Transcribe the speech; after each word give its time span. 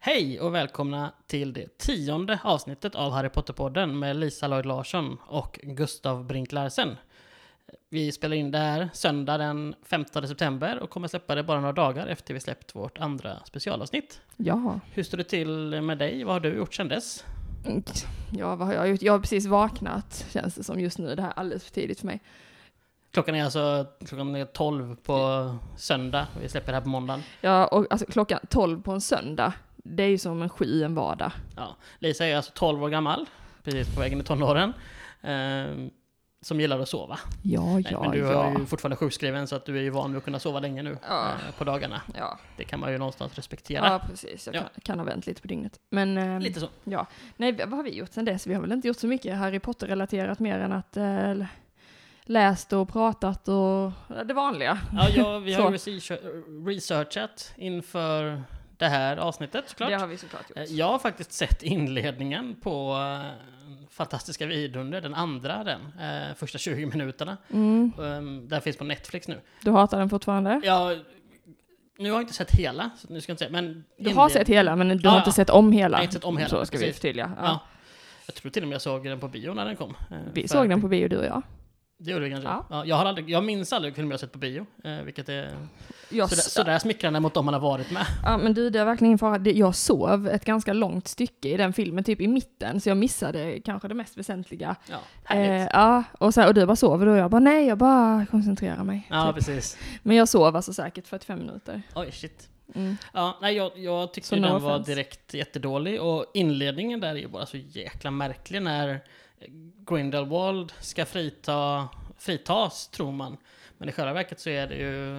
Hej 0.00 0.40
och 0.40 0.54
välkomna 0.54 1.12
till 1.26 1.52
det 1.52 1.78
tionde 1.78 2.38
avsnittet 2.44 2.94
av 2.94 3.12
Harry 3.12 3.28
Potter-podden 3.28 3.98
med 3.98 4.16
Lisa 4.16 4.48
Lloyd 4.48 4.66
Larsson 4.66 5.18
och 5.26 5.60
Gustav 5.62 6.24
Brink 6.26 6.52
Larsen. 6.52 6.96
Vi 7.88 8.12
spelar 8.12 8.36
in 8.36 8.50
det 8.50 8.58
här 8.58 8.88
söndag 8.92 9.38
den 9.38 9.74
15 9.82 10.28
september 10.28 10.78
och 10.78 10.90
kommer 10.90 11.08
släppa 11.08 11.34
det 11.34 11.42
bara 11.42 11.60
några 11.60 11.72
dagar 11.72 12.06
efter 12.06 12.34
vi 12.34 12.40
släppt 12.40 12.74
vårt 12.74 12.98
andra 12.98 13.44
specialavsnitt. 13.44 14.20
Ja. 14.36 14.80
Hur 14.92 15.02
står 15.02 15.18
det 15.18 15.24
till 15.24 15.82
med 15.82 15.98
dig? 15.98 16.24
Vad 16.24 16.34
har 16.34 16.40
du 16.40 16.56
gjort 16.56 16.74
sedan 16.74 16.88
dess? 16.88 17.24
ja, 18.30 18.56
vad 18.56 18.68
har 18.68 18.74
jag 18.74 18.88
gjort? 18.88 19.02
Jag 19.02 19.12
har 19.12 19.20
precis 19.20 19.46
vaknat, 19.46 20.26
känns 20.30 20.54
det 20.54 20.64
som 20.64 20.80
just 20.80 20.98
nu. 20.98 21.14
Det 21.14 21.22
här 21.22 21.30
är 21.30 21.38
alldeles 21.38 21.64
för 21.64 21.72
tidigt 21.72 22.00
för 22.00 22.06
mig. 22.06 22.20
Klockan 23.10 23.34
är 23.34 23.44
alltså 23.44 23.86
klockan 24.06 24.36
är 24.36 24.44
12 24.44 24.96
på 24.96 25.56
söndag. 25.76 26.26
Vi 26.40 26.48
släpper 26.48 26.72
det 26.72 26.76
här 26.76 26.82
på 26.82 26.88
måndagen. 26.88 27.22
Ja, 27.40 27.66
och 27.66 27.86
alltså 27.90 28.06
klockan 28.06 28.40
12 28.50 28.82
på 28.82 28.92
en 28.92 29.00
söndag, 29.00 29.52
det 29.86 30.02
är 30.02 30.08
ju 30.08 30.18
som 30.18 30.42
en 30.42 30.48
sju 30.48 30.82
en 30.82 30.94
vardag. 30.94 31.32
Ja. 31.56 31.76
Lisa 31.98 32.26
är 32.26 32.36
alltså 32.36 32.52
12 32.54 32.82
år 32.84 32.88
gammal, 32.88 33.26
precis 33.62 33.94
på 33.94 34.00
vägen 34.00 34.20
i 34.20 34.24
tonåren. 34.24 34.72
Eh, 35.22 35.88
som 36.42 36.60
gillar 36.60 36.78
att 36.80 36.88
sova. 36.88 37.18
Ja, 37.42 37.64
Nej, 37.64 37.86
ja, 37.90 38.00
men 38.02 38.10
du 38.10 38.18
ja. 38.18 38.44
är 38.44 38.58
ju 38.58 38.66
fortfarande 38.66 38.96
sjukskriven 38.96 39.46
så 39.46 39.56
att 39.56 39.64
du 39.64 39.78
är 39.78 39.82
ju 39.82 39.90
van 39.90 40.10
vid 40.10 40.18
att 40.18 40.24
kunna 40.24 40.38
sova 40.38 40.60
länge 40.60 40.82
nu 40.82 40.98
Ja. 41.08 41.28
eh, 41.28 41.54
på 41.58 41.64
dagarna. 41.64 42.02
Ja, 42.18 42.38
Det 42.56 42.64
kan 42.64 42.80
man 42.80 42.92
ju 42.92 42.98
någonstans 42.98 43.34
respektera. 43.34 43.86
ja 43.86 44.00
precis. 44.10 44.46
Jag 44.46 44.54
Ja. 44.54 44.60
kan, 44.60 44.68
kan 44.82 44.98
ha 44.98 45.06
vänt 45.06 45.26
lite 45.26 45.42
på 45.42 45.48
dygnet. 45.48 45.80
Men, 45.90 46.18
eh, 46.18 46.40
Lite 46.40 46.60
så. 46.60 46.68
ja. 46.84 47.06
Nej, 47.36 47.52
vad 47.52 47.70
har 47.72 47.82
vi 47.82 47.96
gjort 47.96 48.12
sen 48.12 48.24
dess? 48.24 48.46
Vi 48.46 48.54
har 48.54 48.60
väl 48.60 48.72
inte 48.72 48.88
gjort 48.88 48.96
så 48.96 49.06
mycket 49.06 49.36
Harry 49.38 49.58
Potter-relaterat 49.60 50.38
mer 50.38 50.58
än 50.58 50.72
att 50.72 50.96
eh, 50.96 51.46
läst 52.24 52.72
och 52.72 52.88
pratat 52.88 53.48
och 53.48 53.92
det 54.26 54.34
vanliga. 54.34 54.78
Ja, 54.92 55.08
ja, 55.08 55.38
vi 55.38 55.54
har 55.54 55.70
researchat 56.66 57.52
inför 57.56 58.42
det 58.78 58.86
här 58.88 59.16
avsnittet 59.16 59.64
såklart. 59.68 59.90
Det 59.90 59.96
har 59.96 60.06
vi 60.06 60.16
såklart 60.16 60.48
gjort. 60.50 60.58
Eh, 60.58 60.64
Jag 60.64 60.86
har 60.86 60.98
faktiskt 60.98 61.32
sett 61.32 61.62
inledningen 61.62 62.56
på 62.62 62.92
eh, 63.22 63.30
Fantastiska 63.90 64.46
vidunder, 64.46 65.00
den 65.00 65.14
andra 65.14 65.64
den, 65.64 65.80
eh, 66.00 66.34
första 66.36 66.58
20 66.58 66.86
minuterna. 66.86 67.36
Mm. 67.52 67.92
Um, 67.98 68.48
den 68.48 68.60
finns 68.60 68.76
på 68.76 68.84
Netflix 68.84 69.28
nu. 69.28 69.40
Du 69.62 69.70
hatar 69.70 69.98
den 69.98 70.08
fortfarande? 70.10 70.60
Ja, 70.64 70.94
nu 71.98 72.10
har 72.10 72.16
jag 72.16 72.22
inte 72.22 72.34
sett 72.34 72.50
hela, 72.50 72.90
så 72.98 73.06
nu 73.12 73.20
ska 73.20 73.30
jag 73.30 73.34
inte 73.34 73.38
säga, 73.44 73.50
men... 73.62 73.84
Du 73.98 74.14
har 74.14 74.28
sett 74.28 74.48
hela, 74.48 74.76
men 74.76 74.88
du 74.88 74.94
Ja, 75.02 75.10
har 75.10 75.16
ja. 75.16 75.20
inte 75.20 75.32
sett 75.32 75.50
om 75.50 75.72
hela. 75.72 75.96
Jag 75.96 75.98
har 75.98 76.02
inte 76.04 76.14
sett 76.14 76.24
om 76.24 76.36
hela, 76.36 76.48
Så 76.48 76.66
ska 76.66 76.76
vi 76.78 76.84
precis. 76.84 76.96
förtydliga. 77.00 77.32
Ja. 77.36 77.44
Ja. 77.46 77.60
Jag 78.26 78.34
tror 78.34 78.50
till 78.50 78.62
och 78.62 78.68
med 78.68 78.74
jag 78.74 78.82
såg 78.82 79.04
den 79.04 79.20
på 79.20 79.28
bio 79.28 79.54
när 79.54 79.64
den 79.64 79.76
kom. 79.76 79.96
Vi 80.32 80.40
för- 80.42 80.48
såg 80.48 80.68
den 80.68 80.80
på 80.80 80.88
bio, 80.88 81.08
du 81.08 81.16
och 81.16 81.24
jag. 81.24 81.42
Det 81.98 82.10
gjorde 82.10 82.24
du 82.24 82.30
kanske? 82.30 82.48
Ja. 82.48 82.66
Ja. 82.70 82.84
jag, 82.84 82.96
har 82.96 83.04
aldrig, 83.04 83.30
jag 83.30 83.44
minns 83.44 83.72
aldrig 83.72 83.94
film 83.96 84.10
jag 84.10 84.20
sett 84.20 84.32
på 84.32 84.38
bio, 84.38 84.66
eh, 84.84 84.96
vilket 85.02 85.28
är 85.28 85.56
Jag, 86.08 86.28
sådär, 86.30 86.42
sådär 86.42 86.78
smickrande 86.78 87.20
mot 87.20 87.34
dem 87.34 87.44
man 87.44 87.54
har 87.54 87.60
varit 87.60 87.90
med. 87.90 88.06
Ja 88.24 88.38
men 88.38 88.54
du, 88.54 88.70
det 88.70 88.80
är 88.80 88.84
verkligen 88.84 89.06
ingen 89.06 89.18
fara. 89.18 89.38
Jag 89.50 89.74
sov 89.74 90.28
ett 90.28 90.44
ganska 90.44 90.72
långt 90.72 91.08
stycke 91.08 91.48
i 91.48 91.56
den 91.56 91.72
filmen, 91.72 92.04
typ 92.04 92.20
i 92.20 92.26
mitten, 92.28 92.80
så 92.80 92.88
jag 92.88 92.96
missade 92.98 93.60
kanske 93.64 93.88
det 93.88 93.94
mest 93.94 94.16
väsentliga. 94.18 94.76
Ja, 94.90 94.96
Eh, 95.36 95.68
ja, 95.72 96.04
och, 96.18 96.34
så 96.34 96.40
här, 96.40 96.48
och 96.48 96.54
du 96.54 96.66
bara 96.66 96.76
sover 96.76 97.06
och 97.06 97.16
jag 97.16 97.30
bara 97.30 97.40
nej, 97.40 97.66
jag 97.66 97.78
bara 97.78 98.26
koncentrerar 98.30 98.84
mig. 98.84 99.06
ja, 99.10 99.26
typ. 99.26 99.34
precis. 99.34 99.78
Men 100.02 100.16
jag 100.16 100.28
sov 100.28 100.56
alltså 100.56 100.72
säkert 100.72 101.06
45 101.06 101.38
minuter. 101.38 101.82
Oj, 101.94 102.12
shit. 102.12 102.48
Mm. 102.74 102.96
Ja, 103.12 103.38
nej, 103.42 103.56
jag, 103.56 103.72
jag 103.78 104.12
tyckte 104.12 104.36
den 104.36 104.62
var 104.62 104.74
offense. 104.74 104.90
direkt 104.90 105.34
jättedålig 105.34 106.02
och 106.02 106.26
inledningen 106.34 107.00
där 107.00 107.08
är 107.08 107.14
ju 107.14 107.28
bara 107.28 107.46
så 107.46 107.56
jäkla 107.56 108.10
märklig 108.10 108.62
när 108.62 109.00
Grindelwald 109.86 110.72
ska 110.80 111.06
frita, 111.06 111.88
fritas, 112.18 112.88
tror 112.88 113.12
man. 113.12 113.36
Men 113.78 113.88
i 113.88 113.92
själva 113.92 114.12
verket 114.12 114.40
så 114.40 114.50
är 114.50 114.66
det 114.66 114.74
ju 114.74 115.12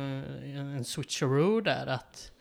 en 0.57 0.85
switcheroo 0.85 1.61
där 1.61 1.87
att 1.87 2.31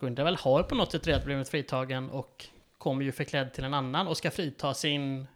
Grindelwald 0.00 0.38
har 0.38 0.62
på 0.62 0.74
något 0.74 0.92
sätt 0.92 1.06
redan 1.06 1.24
blivit 1.24 1.48
fritagen 1.48 2.10
och 2.10 2.46
kommer 2.78 3.04
ju 3.04 3.12
förklädd 3.12 3.52
till 3.52 3.64
en 3.64 3.74
annan 3.74 4.08
och 4.08 4.16
ska 4.16 4.30
frita 4.30 4.74
sin 4.74 5.26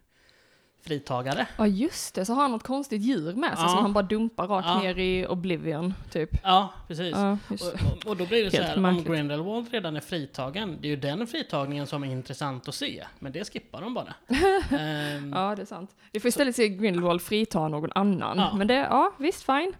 fritagare. 0.85 1.47
Ja 1.57 1.67
just 1.67 2.15
det, 2.15 2.25
så 2.25 2.33
har 2.33 2.41
han 2.41 2.51
något 2.51 2.63
konstigt 2.63 3.01
djur 3.01 3.33
med 3.33 3.49
sig 3.57 3.63
Ja. 3.65 3.69
som 3.69 3.79
han 3.79 3.93
bara 3.93 4.03
dumpar 4.03 4.47
rakt 4.47 4.67
Ja. 4.67 4.79
ner 4.81 4.97
i 4.99 5.27
Oblivion, 5.27 5.93
typ. 6.11 6.29
Ja, 6.43 6.73
precis. 6.87 7.15
Ja, 7.15 7.37
Och, 7.49 8.07
och, 8.09 8.17
då 8.17 8.25
blir 8.25 8.43
det 8.45 8.51
så 8.51 8.61
här, 8.61 8.75
om 8.75 8.81
märkligt. 8.81 9.07
Grindelwald 9.07 9.67
redan 9.71 9.95
är 9.95 9.99
fritagen, 10.01 10.77
det 10.81 10.87
är 10.87 10.89
ju 10.89 10.95
den 10.95 11.27
fritagningen 11.27 11.87
som 11.87 12.03
är 12.03 12.07
intressant 12.11 12.67
att 12.67 12.75
se. 12.75 13.05
Men 13.19 13.31
det 13.31 13.53
skippar 13.53 13.81
de 13.81 13.93
bara. 13.93 14.13
Ehm, 14.79 15.33
ja. 15.35 15.53
Det 15.55 15.61
är 15.61 15.65
sant. 15.65 15.95
Vi 16.11 16.19
får 16.19 16.29
istället 16.29 16.55
se 16.55 16.69
Grindelwald 16.69 17.21
frita 17.21 17.67
någon 17.67 17.91
annan. 17.95 18.57
Men 18.57 18.67
det, 18.67 18.73
ja 18.73 19.11
visst, 19.19 19.43
fine. 19.43 19.73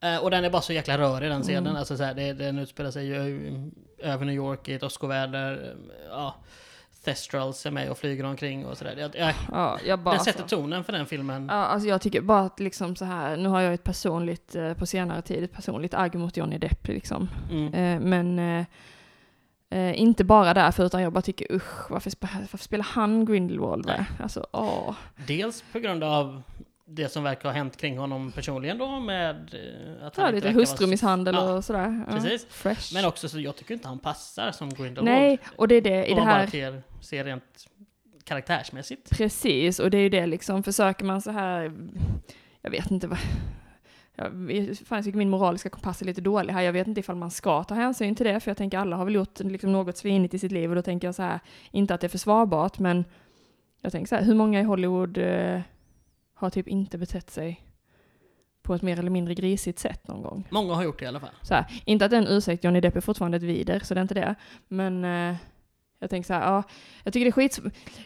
Eh, 0.00 0.18
och 0.22 0.30
den 0.30 0.44
är 0.44 0.50
bara 0.50 0.62
så 0.62 0.72
jäkla 0.72 0.98
rörig 0.98 1.30
den 1.30 1.42
scenen. 1.42 1.66
Mm. 1.66 1.76
Alltså, 1.76 1.96
så 1.96 2.02
här, 2.04 2.14
det, 2.14 2.32
den 2.32 2.58
utspelar 2.58 2.90
sig 2.90 3.06
ju 3.06 3.70
över 3.98 4.24
New 4.26 4.34
York 4.34 4.68
i 4.68 4.74
ett 4.74 4.82
åskoväder. 4.82 5.76
Ja, 6.10 6.34
Thestrals 7.04 7.66
är 7.66 7.70
med 7.70 7.90
och 7.90 7.98
flyger 7.98 8.24
omkring 8.24 8.66
och 8.66 8.78
sådär. 8.78 8.96
Jag, 8.98 9.16
jag, 9.16 9.34
Ja, 9.52 9.78
jag 9.86 9.98
bara, 9.98 10.14
den 10.14 10.24
sätter 10.24 10.42
alltså. 10.42 10.56
tonen 10.56 10.84
för 10.84 10.92
den 10.92 11.06
filmen. 11.06 11.46
Ja, 11.46 11.54
alltså 11.54 11.88
jag 11.88 12.00
tycker 12.00 12.20
bara 12.20 12.40
att 12.40 12.60
liksom 12.60 12.96
så 12.96 13.04
här, 13.04 13.36
nu 13.36 13.48
har 13.48 13.60
jag 13.60 13.74
ett 13.74 13.84
personligt, 13.84 14.54
eh, 14.54 14.74
på 14.74 14.86
senare 14.86 15.22
tid, 15.22 15.44
ett 15.44 15.52
personligt 15.52 15.94
agg 15.94 16.14
mot 16.14 16.36
Johnny 16.36 16.58
Depp 16.58 16.88
liksom. 16.88 17.28
Mm. 17.50 17.74
Eh, 17.74 18.00
men 18.08 18.38
eh, 18.38 18.66
eh, 19.70 20.00
inte 20.00 20.24
bara 20.24 20.54
därför, 20.54 20.84
utan 20.84 21.02
jag 21.02 21.12
bara 21.12 21.22
tycker 21.22 21.52
usch, 21.52 21.90
varför, 21.90 22.12
varför 22.20 22.58
spelar 22.58 22.84
han 22.84 23.24
Grindelwald? 23.24 23.92
Alltså, 24.22 24.46
åh. 24.52 24.94
Dels 25.26 25.64
på 25.72 25.78
grund 25.78 26.04
av 26.04 26.42
det 26.86 27.08
som 27.08 27.22
verkar 27.22 27.48
ha 27.48 27.56
hänt 27.56 27.76
kring 27.76 27.98
honom 27.98 28.32
personligen 28.32 28.78
då 28.78 29.00
med 29.00 29.36
eh, 29.36 30.06
att 30.06 30.16
Ja, 30.16 30.22
han 30.22 30.26
inte 30.26 30.32
lite 30.34 30.46
verkar 30.46 30.54
vara- 30.54 30.62
hustrumisshandel 30.62 31.34
Ja, 31.34 31.52
och 31.52 31.64
sådär. 31.64 32.04
Ja, 32.08 32.12
precis. 32.12 32.44
Fresh. 32.50 32.94
Men 32.94 33.04
också 33.04 33.28
så 33.28 33.40
jag 33.40 33.56
tycker 33.56 33.74
inte 33.74 33.88
han 33.88 33.98
passar 33.98 34.52
som 34.52 34.68
Grindelwald. 34.74 35.04
Nej, 35.04 35.38
och 35.56 35.68
det 35.68 35.74
är 35.74 35.80
det 35.80 36.06
i 36.06 36.12
Om 36.12 36.16
det 36.18 36.24
man 36.24 36.26
bara 36.34 36.38
här. 36.40 36.46
ser, 36.46 36.82
ser 37.00 37.24
rent 37.24 37.66
karaktärsmässigt. 38.24 39.10
Precis, 39.10 39.78
och 39.80 39.90
det 39.90 39.98
är 39.98 40.02
ju 40.02 40.08
det 40.08 40.26
liksom, 40.26 40.62
försöker 40.62 41.04
man 41.04 41.22
så 41.22 41.30
här, 41.30 41.72
jag 42.62 42.70
vet 42.70 42.90
inte 42.90 43.06
vad, 43.06 43.18
jag, 44.14 44.26
fan, 44.86 44.96
jag 44.98 45.04
tycker 45.04 45.18
min 45.18 45.30
moraliska 45.30 45.68
kompass 45.68 46.02
är 46.02 46.06
lite 46.06 46.20
dålig 46.20 46.52
här, 46.54 46.62
jag 46.62 46.72
vet 46.72 46.86
inte 46.86 47.00
ifall 47.00 47.16
man 47.16 47.30
ska 47.30 47.64
ta 47.64 47.74
hänsyn 47.74 48.14
till 48.14 48.26
det, 48.26 48.40
för 48.40 48.50
jag 48.50 48.56
tänker 48.56 48.78
alla 48.78 48.96
har 48.96 49.04
väl 49.04 49.14
gjort 49.14 49.40
liksom 49.40 49.72
något 49.72 49.96
svinigt 49.96 50.34
i 50.34 50.38
sitt 50.38 50.52
liv, 50.52 50.70
och 50.70 50.76
då 50.76 50.82
tänker 50.82 51.08
jag 51.08 51.14
så 51.14 51.22
här, 51.22 51.40
inte 51.70 51.94
att 51.94 52.00
det 52.00 52.06
är 52.06 52.08
försvarbart, 52.08 52.78
men 52.78 53.04
jag 53.80 53.92
tänker 53.92 54.08
så 54.08 54.14
här, 54.14 54.22
hur 54.22 54.34
många 54.34 54.60
i 54.60 54.62
Hollywood 54.62 55.18
eh, 55.18 55.60
har 56.44 56.50
typ 56.50 56.68
inte 56.68 56.98
betett 56.98 57.30
sig 57.30 57.60
på 58.62 58.74
ett 58.74 58.82
mer 58.82 58.98
eller 58.98 59.10
mindre 59.10 59.34
grisigt 59.34 59.78
sätt 59.78 60.08
någon 60.08 60.22
gång? 60.22 60.48
Många 60.50 60.74
har 60.74 60.84
gjort 60.84 60.98
det 60.98 61.04
i 61.04 61.08
alla 61.08 61.20
fall. 61.20 61.30
Så 61.42 61.54
här, 61.54 61.64
inte 61.84 62.04
att 62.04 62.10
det 62.10 62.16
är 62.16 62.22
en 62.22 62.28
ursäkt, 62.28 62.64
Johnny 62.64 62.80
Depp 62.80 62.96
är 62.96 63.00
fortfarande 63.00 63.36
ett 63.36 63.42
vider, 63.42 63.80
så 63.80 63.94
det 63.94 64.00
är 64.00 64.02
inte 64.02 64.14
det. 64.14 64.34
Men 64.68 65.04
eh, 65.04 65.36
jag 65.98 66.10
tänker 66.10 66.26
så 66.26 66.34
här, 66.34 66.40
ja, 66.52 66.62
jag 67.04 67.12
tycker 67.12 67.24
det 67.24 67.30
är 67.30 67.32
skit... 67.32 67.60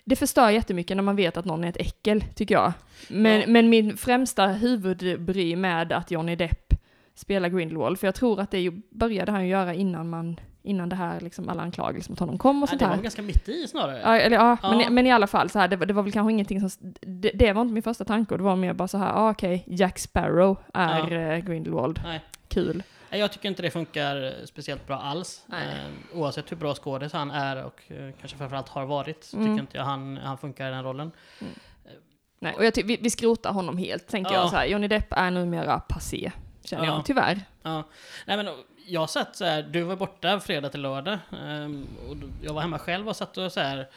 Det 0.04 0.16
förstör 0.16 0.50
jättemycket 0.50 0.96
när 0.96 1.02
man 1.04 1.16
vet 1.16 1.36
att 1.36 1.44
någon 1.44 1.64
är 1.64 1.68
ett 1.68 1.76
äckel, 1.76 2.20
tycker 2.34 2.54
jag. 2.54 2.72
Men, 3.08 3.40
Ja. 3.40 3.46
men 3.46 3.68
min 3.68 3.96
främsta 3.96 4.46
huvudbry 4.46 5.56
med 5.56 5.92
att 5.92 6.10
Johnny 6.10 6.36
Depp 6.36 6.74
spelar 7.14 7.48
Grindelwald, 7.48 7.98
för 7.98 8.06
jag 8.06 8.14
tror 8.14 8.40
att 8.40 8.50
det 8.50 8.70
började 8.90 9.32
han 9.32 9.42
ju 9.44 9.48
göra 9.50 9.74
innan 9.74 10.10
man, 10.10 10.40
innan 10.68 10.88
det 10.88 10.96
här, 10.96 11.20
liksom 11.20 11.48
alla 11.48 11.62
anklagelser 11.62 12.10
mot 12.10 12.18
honom 12.18 12.38
kom 12.38 12.56
och 12.56 12.60
Nej, 12.60 12.68
sånt 12.68 12.80
det 12.80 12.86
var 12.86 12.94
här. 12.94 13.02
ganska 13.02 13.22
mitt 13.22 13.48
i 13.48 13.68
snarare. 13.68 14.00
Ja, 14.00 14.16
eller, 14.16 14.36
ja, 14.36 14.56
Ja. 14.62 14.76
Men, 14.76 14.94
men 14.94 15.06
i 15.06 15.12
alla 15.12 15.26
fall, 15.26 15.50
så 15.50 15.58
här, 15.58 15.68
det, 15.68 15.76
var- 15.76 15.86
det 15.86 15.92
var 15.94 16.02
väl 16.02 16.12
kanske 16.12 16.32
ingenting 16.32 16.68
som... 16.68 16.92
Det, 17.00 17.30
det 17.34 17.52
var 17.52 17.62
inte 17.62 17.74
min 17.74 17.82
första 17.82 18.04
tanke, 18.04 18.36
det 18.36 18.42
var 18.42 18.56
mer 18.56 18.72
bara 18.72 18.88
så 18.88 18.98
här, 18.98 19.12
ah, 19.14 19.30
okej, 19.30 19.64
Jack 19.66 19.98
Sparrow 19.98 20.56
är 20.74 21.12
eh, 21.12 21.38
Grindelwald. 21.38 22.00
Nej. 22.04 22.20
Kul. 22.48 22.82
Jag 23.10 23.32
tycker 23.32 23.48
inte 23.48 23.62
det 23.62 23.70
funkar 23.70 24.34
speciellt 24.46 24.86
bra 24.86 24.96
alls. 24.96 25.44
Eh, 25.52 26.18
oavsett 26.18 26.52
hur 26.52 26.56
bra 26.56 26.74
skådis 26.74 27.12
han 27.12 27.30
är 27.30 27.64
och 27.64 27.82
eh, 27.88 28.10
kanske 28.20 28.36
framförallt 28.38 28.68
har 28.68 28.86
varit, 28.86 29.24
så 29.24 29.36
Mm. 29.36 29.48
tycker 29.48 29.60
inte 29.60 29.76
jag 29.76 29.84
han, 29.84 30.16
han 30.16 30.38
funkar 30.38 30.68
i 30.68 30.70
den 30.74 30.84
rollen. 30.84 31.10
Nej, 32.40 32.54
och 32.54 32.64
jag 32.64 32.72
vi, 32.84 32.98
vi 33.02 33.10
skrotar 33.10 33.52
honom 33.52 33.76
helt, 33.78 34.06
tänker 34.06 34.32
Ja. 34.32 34.40
jag 34.40 34.50
så 34.50 34.56
här. 34.56 34.66
Johnny 34.66 34.88
Depp 34.88 35.06
är 35.10 35.30
numera 35.30 35.80
passé, 35.80 36.32
känner 36.64 36.84
Ja. 36.84 36.94
jag, 36.94 37.04
tyvärr. 37.04 37.40
Ja. 37.62 37.82
Nej, 38.26 38.36
men, 38.36 38.46
jag 38.88 39.10
satt 39.10 39.36
så 39.36 39.44
här, 39.44 39.62
du 39.62 39.82
var 39.82 39.96
borta 39.96 40.40
fredag 40.40 40.68
till 40.68 40.80
lördag. 40.82 41.18
ehm, 41.42 41.86
och 42.10 42.16
jag 42.42 42.54
var 42.54 42.60
hemma 42.62 42.78
själv 42.78 43.08
och 43.08 43.16
satt 43.16 43.36
och 43.38 43.52
så 43.52 43.60
här. 43.60 43.88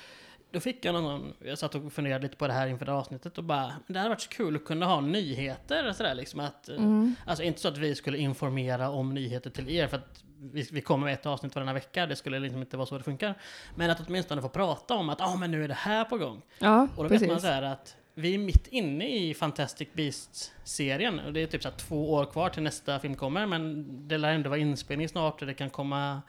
Då 0.51 0.59
fick 0.59 0.85
jag 0.85 0.93
någon 0.93 1.03
gång, 1.03 1.33
jag 1.45 1.57
satt 1.57 1.75
och 1.75 1.93
funderade 1.93 2.23
lite 2.23 2.35
på 2.38 2.47
det 2.47 2.53
här 2.53 2.67
inför 2.67 2.85
det 2.85 2.91
här 2.91 2.99
avsnittet 2.99 3.38
och 3.38 3.43
bara, 3.43 3.73
det 3.88 3.97
hade 3.99 4.09
varit 4.09 4.21
så 4.21 4.29
kul 4.29 4.55
att 4.55 4.65
kunna 4.65 4.85
ha 4.85 5.01
nyheter 5.01 5.89
och 5.89 5.95
sådär 5.95 6.15
liksom 6.15 6.39
att, 6.39 6.69
eh, 6.69 6.75
Mm. 6.75 7.15
alltså 7.25 7.43
inte 7.43 7.61
så 7.61 7.67
att 7.67 7.77
vi 7.77 7.95
skulle 7.95 8.17
informera 8.17 8.89
om 8.89 9.13
nyheter 9.13 9.49
till 9.49 9.69
er 9.69 9.88
för 9.88 9.97
att 9.97 10.23
vi, 10.39 10.67
vi 10.71 10.81
kommer 10.81 11.05
med 11.05 11.13
ett 11.13 11.25
avsnitt 11.25 11.55
varannan 11.55 11.73
vecka, 11.75 12.05
det 12.05 12.15
skulle 12.15 12.39
liksom 12.39 12.61
inte 12.61 12.77
vara 12.77 12.85
så 12.85 12.97
det 12.97 13.03
funkar. 13.03 13.35
Men 13.75 13.89
att 13.89 14.07
åtminstone 14.07 14.41
få 14.41 14.49
prata 14.49 14.93
om 14.95 15.09
att, 15.09 15.19
ja 15.19 15.25
ah, 15.25 15.35
men 15.35 15.51
nu 15.51 15.63
är 15.63 15.67
det 15.67 15.73
här 15.73 16.03
på 16.05 16.17
gång. 16.17 16.41
Ja, 16.59 16.88
Och 16.95 17.03
då 17.03 17.09
precis. 17.09 17.21
vet 17.27 17.31
man 17.31 17.41
så 17.41 17.47
här 17.47 17.61
att 17.61 17.95
vi 18.13 18.34
är 18.34 18.38
mitt 18.38 18.68
inne 18.68 19.08
i 19.18 19.34
Fantastic 19.34 19.88
Beasts-serien 19.94 21.19
och 21.19 21.34
det 21.34 21.40
är 21.44 21.48
typ 21.48 21.63
så 21.63 21.72
två 21.72 22.13
år 22.13 22.25
kvar 22.25 22.50
till 22.50 22.63
nästa 22.63 23.00
film 23.00 23.16
kommer 23.16 23.46
men 23.46 23.86
det 24.08 24.18
lär 24.18 24.34
ändå 24.34 24.50
vara 24.50 24.60
inspelning 24.60 25.10
snart 25.10 25.42
och 25.42 25.48
det 25.48 25.54
kan 25.54 25.69
komma 25.69 26.22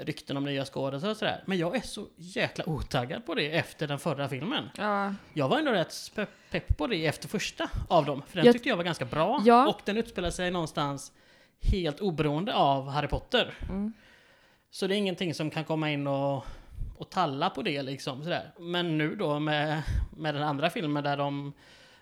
rykten 0.00 0.36
om 0.36 0.44
nya 0.44 0.64
skådespelare 0.64 1.10
och 1.10 1.16
sådär. 1.16 1.42
Men 1.46 1.58
jag 1.58 1.76
är 1.76 1.80
så 1.80 2.06
jäkla 2.16 2.68
otaggad 2.68 3.26
på 3.26 3.34
det 3.34 3.50
efter 3.56 3.86
den 3.88 3.98
förra 3.98 4.28
filmen. 4.28 4.68
Ja, 4.76 5.14
Jag 5.34 5.48
var 5.48 5.58
ändå 5.58 5.72
rätt 5.72 6.12
pepp 6.50 6.76
på 6.78 6.86
det 6.86 7.06
efter 7.06 7.28
första 7.28 7.68
av 7.88 8.04
dem, 8.04 8.22
för 8.28 8.36
den 8.36 8.44
Jag- 8.46 8.52
tyckte 8.52 8.68
jag 8.68 8.76
var 8.76 8.84
ganska 8.84 9.04
bra. 9.04 9.42
Ja. 9.44 9.68
Och 9.68 9.80
den 9.84 9.96
utspelar 9.96 10.30
sig 10.30 10.50
någonstans 10.50 11.12
helt 11.60 12.00
oberoende 12.00 12.54
av 12.54 12.88
Harry 12.88 13.08
Potter. 13.08 13.54
mm. 13.68 13.92
Så 14.70 14.86
det 14.86 14.94
är 14.94 14.96
ingenting 14.98 15.34
som 15.34 15.50
kan 15.50 15.64
komma 15.64 15.90
in 15.90 16.06
och, 16.06 16.44
och 17.00 17.10
talla 17.10 17.50
på 17.50 17.62
det 17.62 17.82
liksom. 17.82 18.22
Sådär. 18.22 18.50
Men 18.58 18.98
nu 18.98 19.16
då 19.16 19.38
med, 19.38 19.82
med 20.16 20.34
den 20.34 20.42
andra 20.42 20.70
filmen 20.70 21.04
där 21.04 21.16
de 21.16 21.52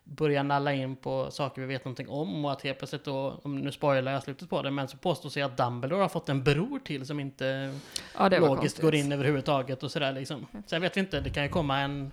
börjar 0.04 0.42
nalla 0.42 0.72
in 0.72 0.96
på 0.96 1.30
saker 1.30 1.60
vi 1.60 1.66
vet 1.66 1.84
någonting 1.84 2.08
om 2.08 2.44
och 2.44 2.52
att 2.52 2.62
helt 2.62 2.78
plötsligt 2.78 3.04
då, 3.04 3.40
nu 3.44 3.72
spoilar 3.72 4.12
jag 4.12 4.22
slutet 4.22 4.50
på 4.50 4.62
det, 4.62 4.70
men 4.70 4.88
så 4.88 4.96
påstås 4.96 5.34
det 5.34 5.42
att 5.42 5.56
Dumbledore 5.56 6.02
har 6.02 6.08
fått 6.08 6.28
en 6.28 6.44
bror 6.44 6.78
till 6.78 7.06
som 7.06 7.20
inte 7.20 7.74
Ja, 8.18 8.28
logiskt 8.28 8.82
går 8.82 8.94
in 8.94 9.12
överhuvudtaget 9.12 9.82
och 9.82 9.90
sådär 9.90 10.12
liksom. 10.12 10.46
Sen 10.66 10.82
vet 10.82 10.96
vi 10.96 11.00
inte, 11.00 11.20
det 11.20 11.30
kan 11.30 11.42
ju 11.42 11.48
komma 11.48 11.78
en, 11.78 12.12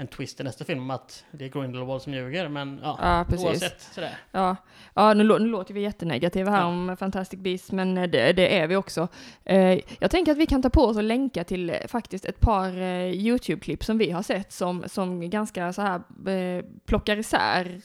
en 0.00 0.06
twist 0.06 0.40
i 0.40 0.44
nästa 0.44 0.64
film 0.64 0.90
att 0.90 1.24
det 1.30 1.44
är 1.44 1.48
Grindelwald 1.48 2.02
som 2.02 2.14
ljuger, 2.14 2.48
men 2.48 2.80
ja, 2.82 2.98
Ja, 3.02 3.24
precis. 3.28 3.46
oavsett 3.46 3.80
sådär. 3.80 4.16
Ja, 4.32 4.56
ja 4.94 5.14
nu, 5.14 5.24
nu 5.24 5.38
låter 5.38 5.74
vi 5.74 5.80
jättenegativa 5.80 6.50
här 6.50 6.60
Ja. 6.60 6.64
om 6.66 6.96
Fantastic 6.98 7.40
Beasts, 7.40 7.72
men 7.72 7.98
eh, 7.98 8.08
det, 8.10 8.32
det 8.32 8.58
är 8.58 8.66
vi 8.66 8.76
också. 8.76 9.08
Eh, 9.44 9.80
jag 10.00 10.10
tänker 10.10 10.32
att 10.32 10.38
vi 10.38 10.46
kan 10.46 10.62
ta 10.62 10.70
på 10.70 10.82
oss 10.84 10.96
och 10.96 11.02
länka 11.02 11.44
till 11.44 11.70
eh, 11.70 11.76
faktiskt 11.88 12.24
ett 12.24 12.40
par 12.40 12.68
eh, 12.82 13.10
YouTube-klipp 13.12 13.84
som 13.84 13.98
vi 13.98 14.10
har 14.10 14.22
sett 14.22 14.52
som, 14.52 14.84
som 14.86 15.30
ganska 15.30 15.72
så 15.72 15.82
här 15.82 16.00
eh, 16.30 16.64
plockar 16.86 17.16
isär 17.16 17.80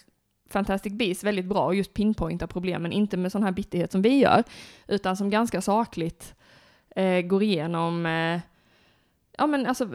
Fantastic 0.50 0.94
Beasts 0.94 1.24
väldigt 1.24 1.46
bra 1.46 1.66
och 1.66 1.76
just 1.76 1.94
pinpointar 1.94 2.48
problemen, 2.48 2.92
inte 2.92 3.18
med 3.18 3.32
sån 3.32 3.44
här 3.44 3.52
bitterhet 3.52 3.92
som 3.92 4.02
vi 4.02 4.18
gör, 4.20 4.44
utan 4.88 5.18
som 5.18 5.30
ganska 5.30 5.62
sakligt 5.62 6.36
går 7.26 7.44
igenom 7.44 8.06
Ja 9.38 9.48
men 9.48 9.66
alltså 9.66 9.86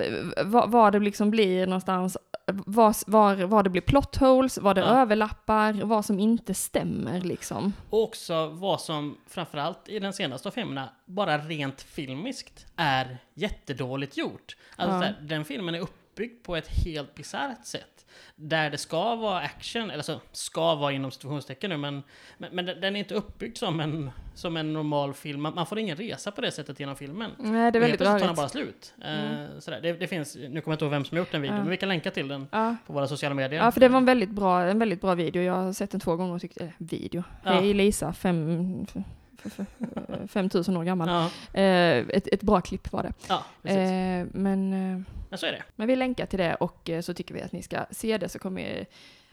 vad, 0.44 0.92
det 0.92 0.98
liksom 0.98 1.30
blir 1.30 1.66
någonstans, 1.66 2.16
vad, 2.46 2.96
var, 3.06 3.62
det 3.62 3.70
blir 3.70 3.82
plot 3.82 4.16
holes, 4.16 4.58
vad 4.58 4.76
det 4.76 4.80
Ja. 4.80 4.86
överlappar, 4.86 5.72
vad 5.72 6.04
som 6.04 6.20
inte 6.20 6.54
stämmer 6.54 7.20
liksom. 7.20 7.72
Och 7.90 8.02
också 8.02 8.46
vad 8.46 8.80
som 8.80 9.18
framförallt 9.26 9.88
i 9.88 9.98
den 9.98 10.12
senaste 10.12 10.48
av 10.48 10.52
filmerna, 10.52 10.88
bara 11.06 11.38
rent 11.38 11.82
filmiskt, 11.82 12.66
är 12.76 13.18
jättedåligt 13.34 14.16
gjort. 14.16 14.56
Alltså 14.76 15.06
Ja. 15.08 15.12
den 15.20 15.44
filmen 15.44 15.74
är 15.74 15.80
uppbyggd 15.80 16.44
på 16.44 16.56
ett 16.56 16.68
helt 16.84 17.14
bisarrt 17.14 17.66
sätt. 17.66 17.97
Där 18.36 18.70
det 18.70 18.78
ska 18.78 19.14
vara 19.16 19.38
action, 19.40 19.90
eller 19.90 20.02
så 20.02 20.20
ska 20.32 20.74
vara 20.74 20.92
inom 20.92 21.10
situationstecken 21.10 21.70
nu, 21.70 21.76
men, 21.76 22.02
men, 22.38 22.54
men 22.54 22.66
den 22.66 22.96
är 22.96 23.00
inte 23.00 23.14
uppbyggd 23.14 23.56
som 23.56 23.80
en, 23.80 24.10
som 24.34 24.56
en 24.56 24.72
normal 24.72 25.14
film. 25.14 25.42
Man, 25.42 25.54
man 25.54 25.66
får 25.66 25.78
ingen 25.78 25.96
resa 25.96 26.30
på 26.30 26.40
det 26.40 26.50
sättet 26.50 26.80
genom 26.80 26.96
filmen. 26.96 27.30
Nej, 27.38 27.72
det 27.72 27.78
är 27.78 27.80
väldigt 27.80 27.98
plötsligt 28.00 28.06
tar 28.06 28.12
den 28.18 28.20
rörigt. 28.20 28.36
bara 28.36 28.48
slut. 28.48 28.94
Eh, 29.04 29.58
sådär. 29.60 29.80
Det, 29.82 29.92
det 29.92 30.06
finns, 30.06 30.36
nu 30.36 30.48
kommer 30.48 30.60
jag 30.64 30.74
inte 30.74 30.84
ihåg 30.84 30.90
vem 30.92 31.04
som 31.04 31.16
har 31.16 31.18
gjort 31.22 31.32
den 31.32 31.42
videon, 31.42 31.56
Ja. 31.56 31.62
men 31.62 31.70
vi 31.70 31.76
kan 31.76 31.88
länka 31.88 32.10
till 32.10 32.28
den 32.28 32.46
Ja. 32.52 32.76
på 32.86 32.92
våra 32.92 33.08
sociala 33.08 33.34
medier. 33.34 33.62
ja, 33.64 33.70
för 33.70 33.80
det 33.80 33.88
var 33.88 33.98
en 33.98 34.04
väldigt 34.04 34.30
bra, 34.30 34.62
en 34.62 34.78
väldigt 34.78 35.00
bra 35.00 35.14
video. 35.14 35.42
Jag 35.42 35.52
har 35.54 35.72
sett 35.72 35.90
den 35.90 36.00
två 36.00 36.16
gånger 36.16 36.34
och 36.34 36.40
tyckte, 36.40 36.64
eh, 36.64 36.70
video. 36.78 37.22
Ja. 37.44 37.50
Hej 37.52 37.74
Lisa, 37.74 38.12
fem, 38.12 38.86
f- 38.88 39.02
f- 39.44 39.52
f- 39.58 39.86
eh, 40.08 40.26
5000 40.28 40.76
år 40.76 40.84
gammal. 40.84 41.08
Ja, 41.08 41.30
Eh, 41.60 41.96
ett, 42.08 42.26
ett 42.32 42.42
bra 42.42 42.60
klipp 42.60 42.92
var 42.92 43.02
det. 43.02 43.12
ja. 43.28 43.42
Eh, 43.70 44.26
men, 44.32 44.72
eh, 44.72 45.00
men 45.28 45.38
så 45.38 45.46
är 45.46 45.52
det. 45.52 45.62
men 45.76 45.86
vi 45.88 45.96
länkar 45.96 46.26
till 46.26 46.38
det 46.38 46.54
och 46.54 46.90
eh, 46.90 47.00
så 47.00 47.14
tycker 47.14 47.34
vi 47.34 47.42
att 47.42 47.52
ni 47.52 47.62
ska 47.62 47.86
se 47.90 48.18
det 48.18 48.28
så 48.28 48.38
kommer 48.38 48.86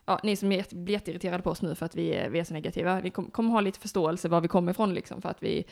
Ja, 0.07 0.19
ni 0.23 0.35
som 0.35 0.51
är 0.51 0.65
blir 0.75 0.93
jätteirriterade 0.93 1.43
på 1.43 1.49
oss 1.49 1.61
nu 1.61 1.75
för 1.75 1.85
att 1.85 1.95
vi 1.95 2.09
är, 2.15 2.29
vi 2.29 2.39
är 2.39 2.43
så 2.43 2.53
negativa, 2.53 3.01
vi 3.01 3.09
kom, 3.09 3.31
kommer 3.31 3.51
ha 3.51 3.61
lite 3.61 3.79
förståelse 3.79 4.27
var 4.29 4.41
vi 4.41 4.47
kommer 4.47 4.71
ifrån 4.71 4.93
liksom 4.93 5.21
för 5.21 5.29
att 5.29 5.43
vi, 5.43 5.65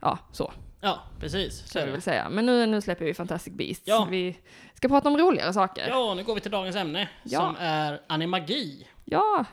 ja 0.00 0.18
så, 0.32 0.52
Ja, 0.80 1.00
precis. 1.20 1.70
Så 1.72 1.78
jag 1.78 1.86
vill 1.86 2.02
säga. 2.02 2.28
Men 2.30 2.46
nu, 2.46 2.66
nu 2.66 2.80
släpper 2.80 3.04
vi 3.04 3.14
Fantastic 3.14 3.52
Beasts. 3.52 3.82
Ja. 3.86 4.06
Vi 4.10 4.38
ska 4.74 4.88
prata 4.88 5.08
om 5.08 5.18
roligare 5.18 5.52
saker. 5.52 5.88
Ja, 5.88 6.14
nu 6.14 6.24
går 6.24 6.34
vi 6.34 6.40
till 6.40 6.50
dagens 6.50 6.76
ämne 6.76 7.08
Ja. 7.22 7.40
som 7.40 7.56
är 7.58 8.00
animagi. 8.06 8.86
ja 9.04 9.44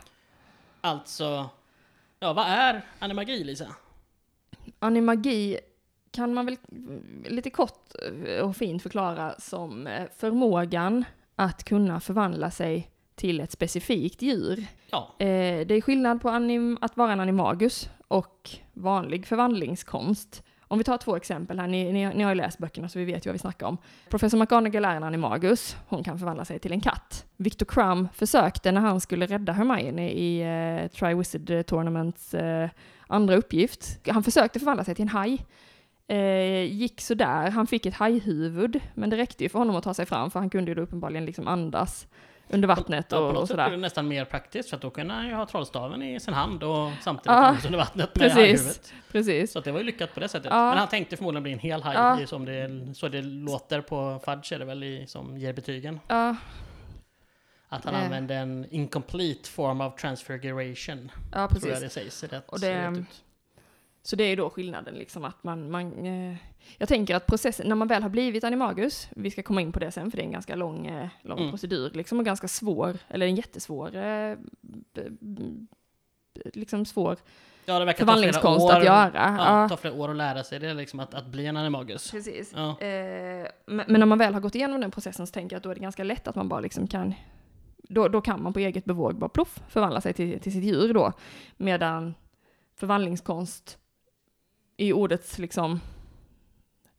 Alltså, 0.80 1.48
ja 2.20 2.32
vad 2.32 2.46
är 2.46 2.82
animagi 2.98 3.44
Lisa? 3.44 3.66
animagi 4.78 5.58
kan 6.10 6.34
man 6.34 6.46
väl 6.46 6.56
lite 7.24 7.50
kort 7.50 7.92
och 8.42 8.56
fint 8.56 8.82
förklara 8.82 9.34
som 9.38 9.86
eh, 9.86 10.02
förmågan 10.16 11.04
att 11.36 11.64
kunna 11.64 12.00
förvandla 12.00 12.50
sig 12.50 12.90
till 13.14 13.40
ett 13.40 13.52
specifikt 13.52 14.22
djur. 14.22 14.66
Ja, 14.90 15.14
Eh, 15.18 15.66
det 15.66 15.74
är 15.74 15.80
skillnad 15.80 16.22
på 16.22 16.28
att 16.80 16.96
vara 16.96 17.12
en 17.12 17.20
animagus 17.20 17.90
och 18.08 18.50
vanlig 18.72 19.26
förvandlingskonst. 19.26 20.42
Om 20.60 20.78
vi 20.78 20.84
tar 20.84 20.98
två 20.98 21.16
exempel 21.16 21.58
här, 21.58 21.66
ni, 21.66 21.92
ni, 21.92 22.14
ni 22.14 22.22
har 22.22 22.30
ju 22.30 22.34
läst 22.34 22.58
böckerna 22.58 22.88
så 22.88 22.98
vi 22.98 23.04
vet 23.04 23.26
ju 23.26 23.28
vad 23.28 23.32
vi 23.32 23.38
snackar 23.38 23.66
om. 23.66 23.78
Professor 24.08 24.38
McGonagall 24.38 24.84
är 24.84 24.96
en 24.96 25.02
animagus, 25.02 25.76
hon 25.88 26.04
kan 26.04 26.18
förvandla 26.18 26.44
sig 26.44 26.58
till 26.58 26.72
en 26.72 26.80
katt. 26.80 27.26
Victor 27.36 27.66
Crumb 27.66 28.08
försökte 28.14 28.72
när 28.72 28.80
han 28.80 29.00
skulle 29.00 29.26
rädda 29.26 29.52
Hermione 29.52 30.10
i 30.10 30.40
eh, 30.40 30.88
Triwizard 30.88 31.66
Tournaments 31.66 32.34
eh, 32.34 32.70
andra 33.06 33.36
uppgift. 33.36 34.08
Han 34.08 34.22
försökte 34.22 34.58
förvandla 34.58 34.84
sig 34.84 34.94
till 34.94 35.02
en 35.02 35.08
haj. 35.08 35.46
Eh, 36.10 36.62
gick 36.72 37.00
sådär, 37.00 37.50
han 37.50 37.66
fick 37.66 37.86
ett 37.86 37.94
hajhuvud, 37.94 38.80
men 38.94 39.10
det 39.10 39.16
räckte 39.16 39.42
ju 39.44 39.48
för 39.48 39.58
honom 39.58 39.76
att 39.76 39.84
ta 39.84 39.94
sig 39.94 40.06
fram 40.06 40.30
för 40.30 40.38
han 40.40 40.50
kunde 40.50 40.70
ju 40.70 40.74
då 40.74 40.82
uppenbarligen 40.82 41.24
liksom 41.24 41.48
andas 41.48 42.06
under 42.48 42.68
vattnet 42.68 43.06
ja, 43.10 43.16
på 43.18 43.22
och, 43.24 43.34
något 43.34 43.42
och 43.42 43.48
sätt 43.48 43.58
är 43.58 43.62
sådär. 43.64 43.76
det 43.76 43.82
nästan 43.82 44.08
mer 44.08 44.24
praktiskt 44.24 44.68
för 44.70 44.76
att 44.76 44.82
då 44.82 44.90
kunde 44.90 45.14
han 45.14 45.26
ju 45.28 45.34
ha 45.34 45.46
trollstaven 45.46 46.02
i 46.02 46.20
sin 46.20 46.34
hand 46.34 46.62
och 46.62 46.90
samtidigt 47.00 47.28
andas 47.28 47.64
under 47.64 47.78
vattnet 47.78 48.16
med 48.16 48.32
precis. 48.34 48.92
Precis. 49.12 49.52
Så 49.52 49.60
det 49.60 49.72
var 49.72 49.78
ju 49.78 49.84
lyckat 49.84 50.14
på 50.14 50.20
det 50.20 50.28
sättet. 50.28 50.50
Ja. 50.50 50.68
Men 50.68 50.78
han 50.78 50.88
tänkte 50.88 51.16
förmodligen 51.16 51.42
bli 51.42 51.52
en 51.52 51.58
hel 51.58 51.82
haj, 51.82 52.22
i 52.22 52.26
som 52.26 52.44
det, 52.44 52.94
så 52.94 53.08
det 53.08 53.22
låter 53.22 53.80
på 53.80 54.20
Fudge 54.24 54.52
är 54.52 54.58
det 54.58 54.64
väl 54.64 54.84
i, 54.84 55.06
som 55.06 55.38
ger 55.38 55.52
betygen. 55.52 56.00
Ja, 56.08 56.36
Att 57.68 57.84
han 57.84 57.94
Eh. 57.94 58.04
använde 58.04 58.34
en 58.34 58.66
incomplete 58.70 59.48
form 59.50 59.80
of 59.80 59.94
transfiguration. 60.00 61.10
ja 61.32 61.48
Tror 61.48 61.68
jag 61.70 61.80
precis. 61.80 61.80
det 61.80 61.88
sägs 61.90 62.22
rätt, 62.24 62.48
Och 62.48 62.60
det- 62.60 62.90
rätt 62.90 62.98
ut. 62.98 63.06
Så 64.02 64.16
det 64.16 64.24
är 64.24 64.36
då 64.36 64.50
skillnaden 64.50 64.94
liksom 64.94 65.24
att 65.24 65.44
man, 65.44 65.70
man 65.70 66.06
eh, 66.06 66.36
jag 66.78 66.88
tänker 66.88 67.14
att 67.16 67.26
processen, 67.26 67.68
när 67.68 67.76
man 67.76 67.88
väl 67.88 68.02
har 68.02 68.10
blivit 68.10 68.44
animagus, 68.44 69.08
vi 69.16 69.30
ska 69.30 69.42
komma 69.42 69.60
in 69.60 69.72
på 69.72 69.78
det 69.78 69.90
sen 69.90 70.10
för 70.10 70.16
det 70.16 70.22
är 70.22 70.26
en 70.26 70.32
ganska 70.32 70.54
lång, 70.56 70.86
eh, 70.86 71.08
lång 71.22 71.38
Mm. 71.38 71.50
procedur 71.50 71.90
liksom 71.90 72.18
och 72.18 72.24
ganska 72.24 72.48
svår, 72.48 72.98
eller 73.08 73.26
en 73.26 73.34
jättesvår, 73.36 73.96
eh, 73.96 74.36
b- 74.60 75.02
b- 75.20 75.42
liksom 76.54 76.84
svår 76.84 77.16
Ja, 77.66 77.78
det 77.78 77.84
verkar 77.84 77.98
förvandlingskonst 77.98 78.64
år, 78.64 78.72
att 78.72 78.84
göra. 78.84 79.10
Ja, 79.14 79.62
Ja, 79.62 79.68
ta 79.68 79.76
flera 79.76 79.94
år 79.94 80.10
att 80.10 80.16
lära 80.16 80.44
sig 80.44 80.58
det, 80.58 80.74
liksom 80.74 81.00
att, 81.00 81.14
att 81.14 81.26
bli 81.26 81.46
en 81.46 81.56
animagus. 81.56 82.10
precis. 82.10 82.52
Ja. 82.56 82.68
Eh, 82.80 83.46
men, 83.66 83.84
men 83.88 84.00
när 84.00 84.06
man 84.06 84.18
väl 84.18 84.34
har 84.34 84.40
gått 84.40 84.54
igenom 84.54 84.80
den 84.80 84.90
processen 84.90 85.26
så 85.26 85.32
tänker 85.32 85.54
jag 85.54 85.58
att 85.58 85.64
då 85.64 85.70
är 85.70 85.74
det 85.74 85.80
ganska 85.80 86.04
lätt 86.04 86.28
att 86.28 86.34
man 86.34 86.48
bara 86.48 86.60
liksom 86.60 86.86
kan 86.86 87.14
då, 87.88 88.08
då 88.08 88.20
kan 88.20 88.42
man 88.42 88.52
på 88.52 88.58
eget 88.58 88.84
bevåg 88.84 89.18
bara 89.18 89.28
ploff 89.28 89.62
förvandla 89.68 90.00
sig 90.00 90.12
till, 90.12 90.40
till 90.40 90.52
sitt 90.52 90.64
djur 90.64 90.94
då. 90.94 91.12
Medan 91.56 92.14
förvandlingskonst 92.76 93.78
i 94.80 94.92
ordets 94.92 95.38
liksom 95.38 95.80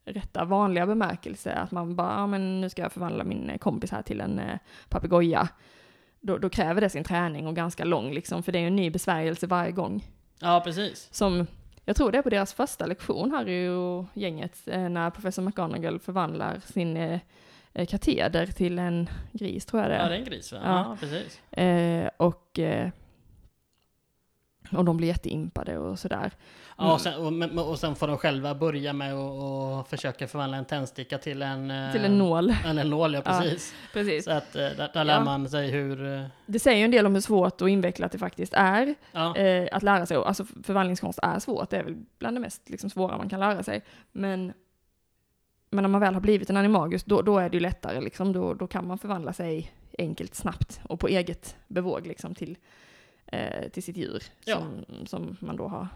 rätta 0.04 0.44
vanliga 0.44 0.86
bemärkelse, 0.86 1.52
att 1.52 1.70
man 1.70 1.96
bara, 1.96 2.12
ja 2.12 2.26
men 2.26 2.60
nu 2.60 2.70
ska 2.70 2.82
jag 2.82 2.92
förvandla 2.92 3.24
min 3.24 3.50
eh, 3.50 3.58
kompis 3.58 3.90
här 3.90 4.02
till 4.02 4.20
en 4.20 4.38
eh, 4.38 4.58
papegoja. 4.88 5.48
Då, 6.20 6.38
då 6.38 6.48
kräver 6.50 6.80
det 6.80 6.88
sin 6.90 7.04
träning 7.04 7.46
och 7.46 7.56
ganska 7.56 7.84
lång 7.84 8.12
liksom, 8.12 8.42
för 8.42 8.52
det 8.52 8.58
är 8.58 8.60
ju 8.60 8.66
en 8.66 8.76
ny 8.76 8.90
besvärjelse 8.90 9.46
varje 9.46 9.72
gång. 9.72 10.04
ja, 10.40 10.60
precis. 10.64 11.08
Som, 11.10 11.46
jag 11.84 11.96
tror 11.96 12.12
det 12.12 12.18
är 12.18 12.22
på 12.22 12.30
deras 12.30 12.54
första 12.54 12.86
lektion, 12.86 13.30
Harry 13.30 13.68
och 13.68 14.04
gänget, 14.14 14.58
eh, 14.68 14.88
när 14.88 15.10
professor 15.10 15.42
McGonagall 15.42 15.98
förvandlar 15.98 16.60
sin 16.64 16.96
eh, 16.96 17.20
eh, 17.72 17.86
kateder 17.86 18.46
till 18.46 18.78
en 18.78 19.08
gris, 19.32 19.66
tror 19.66 19.82
jag 19.82 19.90
det 19.90 19.96
Ja, 19.96 20.02
är. 20.02 20.08
det 20.10 20.14
är 20.16 20.18
en 20.18 20.24
gris 20.24 20.52
va? 20.52 20.58
Ja. 20.64 20.70
Ja, 20.88 20.96
precis. 21.00 21.40
Eh, 21.58 22.10
och, 22.16 22.58
och 24.76 24.84
de 24.84 24.96
blir 24.96 25.08
jätteimpade 25.08 25.78
och 25.78 25.98
sådär. 25.98 26.32
Ja, 26.78 26.92
och, 26.94 27.00
sen, 27.00 27.58
och, 27.58 27.70
och 27.70 27.78
sen 27.78 27.94
får 27.94 28.08
de 28.08 28.18
själva 28.18 28.54
börja 28.54 28.92
med 28.92 29.14
att 29.14 29.88
försöka 29.88 30.28
förvandla 30.28 30.56
en 30.56 30.64
tändsticka 30.64 31.18
till 31.18 31.42
en... 31.42 31.70
eh, 31.70 31.92
Till 31.92 32.04
en 32.04 32.18
nål. 32.18 32.54
Eller 32.66 32.82
en 32.82 32.90
nål, 32.90 33.14
ja 33.14 33.22
Ja. 33.24 33.40
precis. 33.40 33.74
Precis. 33.92 34.24
Så 34.24 34.30
att 34.30 34.56
eh, 34.56 34.60
där, 34.62 34.90
där 34.94 35.04
lär 35.04 35.14
Ja. 35.14 35.24
man 35.24 35.48
sig 35.48 35.70
hur... 35.70 36.14
eh, 36.16 36.24
Det 36.46 36.58
säger 36.58 36.78
ju 36.78 36.84
en 36.84 36.90
del 36.90 37.06
om 37.06 37.14
hur 37.14 37.20
svårt 37.20 37.62
och 37.62 37.70
invecklat 37.70 38.12
det 38.12 38.18
faktiskt 38.18 38.54
är 38.54 38.94
Ja, 39.12 39.36
eh, 39.36 39.68
att 39.72 39.82
lära 39.82 40.06
sig. 40.06 40.16
Alltså 40.16 40.44
förvandlingskonst 40.44 41.18
är 41.22 41.38
svårt, 41.38 41.70
det 41.70 41.76
är 41.76 41.84
väl 41.84 41.96
bland 42.18 42.36
det 42.36 42.40
mest 42.40 42.70
liksom, 42.70 42.90
svåra 42.90 43.16
man 43.16 43.28
kan 43.28 43.40
lära 43.40 43.62
sig. 43.62 43.82
Men, 44.12 44.52
men 45.70 45.82
när 45.82 45.88
man 45.88 46.00
väl 46.00 46.14
har 46.14 46.20
blivit 46.20 46.50
en 46.50 46.56
animagus, 46.56 47.04
då, 47.04 47.22
då 47.22 47.38
är 47.38 47.48
det 47.48 47.56
ju 47.56 47.60
lättare 47.60 48.00
liksom. 48.00 48.32
Då, 48.32 48.54
då 48.54 48.66
kan 48.66 48.86
man 48.86 48.98
förvandla 48.98 49.32
sig 49.32 49.72
enkelt, 49.98 50.34
snabbt 50.34 50.80
och 50.88 51.00
på 51.00 51.08
eget 51.08 51.56
bevåg 51.68 52.06
liksom 52.06 52.34
till, 52.34 52.56
eh, 53.32 53.68
till 53.68 53.82
sitt 53.82 53.96
djur 53.96 54.22
Ja. 54.44 54.56
som, 54.58 55.06
som 55.06 55.36
man 55.40 55.56
då 55.56 55.68
har, 55.68 55.88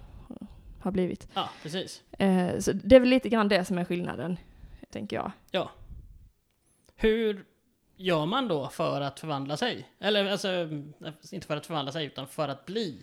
har 0.80 0.90
blivit. 0.90 1.28
ja, 1.34 1.50
precis. 1.62 2.02
Eh, 2.18 2.58
så 2.58 2.72
det 2.72 2.96
är 2.96 3.00
väl 3.00 3.08
lite 3.08 3.28
grann 3.28 3.48
det 3.48 3.64
som 3.64 3.78
är 3.78 3.84
skillnaden, 3.84 4.36
tänker 4.90 5.16
jag. 5.16 5.32
Ja. 5.50 5.70
Hur 6.96 7.44
gör 7.96 8.26
man 8.26 8.48
då 8.48 8.68
för 8.68 9.00
att 9.00 9.20
förvandla 9.20 9.56
sig? 9.56 9.88
Eller 9.98 10.24
alltså, 10.30 10.68
inte 11.32 11.46
för 11.46 11.56
att 11.56 11.66
förvandla 11.66 11.92
sig, 11.92 12.06
utan 12.06 12.26
för 12.26 12.48
att 12.48 12.66
bli 12.66 13.02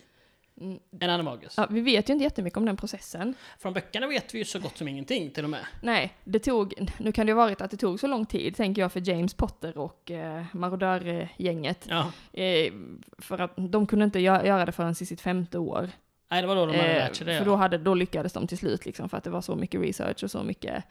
Mm. 0.62 0.80
en 1.00 1.10
animagus. 1.10 1.54
Ja, 1.58 1.68
vi 1.70 1.82
vet 1.82 2.10
ju 2.10 2.14
inte 2.14 2.24
jättemycket 2.24 2.58
om 2.58 2.66
den 2.66 2.78
processen. 2.78 3.34
Från 3.60 3.74
böckerna 3.74 4.08
vet 4.08 4.34
vi 4.34 4.38
ju 4.38 4.46
så 4.46 4.60
gott 4.60 4.78
som 4.78 4.88
ingenting 4.88 5.32
till 5.32 5.44
och 5.44 5.50
med. 5.50 5.66
Nej, 5.82 6.14
det 6.24 6.40
tog, 6.40 6.74
nu 7.00 7.12
kan 7.12 7.26
det 7.26 7.30
ju 7.30 7.36
ha 7.38 7.44
varit 7.46 7.62
att 7.62 7.72
det 7.72 7.78
tog 7.78 8.00
så 8.00 8.08
lång 8.08 8.26
tid, 8.26 8.56
tänker 8.56 8.82
jag, 8.82 8.92
för 8.92 9.10
James 9.10 9.34
Potter 9.34 9.78
och 9.78 10.12
eh, 10.12 10.44
marodörgänget. 10.54 11.88
Ja. 11.90 12.12
Eh, 12.42 12.74
för 13.18 13.40
att 13.42 13.54
de 13.56 13.88
kunde 13.88 14.06
inte 14.06 14.20
gö- 14.20 14.46
göra 14.46 14.66
det 14.66 14.72
förrän 14.72 14.92
i 14.92 14.96
sitt 14.96 15.22
femte 15.22 15.58
år. 15.58 15.90
Nej, 16.32 16.42
det 16.42 16.48
var 16.48 16.56
då 16.56 16.66
de 16.66 16.78
hade 16.78 16.90
Eh, 16.90 16.96
lärt 16.98 17.16
sig 17.16 17.26
det. 17.26 17.32
för 17.34 17.40
ja. 17.40 17.46
då, 17.46 17.56
hade, 17.56 17.78
då 17.78 17.94
lyckades 17.94 18.34
de 18.34 18.48
till 18.48 18.58
slut, 18.58 18.86
liksom, 18.86 19.10
för 19.10 19.18
att 19.18 19.24
det 19.24 19.30
var 19.30 19.42
så 19.42 19.56
mycket 19.56 19.82
research 19.82 20.24
och 20.24 20.32
så 20.32 20.44
mycket 20.44 20.84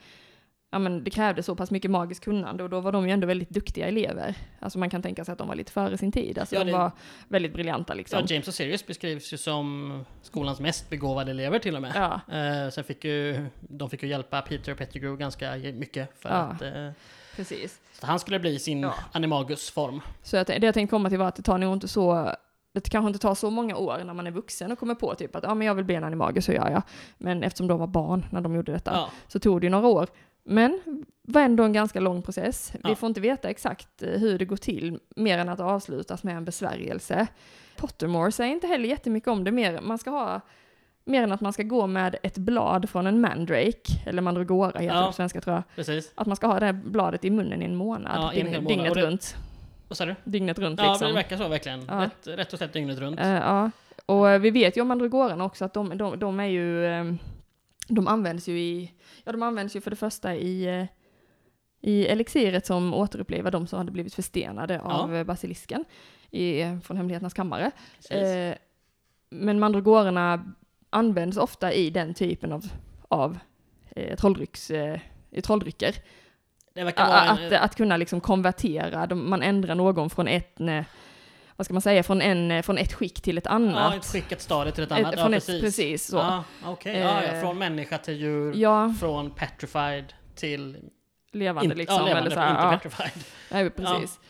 ja 0.73 0.79
men 0.79 1.05
det 1.05 1.11
krävde 1.11 1.43
så 1.43 1.55
pass 1.55 1.71
mycket 1.71 1.91
magiskt 1.91 2.25
kunnande 2.25 2.62
och 2.64 2.71
då 2.71 2.81
var 2.81 2.93
de 2.93 3.07
ju 3.07 3.12
ändå 3.12 3.26
väldigt 3.26 3.50
duktiga 3.50 3.87
elever. 3.88 4.35
Alltså 4.61 4.79
man 4.79 4.91
kan 4.91 5.02
tänka 5.02 5.25
sig 5.25 5.33
att 5.33 5.38
de 5.38 5.49
var 5.49 5.55
lite 5.55 5.73
före 5.73 5.99
sin 5.99 6.12
tid. 6.12 6.38
Alltså 6.38 6.55
Ja, 6.55 6.64
de 6.64 6.71
det- 6.71 6.79
var 6.79 6.91
väldigt 7.29 7.52
briljanta 7.52 7.95
liksom. 7.95 8.19
Ja, 8.21 8.26
James 8.35 8.49
och 8.49 8.55
Sirius 8.55 8.87
beskrivs 8.87 9.33
ju 9.33 9.37
som 9.37 10.05
skolans 10.23 10.61
mest 10.61 10.91
begåvade 10.91 11.31
elever 11.31 11.59
till 11.59 11.76
och 11.76 11.83
med. 11.83 11.93
Ja, 11.95 12.21
Eh, 12.37 12.71
sen 12.71 12.85
fick 12.85 13.05
ju, 13.05 13.47
de 13.61 13.91
fick 13.91 14.02
ju 14.02 14.09
hjälpa 14.09 14.41
Peter 14.43 14.75
Pettigrew 14.75 15.21
ganska 15.21 15.57
mycket 15.57 16.21
för 16.23 16.29
Ja. 16.29 16.35
att 16.37 16.62
eh, 16.62 16.91
precis. 17.37 17.81
så 18.00 18.07
han 18.07 18.19
skulle 18.19 18.38
bli 18.38 18.59
sin 18.59 18.81
Ja. 18.83 18.95
animagus-form. 19.12 20.00
Så 20.23 20.37
jag, 20.37 20.47
det 20.47 20.62
jag 20.62 20.75
tänkte 20.75 20.91
komma 20.91 21.09
till 21.09 21.19
var 21.19 21.29
att 21.29 21.37
det 21.37 21.43
tar 21.43 21.59
nog 21.59 21.73
inte 21.73 21.88
så 21.88 22.33
det 22.75 22.91
kanske 22.91 23.07
inte 23.07 23.19
tar 23.19 23.35
så 23.35 23.50
många 23.50 23.76
år 23.76 23.99
när 24.05 24.14
man 24.14 24.26
är 24.26 24.31
vuxen 24.31 24.73
och 24.73 24.79
kommer 24.79 24.95
på 24.95 25.14
typ 25.14 25.37
att 25.37 25.43
ja, 25.43 25.55
men 25.55 25.67
jag 25.67 25.75
vill 25.75 25.85
bli 25.85 25.95
en 25.95 26.05
animagus, 26.05 26.45
så 26.45 26.52
gör 26.52 26.71
jag. 26.71 26.83
Men 27.19 27.43
eftersom 27.43 27.67
de 27.67 27.79
var 27.79 27.87
barn 27.87 28.26
när 28.31 28.41
de 28.41 28.55
gjorde 28.55 28.73
detta 28.73 28.91
Ja. 28.95 29.11
så 29.29 29.38
tog 29.38 29.61
det 29.61 29.67
ju 29.67 29.71
några 29.71 29.87
år. 29.88 30.09
Men 30.45 30.81
var 31.23 31.41
ändå 31.41 31.65
en 31.65 31.73
ganska 31.73 32.01
lång 32.01 32.23
process. 32.23 32.73
Vi 32.75 32.81
Ja. 32.91 32.95
får 32.95 33.07
inte 33.07 33.21
veta 33.21 33.51
exakt 33.51 34.03
eh, 34.03 34.09
hur 34.11 34.39
det 34.39 34.45
går 34.45 34.57
till, 34.57 34.99
mer 35.17 35.39
än 35.39 35.49
att 35.49 35.59
det 35.59 35.65
avslutas 35.65 36.23
med 36.25 36.37
en 36.37 36.45
besvärjelse. 36.45 37.27
Pottermore 37.77 38.33
säger 38.33 38.53
inte 38.53 38.67
heller 38.67 38.89
jättemycket 38.89 39.29
om 39.29 39.45
det, 39.45 39.53
mer, 39.53 39.81
man 39.81 39.99
ska 39.99 40.11
ha 40.11 40.41
mer 41.05 41.23
än 41.23 41.33
att 41.33 41.41
man 41.41 41.53
ska 41.53 41.63
gå 41.63 41.87
med 41.87 42.17
ett 42.23 42.39
blad 42.39 42.91
från 42.91 43.07
en 43.07 43.21
mandrake, 43.21 43.93
eller 44.07 44.23
mandragora 44.23 44.79
heter 44.79 44.95
Ja. 44.95 45.01
det 45.01 45.07
på 45.07 45.13
svenska 45.13 45.41
tror 45.41 45.55
jag. 45.55 45.63
Precis. 45.77 46.13
Att 46.15 46.27
man 46.27 46.37
ska 46.37 46.47
ha 46.47 46.61
det 46.61 46.67
här 46.67 46.73
bladet 46.73 47.25
i 47.25 47.31
munnen 47.31 47.63
i 47.63 47.65
en 47.65 47.77
månad, 47.77 48.13
Ja, 48.17 48.33
en 48.33 48.37
dygn- 48.39 48.47
hel 48.53 48.63
månad. 48.63 48.79
dygnet 48.79 48.95
det- 48.95 49.01
runt. 49.03 49.37
Vad 49.89 49.97
sa 49.97 50.05
du? 50.07 50.15
Dygnet 50.25 50.59
runt 50.59 50.81
Ja, 50.81 50.91
liksom. 50.91 51.09
det 51.09 51.15
verkar 51.15 51.37
så 51.37 51.49
verkligen. 51.49 51.85
Ja. 51.89 52.01
Rätt, 52.05 52.27
rätt 52.39 52.53
och 52.53 52.59
slätt 52.59 52.73
dygnet 52.73 52.99
runt. 52.99 53.21
Eh, 53.21 53.29
ja, 53.31 53.71
och 54.07 54.31
eh, 54.31 54.39
vi 54.41 54.51
vet 54.51 54.77
ju 54.77 54.81
om 54.81 54.89
mandragororna 54.89 55.45
också 55.45 55.65
att 55.65 55.75
de, 55.75 55.99
de, 55.99 56.19
de 56.19 56.41
är 56.41 56.45
ju, 56.47 56.87
eh, 56.87 57.05
de 57.89 58.09
används 58.09 58.49
ju 58.49 58.59
i, 58.59 58.93
ja 59.25 59.33
de 59.33 59.43
används 59.43 59.77
ju 59.77 59.81
för 59.81 59.91
det 59.91 59.97
första 59.97 60.35
i, 60.35 60.65
eh, 60.65 60.87
i 61.81 62.07
elixiret 62.07 62.67
som 62.67 62.95
återupplivar 62.95 63.51
de 63.51 63.67
som 63.67 63.79
hade 63.79 63.93
blivit 63.93 64.15
förstenade 64.15 64.81
av 64.81 65.15
eh, 65.15 65.25
basilisken 65.25 65.85
i, 66.31 66.61
eh, 66.61 66.81
från 66.81 66.97
Hemligheternas 66.97 67.35
kammare. 67.35 67.71
Eh, 68.11 68.55
men 69.31 69.61
mandragororna 69.61 70.53
används 70.91 71.37
ofta 71.37 71.73
i 71.73 71.91
den 71.91 72.15
typen 72.15 72.53
av, 72.53 72.65
av 73.09 73.39
eh, 73.91 74.17
trolldrycks, 74.17 74.71
eh, 74.71 75.01
i 75.31 75.43
trolldrycker. 75.43 75.95
en, 76.75 76.89
att, 76.89 77.53
att 77.53 77.77
kunna 77.77 77.97
liksom 77.97 78.21
konvertera, 78.21 79.07
de, 79.07 79.31
man 79.31 79.43
ändrar 79.43 79.75
någon 79.75 80.11
från 80.11 80.29
ett, 80.29 80.59
vad 81.62 81.66
ska 81.66 81.75
man 81.75 81.83
säga, 81.83 82.02
från, 82.02 82.23
en, 82.23 82.50
eh, 82.50 82.62
från 82.62 82.78
ett 82.78 82.92
skick 82.92 83.21
till 83.21 83.38
ett 83.38 83.47
annat. 83.47 83.92
ja, 83.92 83.97
ett 83.99 84.04
skickat 84.04 84.40
stadie 84.40 84.73
till 84.73 84.85
ett 84.85 84.92
Ett- 84.92 84.99
annat. 84.99 85.14
från 85.21 85.33
ja, 85.33 85.38
ett, 85.38 85.47
precis. 85.47 85.61
precis 85.62 86.07
så. 86.07 86.16
Ja, 86.16 86.45
okej. 86.64 86.99
Ja, 86.99 87.23
ja. 87.23 87.28
Eh, 87.28 87.40
Från 87.40 87.59
människa 87.59 87.99
till 87.99 88.14
djur. 88.16 88.52
Ja, 88.57 88.95
Från 89.00 89.31
petrified 89.31 90.12
till... 90.35 90.76
levande 91.33 91.64
inte- 91.64 91.76
liksom. 91.76 91.97
ja, 91.97 92.04
levande, 92.07 92.21
eller 92.21 92.31
så 92.37 92.40
här, 92.40 92.73
inte 92.75 92.88
petrified. 92.88 93.25
nej, 93.50 93.71
precis. 93.71 94.21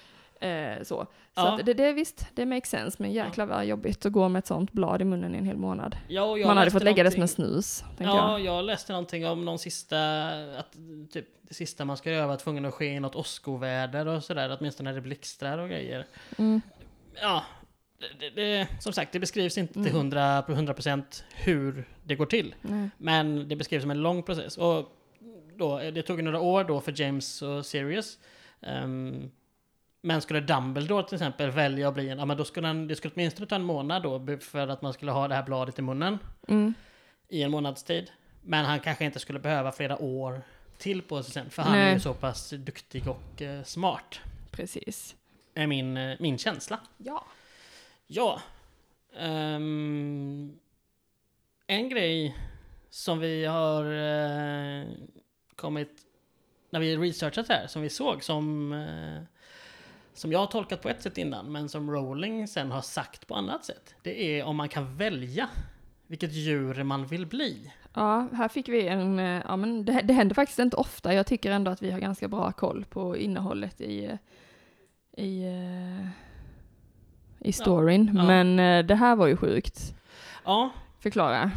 Eh, 0.40 0.82
så 0.82 1.06
så 1.34 1.40
att 1.46 1.66
det, 1.66 1.74
det 1.74 1.84
är 1.84 1.92
visst, 1.92 2.26
det 2.34 2.46
makes 2.46 2.70
sense, 2.70 2.96
men 3.02 3.12
jäklar 3.12 3.46
vad 3.46 3.66
jobbigt 3.66 4.06
att 4.06 4.12
gå 4.12 4.28
med 4.28 4.38
ett 4.38 4.46
sånt 4.46 4.72
blad 4.72 5.02
i 5.02 5.04
munnen 5.04 5.34
i 5.34 5.38
en 5.38 5.44
hel 5.46 5.56
månad. 5.56 5.96
Ja, 6.08 6.36
Man 6.46 6.56
hade 6.56 6.70
fått 6.70 6.82
lägga 6.82 7.02
det 7.04 7.10
som 7.10 7.22
en 7.22 7.28
snus, 7.28 7.84
Ja, 7.98 8.38
jag. 8.38 8.40
jag 8.40 8.64
läste 8.64 8.92
någonting 8.92 9.26
om 9.26 9.44
någon 9.44 9.58
sista, 9.58 9.98
att 10.58 10.72
typ 11.12 11.26
det 11.48 11.54
sista 11.54 11.84
man 11.84 11.96
ska 11.96 12.10
göra 12.10 12.26
var 12.26 12.36
tvungen 12.36 12.64
att 12.64 12.74
ske 12.74 12.86
i 12.86 13.00
något 13.00 13.16
åskoväder 13.16 14.06
och 14.08 14.24
sådär, 14.24 14.56
åtminstone 14.60 14.90
när 14.90 14.94
det 14.94 15.00
blixtrar 15.00 15.58
och 15.58 15.68
grejer. 15.68 16.06
Mm. 16.38 16.60
Ja, 17.20 17.44
det, 18.20 18.30
det, 18.30 18.68
som 18.80 18.92
sagt, 18.92 19.12
det 19.12 19.18
beskrivs 19.20 19.58
inte 19.58 19.72
till 19.72 19.82
Mm. 19.82 19.96
100, 19.96 20.42
100% 20.42 21.22
hur 21.34 21.88
det 22.04 22.14
går 22.14 22.26
till. 22.26 22.54
Nej. 22.62 22.88
Men 22.98 23.48
det 23.48 23.56
beskrivs 23.56 23.82
som 23.82 23.90
en 23.90 24.02
lång 24.02 24.22
process. 24.22 24.56
Och 24.58 24.96
då, 25.56 25.78
det 25.78 26.02
tog 26.02 26.22
några 26.24 26.40
år 26.40 26.64
då 26.64 26.80
för 26.80 27.00
James 27.00 27.42
och 27.42 27.66
Sirius. 27.66 28.18
Ehm, 28.60 29.30
men 30.02 30.20
skulle 30.20 30.40
Dumbledore 30.40 31.02
till 31.06 31.14
exempel 31.14 31.50
välja 31.50 31.88
att 31.88 31.94
bli 31.94 32.08
en, 32.08 32.18
ja 32.18 32.24
men 32.24 32.36
då 32.36 32.44
skulle 32.44 32.66
han, 32.66 32.88
det 32.88 32.96
skulle 32.96 33.12
åtminstone 33.14 33.46
ta 33.46 33.54
en 33.54 33.64
månad 33.64 34.02
då 34.02 34.36
för 34.40 34.68
att 34.68 34.82
man 34.82 34.92
skulle 34.92 35.12
ha 35.12 35.28
det 35.28 35.34
här 35.34 35.42
bladet 35.42 35.78
i 35.78 35.82
munnen 35.82 36.18
Mm. 36.48 36.74
i 37.28 37.42
en 37.42 37.50
månads 37.50 37.82
tid. 37.84 38.10
Men 38.42 38.64
han 38.64 38.80
kanske 38.80 39.04
inte 39.04 39.18
skulle 39.18 39.38
behöva 39.38 39.72
flera 39.72 39.98
år 40.02 40.42
till 40.78 41.02
på 41.02 41.22
sig 41.22 41.32
sen, 41.32 41.50
för 41.50 41.62
han 41.62 41.74
är 41.74 41.84
Nej. 41.84 41.94
ju 41.94 42.00
så 42.00 42.14
pass 42.14 42.50
duktig 42.50 43.08
och 43.08 43.42
eh, 43.42 43.62
smart. 43.62 44.20
Precis. 44.50 45.16
Är 45.54 45.66
min, 45.66 45.96
eh, 45.96 46.16
min 46.20 46.38
känsla. 46.38 46.80
Ja. 46.98 47.24
Ja. 48.06 48.40
Ehm, 49.16 50.58
en 51.66 51.88
grej 51.88 52.36
som 52.90 53.18
vi 53.18 53.44
har 53.44 53.84
eh, 53.84 54.86
kommit, 55.56 55.90
när 56.70 56.80
vi 56.80 56.96
researchat 56.96 57.48
här, 57.48 57.66
som 57.66 57.82
vi 57.82 57.88
såg 57.88 58.24
som, 58.24 58.72
eh, 58.72 59.22
som 60.14 60.32
jag 60.32 60.38
har 60.38 60.46
tolkat 60.46 60.82
på 60.82 60.88
ett 60.88 61.02
sätt 61.02 61.18
innan, 61.18 61.52
men 61.52 61.68
som 61.68 61.90
Rowling 61.90 62.48
sen 62.48 62.70
har 62.70 62.82
sagt 62.82 63.26
på 63.26 63.34
annat 63.34 63.64
sätt. 63.64 63.94
Det 64.02 64.40
är 64.40 64.44
om 64.44 64.56
man 64.56 64.68
kan 64.68 64.96
välja 64.96 65.48
vilket 66.06 66.32
djur 66.32 66.82
man 66.82 67.06
vill 67.06 67.26
bli. 67.26 67.72
Ja, 67.94 68.28
här 68.32 68.48
fick 68.48 68.68
vi 68.68 68.88
en, 68.88 69.18
ja 69.18 69.56
men 69.56 69.84
det, 69.84 70.00
det 70.04 70.12
händer 70.12 70.34
faktiskt 70.34 70.58
inte 70.58 70.76
ofta. 70.76 71.14
Jag 71.14 71.26
tycker 71.26 71.50
ändå 71.50 71.70
att 71.70 71.82
vi 71.82 71.90
har 71.90 72.00
ganska 72.00 72.28
bra 72.28 72.52
koll 72.52 72.84
på 72.84 73.16
innehållet 73.16 73.80
i, 73.80 74.18
i, 75.16 75.44
eh, 75.44 76.06
i 77.40 77.52
storyn. 77.52 78.10
ja. 78.14 78.24
Men 78.24 78.58
eh, 78.58 78.86
det 78.86 78.94
här 78.94 79.16
var 79.16 79.26
ju 79.26 79.36
sjukt. 79.36 79.94
Ja, 80.44 80.70
Förklara. 81.02 81.50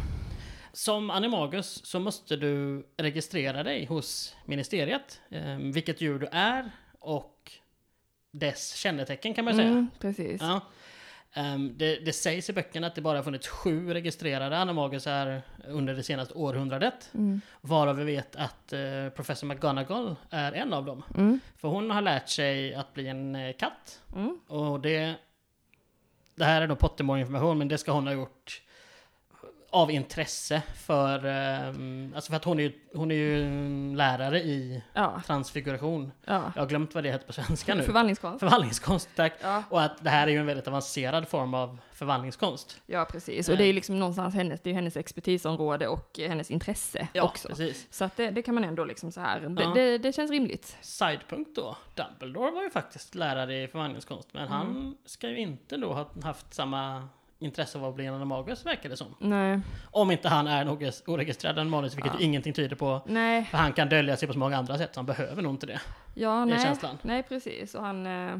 Som 0.72 1.10
animagus 1.10 1.86
så 1.86 2.00
måste 2.00 2.36
du 2.36 2.86
registrera 2.96 3.62
dig 3.62 3.86
hos 3.86 4.36
ministeriet, 4.44 5.20
eh, 5.30 5.56
vilket 5.56 6.00
djur 6.00 6.18
du 6.18 6.26
är 6.32 6.70
och 6.98 7.52
dess 8.30 8.74
kännetecken 8.74 9.34
kan 9.34 9.44
man 9.44 9.54
säga. 9.54 9.68
Mm, 9.68 9.88
precis. 9.98 10.40
Ja. 10.42 10.60
Ehm, 11.36 11.78
det, 11.78 11.96
det 12.04 12.12
sägs 12.12 12.50
i 12.50 12.52
böckerna 12.52 12.86
att 12.86 12.94
det 12.94 13.00
bara 13.00 13.22
funnits 13.22 13.48
sju 13.48 13.94
registrerade 13.94 14.58
animagusar 14.58 15.42
under 15.68 15.94
det 15.94 16.02
senaste 16.02 16.34
århundradet. 16.34 17.10
Mm. 17.14 17.40
Varav 17.60 17.96
vi 17.96 18.04
vet 18.04 18.36
att 18.36 18.72
eh, 18.72 19.08
professor 19.16 19.46
McGonagall 19.46 20.16
är 20.30 20.52
en 20.52 20.72
av 20.72 20.84
dem. 20.84 21.02
Mm. 21.14 21.40
För 21.56 21.68
hon 21.68 21.90
har 21.90 22.02
lärt 22.02 22.28
sig 22.28 22.74
att 22.74 22.94
bli 22.94 23.08
en 23.08 23.34
eh, 23.34 23.52
katt. 23.52 24.02
Mm. 24.14 24.38
Och 24.46 24.80
det... 24.80 25.14
Det 26.34 26.44
här 26.44 26.62
är 26.62 26.66
då 26.66 26.76
Pottermore-information, 26.76 27.58
men 27.58 27.68
det 27.68 27.78
ska 27.78 27.92
hon 27.92 28.06
ha 28.06 28.14
gjort 28.14 28.62
av 29.76 29.90
intresse 29.90 30.62
för... 30.74 31.24
ehm, 31.24 32.12
alltså 32.14 32.30
för 32.30 32.36
att 32.36 32.44
hon 32.44 32.58
är 32.58 32.62
ju, 32.62 32.72
hon 32.94 33.10
är 33.10 33.14
ju 33.14 33.46
lärare 33.96 34.40
i 34.42 34.82
Ja, 34.92 35.22
transfiguration. 35.26 36.12
ja. 36.24 36.52
Jag 36.54 36.62
har 36.62 36.66
glömt 36.68 36.94
vad 36.94 37.04
det 37.04 37.10
heter 37.12 37.26
på 37.26 37.32
svenska 37.32 37.74
nu. 37.74 37.82
Förvandlingskonst. 37.82 38.40
Förvandlingskonst, 38.40 39.08
tack. 39.16 39.32
Ja. 39.42 39.62
Och 39.70 39.82
att 39.82 40.04
det 40.04 40.10
här 40.10 40.26
är 40.26 40.30
ju 40.30 40.38
en 40.38 40.46
väldigt 40.46 40.68
avancerad 40.68 41.28
form 41.28 41.54
av 41.54 41.78
förvandlingskonst. 41.92 42.80
ja, 42.86 43.04
precis. 43.04 43.48
Och 43.48 43.56
det 43.56 43.64
är 43.64 43.66
ju 43.66 43.72
liksom 43.72 43.98
någonstans 43.98 44.34
hennes, 44.34 44.60
det 44.60 44.70
är 44.70 44.74
hennes 44.74 44.96
expertisområde 44.96 45.88
och 45.88 46.18
hennes 46.18 46.50
intresse 46.50 47.08
också. 47.22 47.48
precis. 47.48 47.86
Så 47.90 48.04
att 48.04 48.16
det, 48.16 48.30
det 48.30 48.42
kan 48.42 48.54
man 48.54 48.64
ändå 48.64 48.84
liksom 48.84 49.12
så 49.12 49.20
här, 49.20 49.40
det, 49.40 49.62
Ja. 49.62 49.68
det, 49.74 49.98
det 49.98 50.12
känns 50.12 50.30
rimligt. 50.30 50.76
Sidepunkt 50.80 51.56
då. 51.56 51.76
Dumbledore 51.94 52.50
var 52.50 52.62
ju 52.62 52.70
faktiskt 52.70 53.14
lärare 53.14 53.62
i 53.62 53.68
förvandlingskonst, 53.68 54.28
men 54.32 54.42
Mm. 54.46 54.52
han 54.58 54.96
ska 55.04 55.28
ju 55.28 55.38
inte 55.38 55.76
då 55.76 55.92
ha 55.92 56.06
haft 56.22 56.54
samma 56.54 57.08
intresse 57.38 57.78
av 57.78 57.84
att 57.84 57.94
bli 57.94 58.06
en 58.06 58.14
animagus, 58.14 58.66
verkar 58.66 58.88
det 58.88 58.96
som. 58.96 59.14
Nej, 59.20 59.60
Om 59.90 60.10
inte 60.10 60.28
han 60.28 60.46
är 60.46 60.62
en 60.62 60.68
oregis- 60.68 61.02
oregistrerad 61.06 61.58
animagus, 61.58 61.94
vilket 61.96 62.12
Ja. 62.14 62.20
ingenting 62.24 62.52
tyder 62.52 62.76
på. 62.76 63.00
nej, 63.06 63.44
För 63.44 63.58
han 63.58 63.72
kan 63.72 63.88
dölja 63.88 64.16
sig 64.16 64.26
på 64.28 64.32
så 64.32 64.38
många 64.38 64.56
andra 64.56 64.78
sätt, 64.78 64.94
så 64.94 64.98
han 65.00 65.06
behöver 65.06 65.42
nog 65.42 65.52
inte 65.54 65.66
det. 65.66 65.80
ja, 66.14 66.30
Det 66.30 66.44
nej, 66.44 66.60
känslan. 66.64 66.98
nej 67.02 67.22
precis. 67.22 67.74
Och 67.74 67.82
han, 67.82 68.06
eh, 68.06 68.38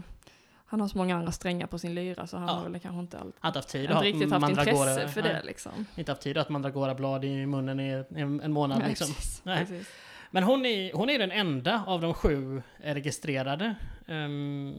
han 0.67 0.81
har 0.81 0.89
så 0.89 0.99
många 0.99 1.17
andra 1.17 1.33
strängar 1.33 1.67
på 1.67 1.79
sin 1.79 1.95
lyra 1.95 2.27
så 2.27 2.37
han 2.37 2.49
Ja. 2.49 2.55
har 2.55 2.69
väl 2.69 2.81
kanske 2.81 3.01
inte, 3.01 3.19
allt, 3.19 3.35
inte 3.45 3.59
haft 3.59 3.69
tid 3.69 3.91
att 3.91 3.97
ha 3.97 4.03
riktigt 4.03 4.31
haft 4.33 4.41
mandragora- 4.47 4.91
intresse 4.91 5.09
för 5.09 5.23
nej, 5.23 5.33
det 5.35 5.43
liksom. 5.47 5.73
Inte 5.97 6.13
haft 6.13 6.23
tid 6.23 6.37
att 6.39 6.43
ha 6.43 6.47
ett 6.47 6.53
mandragora-blad 6.53 7.25
i 7.25 7.47
munnen 7.47 7.81
i 7.81 8.05
en, 8.15 8.41
en 8.41 8.53
månad 8.53 8.79
Nej, 8.79 8.89
liksom. 8.89 9.07
precis, 9.07 9.41
Nej. 9.45 9.59
precis. 9.59 9.89
Men 10.31 10.43
hon 10.43 10.67
är, 10.67 10.93
hon 10.93 11.11
är 11.11 11.19
den 11.19 11.31
enda 11.31 11.85
av 11.87 12.01
de 12.01 12.15
sju 12.15 12.63
registrerade 12.77 13.75
um, 14.09 14.75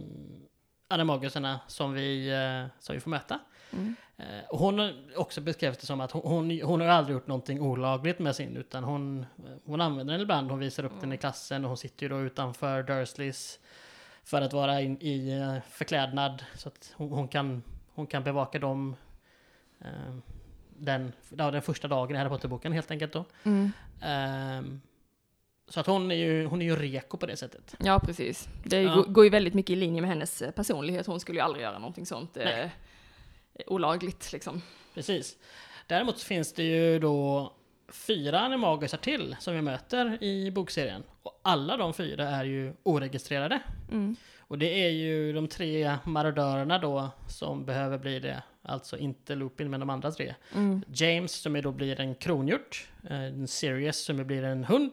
animagusarna 0.88 1.59
som 1.67 1.93
vi, 1.93 2.29
eh, 2.29 2.69
som 2.83 2.95
vi 2.95 3.00
får 3.01 3.09
möta. 3.09 3.39
Mm. 3.74 3.95
Eh, 4.17 4.45
och 4.50 4.59
hon 4.59 4.79
har 4.79 4.93
också 5.15 5.41
beskrivit 5.41 5.79
det 5.79 5.86
som 5.86 6.01
att 6.01 6.12
hon, 6.12 6.62
hon, 6.62 6.81
har 6.81 6.88
aldrig 6.88 7.13
gjort 7.13 7.27
någonting 7.27 7.62
olagligt 7.62 8.19
med 8.19 8.36
sin, 8.36 8.57
utan 8.57 8.83
hon, 8.83 9.25
hon 9.65 9.81
använder 9.81 10.13
den 10.13 10.21
ibland, 10.21 10.50
hon 10.51 10.59
visar 10.59 10.83
upp 10.83 11.00
den 11.01 11.13
i 11.13 11.17
klassen 11.17 11.63
och 11.63 11.69
hon 11.69 11.77
sitter 11.77 12.03
ju 12.03 12.09
då 12.09 12.19
utanför 12.19 12.83
Dursleys 12.83 13.59
för 14.24 14.41
att 14.41 14.53
vara 14.53 14.81
in, 14.81 14.97
i 15.01 15.29
eh, 15.31 15.57
förklädnad, 15.71 16.43
så 16.55 16.69
att 16.69 16.93
hon, 16.95 17.12
hon, 17.12 17.27
kan, 17.27 17.63
hon 17.93 18.07
kan 18.07 18.24
bevaka 18.24 18.59
dem 18.59 18.95
eh, 19.79 20.15
den, 20.77 21.12
ja, 21.38 21.51
den 21.51 21.62
första 21.62 21.88
dagen 21.88 22.15
i 22.15 22.19
Harry 22.19 22.29
Potter-boken 22.29 22.71
helt 22.74 22.91
enkelt 22.91 23.13
då. 23.13 23.25
Mm. 23.43 23.71
Ehm, 24.01 24.81
så 25.69 25.79
att 25.79 25.88
hon 25.88 26.12
är 26.12 26.15
ju, 26.15 26.45
hon 26.45 26.62
är 26.62 26.65
ju 26.65 26.75
reko 26.75 27.17
på 27.17 27.25
det 27.25 27.38
sättet. 27.38 27.75
Ja, 27.79 28.00
precis. 28.00 28.50
Det 28.63 28.81
Ja. 28.81 29.05
går- 29.07 29.24
ju 29.25 29.29
väldigt 29.29 29.53
mycket 29.53 29.69
i 29.69 29.75
linje 29.75 30.01
med 30.01 30.09
hennes 30.09 30.41
eh, 30.41 30.51
personlighet. 30.51 31.07
Hon 31.07 31.19
skulle 31.19 31.39
ju 31.39 31.43
aldrig 31.45 31.63
göra 31.63 31.79
någonting 31.79 32.05
sånt 32.05 32.38
eh, 32.38 32.43
Nej. 32.45 32.71
Olagligt 33.67 34.33
liksom. 34.33 34.61
Precis. 34.93 35.37
Däremot 35.87 36.17
så 36.17 36.25
finns 36.25 36.53
det 36.53 36.63
ju 36.63 36.99
då 36.99 37.53
fyra 37.89 38.39
animagusar 38.39 38.97
till 38.97 39.35
som 39.39 39.55
vi 39.55 39.61
möter 39.61 40.23
i 40.23 40.51
bokserien. 40.51 41.03
Och 41.23 41.39
alla 41.41 41.77
de 41.77 41.93
fyra 41.93 42.29
är 42.29 42.43
ju 42.43 42.73
oregistrerade. 42.83 43.59
Mm. 43.91 44.15
Och 44.39 44.57
det 44.57 44.85
är 44.85 44.89
ju 44.89 45.33
de 45.33 45.47
tre 45.47 45.97
marodörerna 46.03 46.79
då 46.79 47.09
som 47.29 47.65
behöver 47.65 47.97
bli 47.97 48.19
det. 48.19 48.43
Alltså 48.61 48.97
inte 48.97 49.35
Lupin 49.35 49.69
men 49.69 49.79
de 49.79 49.89
andra 49.89 50.11
tre. 50.11 50.35
Mm. 50.55 50.81
James 50.93 51.31
som 51.31 51.61
då 51.61 51.71
blir 51.71 51.99
en 51.99 52.15
kronhjort. 52.15 52.87
eh, 53.09 53.45
Sirius 53.45 53.97
som 53.97 54.27
blir 54.27 54.43
en 54.43 54.63
hund. 54.63 54.91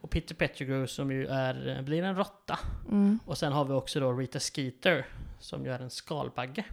Och 0.00 0.10
Peter 0.10 0.34
Pettigrew 0.34 0.86
som 0.86 1.10
ju 1.10 1.26
är, 1.26 1.82
blir 1.82 2.02
en 2.02 2.16
råtta. 2.16 2.58
Mm. 2.88 3.18
Och 3.24 3.38
sen 3.38 3.52
har 3.52 3.64
vi 3.64 3.72
också 3.72 4.00
då 4.00 4.12
Rita 4.12 4.40
Skeeter 4.40 5.06
som 5.40 5.64
ju 5.64 5.72
är 5.72 5.80
en 5.80 5.90
skalbagge. 5.90 6.64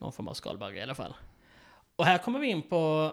Någon 0.00 0.12
form 0.12 0.28
av 0.28 0.34
skalbagge 0.34 0.78
i 0.78 0.82
alla 0.82 0.94
fall. 0.94 1.14
Och 1.96 2.04
här 2.04 2.18
kommer 2.18 2.38
vi 2.38 2.46
in 2.46 2.62
på 2.62 3.12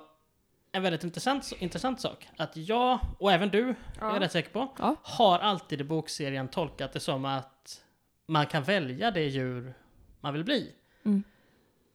en 0.72 0.84
väldigt 0.84 1.04
intressant, 1.04 1.52
intressant 1.60 2.02
sak. 2.02 2.28
Att 2.38 2.58
jag, 2.58 3.00
och 3.20 3.32
även 3.32 3.50
du, 3.50 3.60
är 3.70 3.76
jag 4.00 4.16
Ja. 4.16 4.20
rätt 4.20 4.32
säker 4.32 4.50
på, 4.50 4.68
Ja. 4.80 4.96
har 5.04 5.40
alltid 5.40 5.82
i 5.82 5.84
bokserien 5.84 6.48
tolkat 6.48 6.94
det 6.94 7.00
som 7.00 7.26
att 7.26 7.84
man 8.28 8.46
kan 8.46 8.64
välja 8.64 9.12
det 9.12 9.24
djur 9.28 9.74
man 10.22 10.34
vill 10.34 10.44
bli. 10.44 10.72
Mm. 11.06 11.24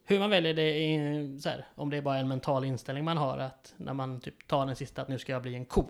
Hur 0.04 0.18
man 0.18 0.30
väljer 0.30 0.54
det 0.54 0.62
är 0.62 1.38
så 1.38 1.48
här, 1.48 1.66
om 1.74 1.90
det 1.90 1.96
är 1.96 2.02
bara 2.02 2.18
en 2.18 2.28
mental 2.28 2.64
inställning 2.64 3.04
man 3.04 3.16
har 3.16 3.38
att 3.38 3.74
när 3.76 3.92
man 3.94 4.20
typ 4.20 4.46
tar 4.48 4.66
den 4.66 4.76
sista 4.76 5.02
att 5.02 5.08
nu 5.08 5.18
ska 5.18 5.32
jag 5.32 5.42
bli 5.42 5.54
en 5.54 5.64
ko. 5.64 5.88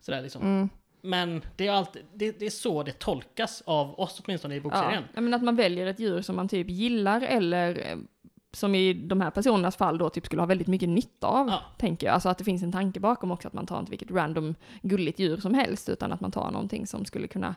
Så 0.00 0.10
där 0.10 0.22
liksom. 0.22 0.42
Mm. 0.42 0.68
Men 1.00 1.42
det 1.56 1.66
är, 1.66 1.72
alltid, 1.72 2.04
det, 2.14 2.38
det 2.38 2.46
är 2.46 2.50
så 2.50 2.82
det 2.82 2.98
tolkas 2.98 3.62
av 3.66 4.00
oss 4.00 4.20
åtminstone 4.24 4.54
i 4.54 4.58
Ja. 4.58 4.62
bokserien. 4.62 5.04
ja, 5.14 5.20
men 5.20 5.34
att 5.34 5.42
man 5.42 5.56
väljer 5.56 5.86
ett 5.86 6.00
djur 6.00 6.22
som 6.22 6.36
man 6.36 6.48
typ 6.48 6.68
gillar 6.70 7.20
eller 7.20 7.90
eh, 7.90 7.96
som 8.52 8.74
i 8.74 8.92
de 8.92 9.20
här 9.20 9.30
personernas 9.30 9.76
fall 9.76 9.98
då 9.98 10.10
typ 10.10 10.26
skulle 10.26 10.42
ha 10.42 10.46
väldigt 10.46 10.66
mycket 10.68 10.88
nytta 10.88 11.26
av, 11.26 11.48
Ja. 11.48 11.62
tänker 11.78 12.06
jag. 12.06 12.14
Alltså 12.14 12.28
att 12.28 12.38
det 12.38 12.44
finns 12.44 12.62
en 12.62 12.72
tanke 12.72 13.00
bakom 13.00 13.30
också, 13.30 13.48
att 13.48 13.54
man 13.54 13.66
tar 13.66 13.78
inte 13.78 13.90
vilket 13.90 14.10
random 14.10 14.54
gulligt 14.82 15.18
djur 15.18 15.36
som 15.36 15.54
helst, 15.54 15.88
utan 15.88 16.12
att 16.12 16.20
man 16.20 16.30
tar 16.30 16.50
någonting 16.50 16.86
som 16.86 17.04
skulle 17.04 17.26
kunna 17.28 17.54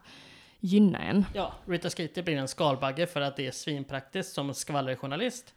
gynna 0.59 0.99
en. 0.99 1.25
Ja, 1.33 1.53
Rita 1.65 1.89
Skeeter 1.89 2.23
blir 2.23 2.37
en 2.37 2.47
skalbagge 2.47 3.07
för 3.07 3.21
att 3.21 3.35
det 3.35 3.47
är 3.47 3.51
svinpraktiskt 3.51 4.33
som 4.33 4.53
skvallerjournalist. 4.53 5.53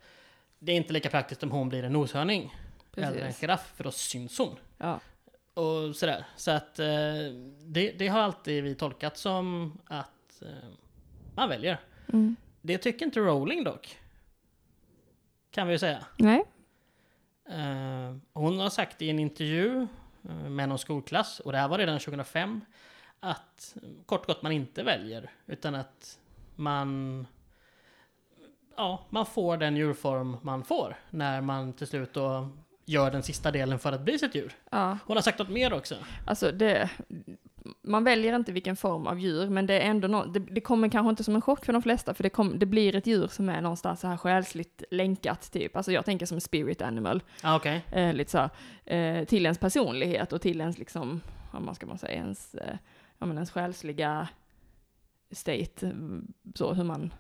Det 0.59 0.73
är 0.73 0.76
inte 0.76 0.93
lika 0.93 1.11
praktiskt 1.11 1.43
om 1.43 1.50
hon 1.50 1.69
blir 1.69 1.83
en 1.83 1.93
noshörning. 1.93 2.55
Eller 2.97 3.07
en 3.07 3.12
Precis. 3.14 3.41
giraff, 3.41 3.73
för 3.76 3.85
då 3.85 3.91
syns 3.91 4.38
hon. 4.38 4.57
Ja. 4.79 5.00
Och 5.55 5.97
sådär. 5.97 6.25
Så 6.37 6.50
att 6.50 6.79
eh, 6.79 6.87
det, 7.64 7.93
det 7.99 8.09
har 8.09 8.21
alltid 8.21 8.64
vi 8.64 8.75
tolkat 8.75 9.17
som 9.19 9.73
att 9.85 10.43
eh, 10.43 10.49
man 11.35 11.49
väljer. 11.49 11.81
Mm. 12.12 12.37
Det 12.62 12.79
tycker 12.79 13.07
inte 13.07 13.21
Rowling 13.21 13.64
dock. 13.64 13.99
Kan 15.55 15.67
vi 15.67 15.73
ju 15.73 15.79
säga. 15.79 16.05
Nej. 16.17 16.45
Eh, 17.49 18.17
hon 18.33 18.61
har 18.61 18.71
sagt 18.71 19.03
i 19.03 19.11
en 19.11 19.19
intervju 19.19 19.87
eh, 20.29 20.35
med 20.35 20.69
någon 20.69 20.79
skolklass, 20.79 21.41
och 21.41 21.53
det 21.53 21.59
här 21.59 21.69
var 21.69 21.79
redan 21.79 21.99
2005, 21.99 22.61
att 23.21 23.77
kort 24.07 24.27
gott 24.27 24.43
man 24.43 24.53
inte 24.53 24.83
väljer, 24.83 25.31
utan 25.47 25.75
att 25.75 26.19
man 26.55 27.27
Ja, 28.77 29.05
man 29.11 29.27
får 29.27 29.57
den 29.57 29.77
djurform 29.77 30.37
man 30.43 30.65
får 30.65 30.97
när 31.11 31.41
man 31.41 31.73
till 31.73 31.87
slut 31.87 32.15
då 32.15 32.49
gör 32.85 33.11
den 33.11 33.23
sista 33.23 33.51
delen 33.51 33.79
för 33.79 33.93
att 33.93 34.01
bli 34.01 34.19
sitt 34.19 34.35
djur. 34.35 34.53
Ja. 34.71 34.99
Hon 35.07 35.17
har 35.17 35.23
sagt 35.23 35.39
något 35.39 35.49
mer 35.49 35.73
också. 35.73 35.95
Alltså 36.27 36.53
det, 36.53 36.91
man 37.83 38.04
väljer 38.04 38.37
inte 38.37 38.52
vilken 38.52 38.76
form 38.76 39.06
av 39.06 39.18
djur, 39.21 39.49
men 39.50 39.66
det 39.66 39.75
är 39.80 39.90
ändå 39.90 40.09
nå 40.09 40.24
det, 40.24 40.38
det 40.38 40.61
kommer 40.61 40.88
kanske 40.88 41.11
inte 41.11 41.24
som 41.24 41.35
en 41.35 41.40
chock 41.42 41.64
för 41.64 41.72
de 41.72 41.83
flesta, 41.83 42.14
för 42.14 42.22
det, 42.22 42.31
kom, 42.31 42.59
det 42.59 42.66
blir 42.66 42.96
ett 42.96 43.07
djur 43.07 43.27
som 43.29 43.48
är 43.48 43.61
någonstans 43.61 44.00
så 44.00 44.07
här 44.07 44.16
själsligt 44.16 44.83
länkat, 44.90 45.53
typ. 45.53 45.77
Alltså 45.77 45.92
jag 45.92 46.05
tänker 46.05 46.27
som 46.27 46.35
en 46.37 46.40
spirit 46.40 46.83
animal, 46.83 47.22
Ah, 47.42 47.57
Okej. 47.57 47.85
eh, 47.92 48.12
lite 48.12 48.31
så, 48.31 48.50
eh, 48.94 49.24
till 49.24 49.44
ens 49.46 49.59
personlighet 49.59 50.33
och 50.33 50.40
till 50.40 50.61
ens, 50.61 50.79
liksom, 50.79 51.20
vad 51.53 51.62
man 51.62 51.74
ska 51.74 51.87
man 51.87 51.98
säga, 51.98 52.12
ens, 52.14 52.55
eh, 52.55 52.77
ja, 53.18 53.27
men 53.27 53.37
ens 53.37 53.50
själsliga 53.50 54.29
state, 55.33 55.87
mm, 55.87 56.33
så 56.55 56.72
hur 56.74 56.85
man, 56.85 57.14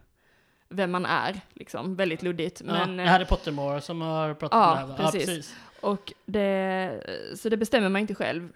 vem 0.68 0.90
man 0.90 1.06
är, 1.06 1.40
liksom, 1.52 1.96
väldigt 1.96 2.22
luddigt. 2.22 2.62
Men, 2.62 2.98
ja, 2.98 3.04
eh, 3.04 3.10
Harry 3.10 3.24
Pottermore 3.24 3.80
som 3.80 4.00
har 4.00 4.34
pratat 4.34 4.56
Ja, 4.58 4.82
om 4.82 4.88
det 4.88 4.94
här. 4.94 5.02
va? 5.04 5.10
precis. 5.12 5.56
Och 5.80 6.12
det, 6.26 7.00
så 7.36 7.48
det 7.48 7.56
bestämmer 7.56 7.88
man 7.88 8.00
inte 8.00 8.14
själv 8.14 8.52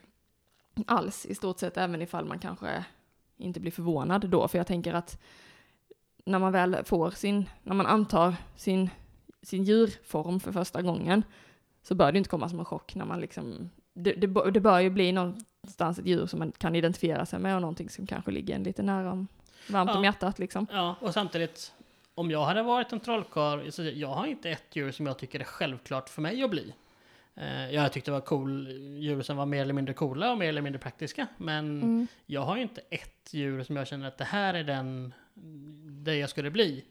alls 0.87 1.27
i 1.27 1.35
stort 1.35 1.59
sett, 1.59 1.77
även 1.77 2.03
ifall 2.03 2.25
man 2.25 2.38
kanske 2.38 2.85
inte 3.37 3.61
blir 3.61 3.73
förvånad 3.73 4.29
då, 4.31 4.49
för 4.49 4.59
jag 4.59 4.67
tänker 4.67 4.95
att 4.95 5.21
när 6.25 6.38
man 6.38 6.53
väl 6.53 6.77
får 6.85 7.11
sin, 7.11 7.49
när 7.62 7.75
man 7.75 7.87
antar 7.87 8.35
sin, 8.57 8.91
sin 9.43 9.64
djurform 9.64 10.41
för 10.41 10.53
första 10.53 10.83
gången, 10.83 11.23
så 11.83 11.95
bör 11.95 12.12
det 12.12 12.19
inte 12.19 12.31
komma 12.31 12.49
som 12.49 12.59
en 12.59 12.64
chock 12.64 12.95
när 12.95 13.05
man 13.05 13.21
liksom, 13.21 13.71
det, 13.95 14.12
det, 14.12 14.51
det 14.51 14.61
bör 14.61 14.81
ju 14.81 14.91
bli 14.91 15.12
någonstans 15.12 15.99
ett 15.99 16.07
djur 16.07 16.27
som 16.27 16.38
man 16.38 16.53
kan 16.59 16.75
identifiera 16.77 17.27
sig 17.27 17.38
med 17.38 17.55
och 17.55 17.61
någonting 17.61 17.88
som 17.88 18.07
kanske 18.07 18.31
ligger 18.31 18.55
en 18.55 18.62
lite 18.62 18.83
nära 18.83 19.12
om, 19.12 19.29
varmt 19.71 19.91
om 19.91 19.97
Ja. 19.97 20.05
hjärtat 20.05 20.38
liksom. 20.38 20.67
Ja, 20.73 20.97
och 21.01 21.14
samtidigt, 21.14 21.73
om 22.14 22.31
jag 22.31 22.45
hade 22.45 22.62
varit 22.62 22.93
en 22.93 23.01
trollkarl, 23.01 23.71
så 23.71 23.83
jag 23.83 24.09
har 24.09 24.27
inte 24.27 24.51
ett 24.51 24.77
djur 24.77 24.93
som 24.93 25.07
jag 25.07 25.19
tycker 25.19 25.41
är 25.41 25.45
självklart 25.45 26.09
för 26.09 26.23
mig 26.23 26.43
att 26.43 26.51
bli. 26.51 26.75
Eh, 27.40 27.70
Jag 27.74 27.92
tyckte 27.92 28.11
det 28.11 28.12
var 28.12 28.20
cool 28.20 28.68
djur 28.98 29.22
som 29.22 29.37
var 29.37 29.46
mer 29.46 29.62
eller 29.62 29.74
mindre 29.74 29.94
coola 29.94 30.31
och 30.33 30.38
mer 30.38 30.48
eller 30.48 30.62
mindre 30.62 30.79
praktiska. 30.79 31.27
Men 31.37 31.83
Mm. 31.83 32.07
jag 32.27 32.40
har 32.40 32.57
ju 32.57 32.62
inte 32.62 32.81
ett 32.90 33.29
djur 33.35 33.62
som 33.62 33.77
jag 33.77 33.87
känner 33.87 34.09
att 34.09 34.18
det 34.18 34.24
här 34.24 34.55
är 34.55 34.64
den, 34.64 35.14
det 36.05 36.16
jag 36.16 36.31
skulle 36.31 36.51
bli. 36.51 36.85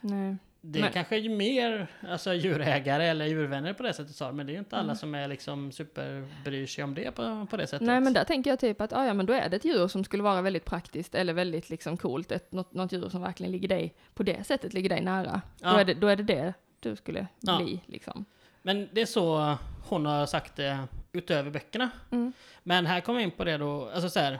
Nej. 0.00 0.36
Det 0.62 0.78
är 0.78 0.82
Men- 0.82 0.92
kanske 0.92 1.16
ju 1.16 1.28
mer 1.28 1.86
alltså, 2.08 2.34
djurägare 2.34 3.04
eller 3.06 3.26
djurvänner 3.26 3.72
på 3.72 3.82
det 3.82 3.92
sättet, 3.92 4.14
sa, 4.16 4.32
men 4.32 4.46
det 4.46 4.50
är 4.52 4.54
ju 4.54 4.58
inte 4.58 4.76
alla 4.76 4.84
Mm. 4.84 4.96
som 4.96 5.14
är 5.14 5.28
liksom 5.28 5.72
super 5.72 6.28
bryr 6.44 6.66
sig 6.66 6.84
om 6.84 6.94
det 6.94 7.10
på, 7.14 7.46
på 7.50 7.56
det 7.56 7.66
sättet. 7.66 7.86
Nej 7.86 8.00
men 8.00 8.12
där 8.12 8.24
tänker 8.24 8.50
jag 8.50 8.58
typ 8.60 8.80
att, 8.80 8.92
ah, 8.92 9.06
ja 9.06 9.14
men 9.14 9.26
då 9.26 9.32
är 9.32 9.48
det 9.48 9.56
ett 9.56 9.64
djur 9.64 9.88
som 9.88 10.04
skulle 10.04 10.22
vara 10.22 10.42
väldigt 10.42 10.64
praktiskt 10.64 11.14
eller 11.14 11.32
väldigt 11.32 11.70
liksom 11.70 11.96
coolt, 11.96 12.32
ett, 12.32 12.52
något, 12.52 12.74
något 12.74 12.92
djur 12.92 13.08
som 13.08 13.22
verkligen 13.22 13.52
ligger 13.52 13.68
dig, 13.68 13.94
på 14.14 14.22
det 14.22 14.44
sättet 14.46 14.72
ligger 14.74 14.88
dig 14.88 15.00
nära. 15.02 15.40
Då, 15.58 15.66
Ja. 15.68 15.80
är 15.80 15.84
det, 15.84 15.94
då 15.94 16.06
är 16.06 16.16
det 16.16 16.22
det 16.22 16.54
du 16.80 16.96
skulle 16.96 17.26
Ja. 17.40 17.58
bli 17.62 17.80
liksom. 17.86 18.24
Men 18.62 18.88
det 18.92 19.00
är 19.02 19.06
så 19.06 19.56
hon 19.88 20.06
har 20.06 20.26
sagt 20.26 20.56
det 20.56 20.78
utöver 21.12 21.50
böckerna. 21.50 21.90
Mm. 22.10 22.32
Men 22.62 22.86
här 22.86 23.00
kommer 23.00 23.18
vi 23.18 23.24
in 23.24 23.30
på 23.30 23.44
det 23.44 23.56
då, 23.56 23.90
alltså 23.90 24.10
så 24.10 24.20
här, 24.20 24.38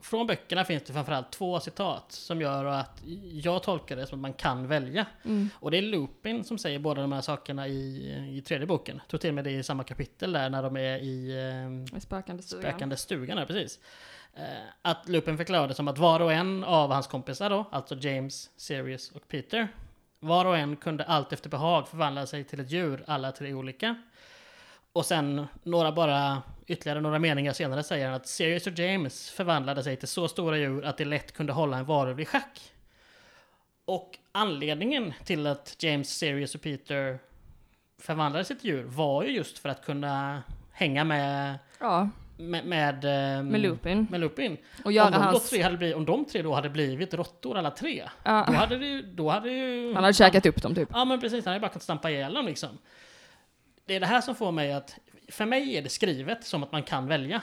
Från 0.00 0.26
böckerna 0.26 0.64
finns 0.64 0.82
det 0.82 0.92
framförallt 0.92 1.32
två 1.32 1.60
citat 1.60 2.12
som 2.12 2.40
gör 2.40 2.64
att 2.64 3.02
jag 3.32 3.62
tolkar 3.62 3.96
det 3.96 4.06
som 4.06 4.18
att 4.18 4.22
man 4.22 4.32
kan 4.32 4.68
välja. 4.68 5.06
Mm. 5.24 5.50
Och 5.54 5.70
det 5.70 5.78
är 5.78 5.82
Lupin 5.82 6.44
som 6.44 6.58
säger 6.58 6.78
båda 6.78 7.00
de 7.02 7.12
här 7.12 7.20
sakerna 7.20 7.68
i, 7.68 8.36
i 8.38 8.42
tredje 8.42 8.66
boken. 8.66 8.96
Jag 8.96 9.08
tror 9.08 9.18
till 9.18 9.30
och 9.30 9.34
med 9.34 9.44
det 9.44 9.50
är 9.50 9.58
i 9.58 9.62
samma 9.62 9.84
kapitel 9.84 10.32
där 10.32 10.50
när 10.50 10.62
de 10.62 10.76
är 10.76 10.98
i 10.98 11.30
eh, 11.30 11.92
Med 11.92 12.02
spökande 12.02 12.42
stugan. 12.42 12.62
spökande 12.62 12.96
stugan. 12.96 13.38
Här, 13.38 13.46
precis. 13.46 13.80
Eh, 14.34 14.42
att 14.82 15.08
Lupin 15.08 15.36
förklarade 15.36 15.74
som 15.74 15.88
att 15.88 15.98
var 15.98 16.20
och 16.20 16.32
en 16.32 16.64
av 16.64 16.92
hans 16.92 17.06
kompisar 17.06 17.50
då, 17.50 17.64
alltså 17.70 17.94
James, 17.94 18.50
Sirius 18.56 19.10
och 19.10 19.28
Peter, 19.28 19.68
var 20.20 20.44
och 20.44 20.58
en 20.58 20.76
kunde 20.76 21.04
allt 21.04 21.32
efter 21.32 21.50
behag 21.50 21.88
förvandla 21.88 22.26
sig 22.26 22.44
till 22.44 22.60
ett 22.60 22.70
djur, 22.70 23.04
alla 23.06 23.32
tre 23.32 23.54
olika. 23.54 23.96
Och 24.92 25.06
sen 25.06 25.46
några 25.62 25.92
bara, 25.92 26.42
ytterligare 26.66 27.00
några 27.00 27.18
meningar 27.18 27.52
senare 27.52 27.82
säger 27.82 28.06
han 28.06 28.14
att 28.14 28.26
Sirius 28.26 28.66
och 28.66 28.78
James 28.78 29.30
förvandlade 29.30 29.82
sig 29.82 29.96
till 29.96 30.08
så 30.08 30.28
stora 30.28 30.56
djur 30.58 30.84
att 30.84 30.98
de 30.98 31.04
lätt 31.04 31.32
kunde 31.32 31.52
hålla 31.52 31.78
en 31.78 31.84
varulv 31.84 32.20
i 32.20 32.24
schack. 32.24 32.72
Och 33.84 34.18
anledningen 34.32 35.12
till 35.24 35.46
att 35.46 35.76
James, 35.82 36.18
Sirius 36.18 36.54
och 36.54 36.60
Peter 36.62 37.18
förvandlade 37.98 38.44
sig 38.44 38.58
till 38.58 38.70
djur 38.70 38.84
var 38.84 39.22
ju 39.24 39.30
just 39.30 39.58
för 39.58 39.68
att 39.68 39.84
kunna 39.84 40.42
hänga 40.72 41.04
med 41.04 41.58
Ja, 41.80 42.08
med, 42.36 42.66
med, 42.66 43.04
ehm, 43.04 43.46
med 43.48 43.60
Lupin. 43.60 44.06
med 44.10 44.20
Lupin. 44.20 44.56
Och 44.80 44.86
Om 44.86 44.92
göra 44.92 45.10
de, 45.10 45.16
då 45.16 45.22
hans... 45.22 45.50
tre 45.50 45.62
hade 45.62 45.76
blivit, 45.76 45.96
om 45.96 46.04
de 46.04 46.24
tre 46.24 46.42
då 46.42 46.54
hade 46.54 46.70
blivit 46.70 47.14
råttor 47.14 47.58
alla 47.58 47.70
tre, 47.70 48.02
då 48.04 48.30
Ja, 48.30 48.44
hade 48.44 48.78
det 48.78 48.86
ju... 48.86 49.02
Då 49.02 49.28
hade 49.30 49.50
ju 49.50 49.94
han 49.94 50.04
hade 50.04 50.14
käkat 50.14 50.46
upp 50.46 50.62
dem 50.62 50.74
typ. 50.74 50.88
Ja 50.92 51.04
men 51.04 51.20
precis, 51.20 51.44
han 51.44 51.52
hade 51.52 51.60
bara 51.60 51.68
kunnat 51.70 51.82
stampa 51.82 52.10
ihjäl 52.10 52.34
dem 52.34 52.46
liksom. 52.46 52.78
Det 53.88 53.94
är 53.96 54.00
det 54.00 54.06
här 54.06 54.20
som 54.20 54.34
får 54.34 54.52
mig 54.52 54.72
att... 54.72 54.98
För 55.28 55.46
mig 55.46 55.76
är 55.76 55.82
det 55.82 55.88
skrivet 55.88 56.44
som 56.44 56.62
att 56.62 56.72
man 56.72 56.82
kan 56.82 57.06
välja. 57.06 57.42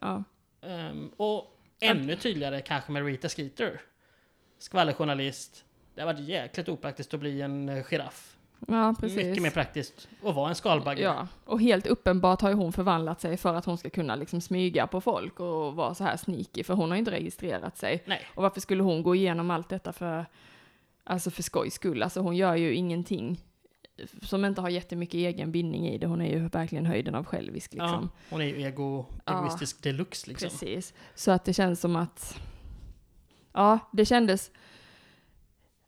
Ja. 0.00 0.24
Ehm, 0.62 1.10
och 1.16 1.60
ännu 1.80 2.16
tydligare 2.16 2.60
kanske 2.60 2.92
med 2.92 3.04
Rita 3.06 3.28
Skeeter. 3.28 3.80
Skvallerjournalist. 4.58 5.64
Det 5.94 6.00
har 6.00 6.12
varit 6.12 6.28
jäkligt 6.28 6.68
opraktiskt 6.68 7.14
att 7.14 7.20
bli 7.20 7.42
en 7.42 7.68
eh, 7.68 7.84
giraff. 7.84 8.36
ja, 8.68 8.94
precis. 9.00 9.16
Mycket 9.16 9.42
mer 9.42 9.50
praktiskt 9.50 10.08
att 10.24 10.34
vara 10.34 10.48
en 10.48 10.54
skalbagge. 10.54 11.02
Ja, 11.02 11.28
och 11.44 11.60
helt 11.60 11.86
uppenbart 11.86 12.40
har 12.40 12.48
ju 12.48 12.54
hon 12.54 12.72
förvandlat 12.72 13.20
sig 13.20 13.36
för 13.36 13.54
att 13.54 13.64
hon 13.64 13.78
ska 13.78 13.90
kunna 13.90 14.16
liksom 14.16 14.40
smyga 14.40 14.86
på 14.86 15.00
folk 15.00 15.40
och 15.40 15.74
vara 15.74 15.94
så 15.94 16.04
här 16.04 16.16
sneaky, 16.16 16.64
för 16.64 16.74
hon 16.74 16.90
har 16.90 16.98
inte 16.98 17.10
registrerat 17.10 17.76
sig. 17.76 18.02
Nej. 18.04 18.26
Och 18.34 18.42
varför 18.42 18.60
skulle 18.60 18.82
hon 18.82 19.02
gå 19.02 19.14
igenom 19.14 19.50
allt 19.50 19.68
detta 19.68 19.92
för, 19.92 20.26
alltså 21.04 21.30
för 21.30 21.42
skojs 21.42 21.74
skull? 21.74 22.02
Alltså 22.02 22.20
hon 22.20 22.36
gör 22.36 22.56
ju 22.56 22.74
ingenting 22.74 23.40
som 24.22 24.44
inte 24.44 24.60
har 24.60 24.68
jättemycket 24.68 25.14
egen 25.14 25.52
bindning 25.52 25.88
i 25.88 25.98
det. 25.98 26.06
Hon 26.06 26.20
är 26.20 26.30
ju 26.30 26.48
verkligen 26.48 26.86
höjden 26.86 27.14
av 27.14 27.24
självisk 27.24 27.72
liksom. 27.72 28.10
Ja, 28.12 28.20
hon 28.30 28.40
är 28.40 28.44
ju 28.46 28.62
ego, 28.62 29.04
Ja, 29.24 29.38
egoistisk 29.38 29.82
deluxe 29.82 30.28
liksom. 30.28 30.48
Precis. 30.48 30.94
Så 31.14 31.30
att 31.30 31.44
det 31.44 31.52
känns 31.52 31.80
som 31.80 31.96
att, 31.96 32.38
ja, 33.52 33.78
det 33.92 34.04
kändes, 34.04 34.50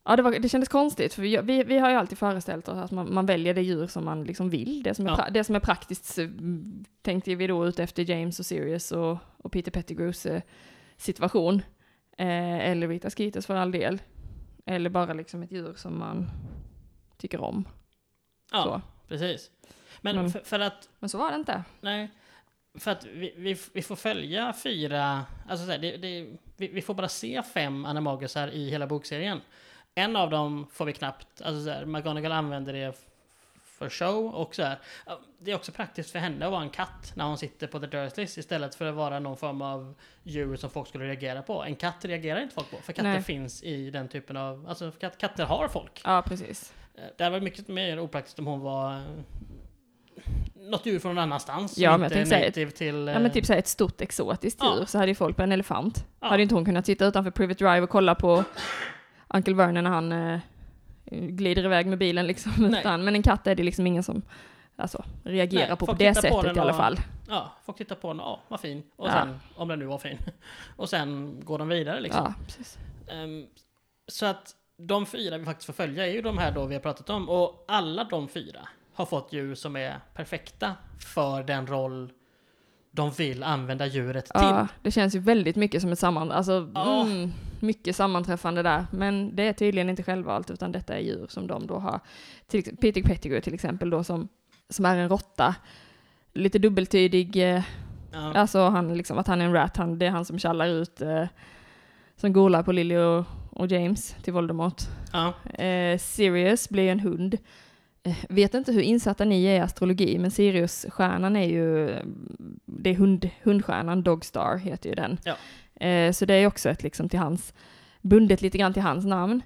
Ja, 0.05 0.17
det, 0.17 0.23
var, 0.23 0.31
det 0.39 0.49
kändes 0.49 0.69
konstigt, 0.69 1.15
för 1.15 1.23
vi, 1.23 1.41
vi, 1.43 1.63
vi 1.65 1.79
har 1.79 1.91
ju 1.91 1.97
alltid 1.97 2.19
föreställt 2.19 2.69
oss 2.69 2.77
att 2.79 2.91
man, 2.91 3.15
man 3.15 3.27
väljer 3.27 3.55
det 3.55 3.63
djur 3.63 3.87
som 3.87 4.05
man 4.05 4.25
liksom 4.25 4.51
vill. 4.51 4.83
Det 4.83 4.95
som 4.95 5.07
är, 5.07 5.11
Ja. 5.11 5.29
det 5.31 5.45
som 5.45 5.55
är 5.57 5.61
praktiskt 5.61 6.19
eh, 6.19 6.29
tänkte 7.03 7.35
vi 7.35 7.47
då 7.47 7.67
ut 7.67 7.79
efter 7.79 8.11
James 8.11 8.39
och 8.41 8.47
Sirius 8.47 8.93
och, 8.93 9.19
och 9.37 9.53
Peter 9.53 9.71
Pettigrews 9.71 10.27
eh, 10.27 10.43
situation. 10.97 11.55
Eh, 12.19 12.71
eller 12.71 12.89
Rita 12.89 13.11
Skeeters 13.11 13.47
för 13.47 13.55
all 13.57 13.71
del. 13.73 14.03
Eller 14.67 14.91
bara 14.91 15.13
liksom 15.15 15.43
ett 15.43 15.53
djur 15.53 15.75
som 15.77 15.99
man 15.99 16.31
tycker 17.19 17.41
om. 17.41 17.65
Ja, 18.53 18.63
Så. 18.65 18.81
precis. 19.09 19.51
Men 20.01 20.17
Men- 20.17 20.31
för, 20.31 20.41
för 20.41 20.61
att 20.61 20.89
Men 20.99 21.09
så 21.09 21.19
var 21.19 21.31
det 21.31 21.37
inte. 21.37 21.65
Nej, 21.81 22.11
för 22.75 22.91
att 22.91 23.05
vi, 23.05 23.35
vi, 23.37 23.57
vi 23.73 23.83
får 23.83 23.97
följa 23.97 24.53
fyra, 24.63 25.25
alltså 25.49 25.67
så 25.67 25.73
här, 25.73 25.79
det, 25.79 25.97
det, 25.97 26.27
vi, 26.57 26.69
vi 26.69 26.83
får 26.83 26.95
bara 26.95 27.09
se 27.09 27.43
fem 27.43 27.85
animagusar 27.85 28.49
i 28.49 28.71
hela 28.71 28.87
bokserien. 28.87 29.41
En 29.95 30.17
av 30.17 30.31
dem 30.31 30.67
får 30.73 30.85
vi 30.85 30.93
knappt, 30.93 31.43
alltså 31.43 31.65
så 31.65 31.71
här, 31.71 31.85
McGonagall 31.85 32.33
använder 32.33 32.73
det 32.73 32.97
för 33.65 33.89
show 33.89 34.27
och 34.35 34.55
så 34.55 34.63
här. 34.63 34.79
Det 35.39 35.51
är 35.51 35.55
också 35.55 35.73
praktiskt 35.73 36.11
för 36.11 36.19
henne 36.19 36.45
att 36.47 36.53
vara 36.53 36.63
en 36.63 36.71
katt 36.71 37.13
när 37.17 37.25
hon 37.25 37.39
sitter 37.39 37.67
på 37.67 37.81
The 37.81 37.87
Dursleys 37.87 38.39
istället 38.39 38.75
för 38.75 38.87
att 38.87 38.95
vara 38.95 39.19
någon 39.19 39.37
form 39.37 39.63
av 39.63 39.95
djur 40.23 40.57
som 40.57 40.71
folk 40.71 40.89
skulle 40.89 41.05
reagera 41.05 41.43
på. 41.43 41.63
En 41.65 41.77
katt 41.77 42.05
reagerar 42.05 42.41
inte 42.41 42.55
folk 42.55 42.71
på, 42.71 42.77
för 42.77 42.93
katter 42.93 43.09
Nej. 43.11 43.23
finns 43.23 43.63
i 43.63 43.91
den 43.91 44.09
typen 44.09 44.37
av, 44.37 44.67
alltså 44.69 44.91
kat, 44.91 45.19
katter 45.19 45.45
har 45.45 45.69
folk. 45.69 46.01
Ja, 46.05 46.23
precis. 46.27 46.75
Eh, 46.95 47.05
Det 47.19 47.25
hade 47.25 47.31
varit 47.35 47.43
mycket 47.43 47.69
mer 47.69 47.99
opraktiskt 48.01 48.39
om 48.39 48.47
hon 48.47 48.61
var 48.61 48.97
eh, 48.97 49.03
något 50.55 50.87
djur 50.87 50.99
från 50.99 51.15
någon 51.15 51.23
annanstans. 51.23 51.79
Ja, 51.79 51.91
men 51.91 52.01
jag 52.01 52.07
inte 52.07 52.15
tänkte 52.15 52.31
säga 52.31 52.47
native 52.47 52.71
till... 52.71 52.95
Ja 53.07 53.13
men 53.15 53.27
eh, 53.27 53.33
typ 53.33 53.47
såhär 53.47 53.59
ett 53.61 53.67
stort 53.69 54.01
exotiskt 54.01 54.59
Ja. 54.63 54.77
djur 54.77 54.85
så 54.85 54.99
hade 54.99 55.09
ju 55.11 55.15
folk 55.15 55.37
på 55.37 55.43
en 55.43 55.53
elefant. 55.53 56.07
Ja. 56.21 56.29
Hade 56.29 56.43
inte 56.43 56.55
hon 56.55 56.65
kunnat 56.65 56.87
sitta 56.87 57.07
utanför 57.07 57.31
Private 57.31 57.65
Drive 57.65 57.81
och 57.81 57.91
kolla 57.91 58.15
på 58.15 58.45
Uncle 59.29 59.55
Vernon 59.55 59.85
när 59.85 59.91
han 59.91 60.13
eh, 60.13 60.39
glider 61.11 61.65
iväg 61.65 61.87
med 61.87 61.99
bilen 61.99 62.27
liksom. 62.27 62.53
Nej. 62.59 62.81
Utan, 62.81 63.05
men 63.05 63.15
en 63.15 63.23
katt 63.23 63.47
är 63.47 63.55
det 63.55 63.63
liksom 63.63 63.87
ingen 63.87 64.03
som 64.03 64.23
alltså, 64.77 65.05
reagerar 65.25 65.69
Nej, 65.69 65.77
på 65.77 65.87
på 65.87 65.93
det 65.93 66.15
på 66.15 66.21
sättet 66.21 66.43
den 66.43 66.57
i 66.57 66.61
alla 66.61 66.71
och- 66.71 66.77
fall. 66.77 66.97
Ja, 67.29 67.53
folk 67.65 67.79
tittar 67.79 67.97
på 67.97 68.09
den, 68.09 68.19
ja, 68.19 68.41
vad 68.49 68.61
fin. 68.61 68.83
Och 68.97 69.09
Ja. 69.09 69.13
sen, 69.13 69.41
om 69.57 69.69
den 69.69 69.79
nu 69.79 69.85
var 69.85 69.99
fin. 69.99 70.19
Och 70.77 70.89
sen 70.89 71.41
går 71.45 71.59
de 71.59 71.69
vidare 71.69 72.01
liksom. 72.01 72.25
Ja, 72.25 72.35
precis. 72.47 72.79
Ehm, 73.09 73.47
så 74.09 74.27
att 74.27 74.55
de 74.87 75.07
fyra 75.07 75.39
vi 75.39 75.45
faktiskt 75.45 75.67
får 75.67 75.73
följa 75.73 76.07
är 76.07 76.13
ju 76.13 76.23
de 76.23 76.39
här 76.39 76.53
då 76.53 76.67
vi 76.67 76.75
har 76.75 76.81
pratat 76.81 77.11
om. 77.11 77.29
Och 77.29 77.65
alla 77.69 78.05
de 78.05 78.29
fyra 78.29 78.69
har 78.95 79.07
fått 79.07 79.33
djur 79.33 79.55
som 79.55 79.77
är 79.77 80.01
perfekta 80.15 80.73
för 81.15 81.43
den 81.43 81.67
roll 81.67 82.13
de 82.91 83.11
vill 83.11 83.43
använda 83.43 83.87
djuret 83.87 84.25
till. 84.25 84.33
Ja, 84.35 84.69
det 84.83 84.91
känns 84.91 85.15
ju 85.15 85.19
väldigt 85.19 85.57
mycket 85.57 85.81
som 85.83 85.93
ett 85.93 85.99
samman... 85.99 86.31
Alltså, 86.33 86.71
Ja. 86.75 87.03
mm, 87.07 87.33
mycket 87.61 87.97
sammanträffande 87.97 88.63
där. 88.63 88.87
Men 88.93 89.37
det 89.37 89.43
är 89.43 89.53
tydligen 89.53 89.91
inte 89.91 90.03
självvalt, 90.03 90.51
utan 90.51 90.73
detta 90.73 90.95
är 90.95 91.01
djur 91.01 91.27
som 91.29 91.47
de 91.47 91.67
då 91.67 91.79
har. 91.79 92.01
Till, 92.47 92.77
Peter 92.77 93.03
Pettigrew 93.03 93.41
till 93.41 93.55
exempel 93.55 93.91
då, 93.91 94.05
som, 94.05 94.29
som 94.69 94.85
är 94.85 94.97
en 94.97 95.09
råtta. 95.09 95.55
Lite 96.33 96.59
dubbeltydig, 96.59 97.37
eh, 97.57 97.63
Ja. 98.15 98.33
alltså 98.35 98.69
han, 98.69 98.97
liksom, 98.97 99.19
att 99.19 99.27
han 99.27 99.41
är 99.41 99.45
en 99.45 99.53
rat, 99.53 99.77
han, 99.77 99.99
det 99.99 100.07
är 100.07 100.11
han 100.11 100.25
som 100.25 100.39
kallar 100.39 100.67
ut, 100.67 101.01
eh, 101.01 101.25
som 102.23 102.33
golar 102.33 102.63
på 102.63 102.73
Lily 102.73 102.97
och, 102.97 103.25
och 103.51 103.67
James 103.67 104.17
till 104.23 104.33
Voldemort. 104.33 104.83
Ja. 105.13 105.35
Eh, 105.65 105.99
Sirius 105.99 106.69
blir 106.69 106.83
ju 106.83 106.89
en 106.89 107.01
hund. 107.01 107.39
Eh, 108.03 108.17
vet 108.29 108.55
inte 108.55 108.73
hur 108.73 108.81
insatta 108.81 109.25
ni 109.25 109.45
är 109.45 109.57
i 109.57 109.59
astrologi, 109.59 110.19
men 110.19 110.31
Sirius-stjärnan 110.31 111.37
är 111.37 111.47
ju, 111.49 111.97
det 112.65 112.91
är 112.91 112.95
hund, 112.95 113.31
hundstjärnan, 113.43 114.03
Dogstar 114.03 114.57
heter 114.57 114.89
ju 114.89 114.95
den. 114.95 115.19
Ja. 115.25 115.37
Eh, 115.87 116.13
så 116.13 116.25
det 116.25 116.35
är 116.35 116.47
också 116.47 116.69
ett 116.69 116.83
liksom 116.83 117.09
till 117.09 117.19
hans, 117.19 117.55
bundet 118.03 118.43
lite 118.43 118.59
grann 118.59 118.73
till 118.73 118.83
hans 118.83 119.05
namn. 119.05 119.43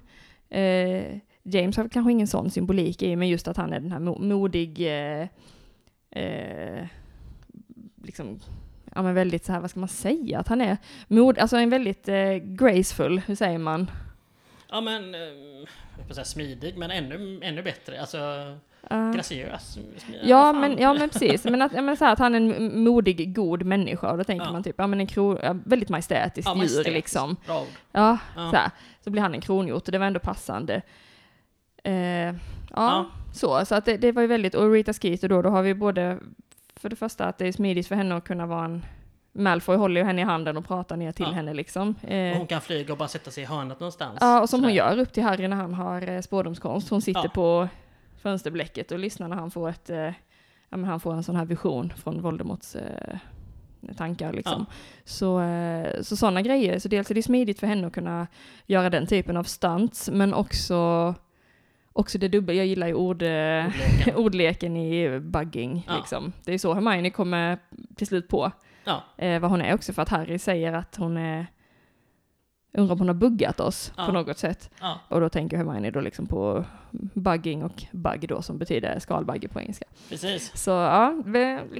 Eh, 0.49 1.17
James 1.43 1.77
har 1.77 1.89
kanske 1.89 2.11
ingen 2.11 2.27
sån 2.27 2.51
symbolik 2.51 3.01
i, 3.01 3.15
men 3.15 3.27
just 3.27 3.47
att 3.47 3.57
han 3.57 3.73
är 3.73 3.79
den 3.79 3.91
här 3.91 3.99
mo- 3.99 4.21
modig, 4.21 4.79
eh, 4.81 5.27
eh, 6.23 6.85
liksom, 8.03 8.39
ja 8.97 9.03
men 9.03 9.13
väldigt 9.15 9.45
så 9.45 9.51
här, 9.51 9.59
vad 9.59 9.69
ska 9.69 9.79
man 9.79 9.89
säga, 9.89 10.39
att 10.39 10.47
han 10.47 10.61
är 10.61 10.77
mod, 11.07 11.37
alltså 11.39 11.57
en 11.57 11.69
väldigt 11.69 12.07
eh, 12.09 12.33
graceful, 12.35 13.21
hur 13.25 13.35
säger 13.35 13.57
man? 13.57 13.91
ja 14.69 14.81
men, 14.81 15.15
eh, 15.15 16.13
säga 16.13 16.25
smidig, 16.25 16.77
men 16.77 16.91
ännu, 16.91 17.39
ännu 17.43 17.63
bättre. 17.63 17.99
Alltså, 18.01 18.17
Uh, 18.91 19.11
graciös. 19.13 19.77
Ja 20.23 20.53
men, 20.53 20.77
ja 20.77 20.93
men 20.93 21.09
precis, 21.09 21.43
men 21.43 21.61
att, 21.61 21.73
ja, 21.73 21.81
men 21.81 21.97
så 21.97 22.05
här, 22.05 22.13
att 22.13 22.19
han 22.19 22.35
är 22.35 22.39
en 22.39 22.83
modig, 22.83 23.35
god 23.35 23.63
människa 23.65 24.11
och 24.11 24.17
då 24.17 24.23
tänker 24.23 24.45
Ja. 24.45 24.51
man 24.51 24.63
typ, 24.63 24.75
ja 24.77 24.87
men 24.87 24.99
en 24.99 25.07
kro, 25.07 25.39
väldigt 25.65 25.89
majestätiskt 25.89 26.51
Ja, 26.55 26.63
djur 26.65 26.83
liksom. 26.83 27.35
Bra. 27.45 27.65
Ja, 27.91 28.17
Ja. 28.35 28.49
så 28.51 28.55
här, 28.57 28.71
så 29.03 29.09
blir 29.09 29.21
han 29.21 29.33
en 29.33 29.41
kronhjort 29.41 29.85
och 29.85 29.91
det 29.91 29.97
var 29.97 30.05
ändå 30.05 30.19
passande. 30.19 30.81
Eh, 31.83 31.93
ja, 31.93 32.33
Ja. 32.75 33.05
så, 33.33 33.65
så 33.65 33.75
att 33.75 33.85
det, 33.85 33.97
det 33.97 34.11
var 34.11 34.21
ju 34.21 34.27
väldigt, 34.27 34.55
och 34.55 34.71
Rita 34.71 34.93
Skeeter 34.93 35.29
då, 35.29 35.41
då 35.41 35.49
har 35.49 35.61
vi 35.63 35.73
både, 35.73 36.17
för 36.79 36.89
det 36.89 36.95
första 36.95 37.25
att 37.25 37.37
det 37.37 37.47
är 37.47 37.51
smidigt 37.51 37.87
för 37.87 37.95
henne 37.95 38.15
att 38.15 38.23
kunna 38.23 38.45
vara 38.45 38.65
en, 38.65 38.85
Malfoy 39.33 39.77
håller 39.77 40.01
ju 40.01 40.07
henne 40.07 40.21
i 40.21 40.23
handen 40.23 40.57
och 40.57 40.65
pratar 40.67 40.97
ner 40.97 41.11
till 41.11 41.25
Ja. 41.25 41.31
henne 41.31 41.53
liksom. 41.53 41.95
Och 42.03 42.09
Eh, 42.09 42.37
hon 42.37 42.47
kan 42.47 42.61
flyga 42.61 42.93
och 42.93 42.97
bara 42.99 43.07
sätta 43.07 43.31
sig 43.31 43.43
i 43.43 43.45
hörnet 43.45 43.79
någonstans. 43.79 44.17
Ja, 44.21 44.41
och 44.41 44.49
som 44.49 44.59
hon 44.59 44.69
Sådär. 44.69 44.75
gör 44.75 44.97
upp 44.99 45.13
till 45.13 45.23
Harry 45.23 45.47
när 45.47 45.57
han 45.57 45.73
har 45.73 46.09
eh, 46.09 46.21
spådomskonst. 46.21 46.89
Hon 46.89 47.01
sitter 47.01 47.21
Ja. 47.23 47.29
på 47.29 47.67
fönsterblecket 48.21 48.91
och 48.91 48.99
lyssnar 48.99 49.27
när 49.27 49.35
han 49.35 49.51
får 49.51 49.69
ett, 49.69 49.89
eh, 49.89 49.97
ja 50.69 50.77
men 50.77 50.83
han 50.83 50.99
får 50.99 51.13
en 51.13 51.23
sån 51.23 51.35
här 51.35 51.45
vision 51.45 51.93
från 51.97 52.21
Voldemorts 52.21 52.75
eh, 52.75 53.17
tankar 53.97 54.33
liksom. 54.33 54.65
Så, 55.05 55.41
eh, 55.41 56.01
så 56.01 56.15
sådana 56.15 56.41
grejer. 56.41 56.79
Så 56.79 56.87
dels 56.87 57.11
är 57.11 57.15
det 57.15 57.23
smidigt 57.23 57.59
för 57.59 57.67
henne 57.67 57.87
att 57.87 57.93
kunna 57.93 58.27
göra 58.65 58.89
den 58.89 59.07
typen 59.07 59.37
av 59.37 59.43
stunts, 59.43 60.09
men 60.13 60.33
också 60.33 61.13
Också 61.97 62.17
det 62.17 62.27
dubbla, 62.27 62.53
jag 62.53 62.65
gillar 62.65 62.87
ju 62.87 62.93
ord, 62.93 63.21
eh, 63.21 63.27
Ordleken. 63.27 64.15
ordleken 64.15 64.77
i 64.77 65.19
bugging. 65.19 65.85
Ja. 65.87 65.97
Liksom. 65.97 66.33
Det 66.45 66.53
är 66.53 66.57
så 66.57 66.73
Hermione 66.73 67.09
kommer 67.09 67.57
till 67.95 68.07
slut 68.07 68.27
på 68.27 68.51
Ja, 68.83 69.03
eh, 69.17 69.39
vad 69.39 69.51
hon 69.51 69.61
är 69.61 69.73
också, 69.73 69.93
för 69.93 70.01
att 70.01 70.09
Harry 70.09 70.39
säger 70.39 70.73
att 70.73 70.95
hon 70.95 71.17
är 71.17 71.47
Undrar 72.73 72.93
om 72.93 72.99
hon 72.99 73.07
har 73.07 73.15
buggat 73.15 73.59
oss 73.59 73.93
Ja. 73.97 74.05
på 74.05 74.11
något 74.11 74.37
sätt. 74.37 74.69
ja, 74.81 74.99
Och 75.07 75.21
då 75.21 75.29
tänker 75.29 75.57
Hermione 75.57 75.91
då 75.91 75.99
liksom 76.01 76.27
på 76.27 76.65
bugging 77.13 77.63
och 77.63 77.83
bug 77.91 78.25
då 78.29 78.41
som 78.41 78.57
betyder 78.57 78.99
skalbagge 78.99 79.47
på 79.47 79.59
engelska. 79.59 79.85
precis. 80.09 80.57
Så 80.57 80.71
ja, 80.71 81.13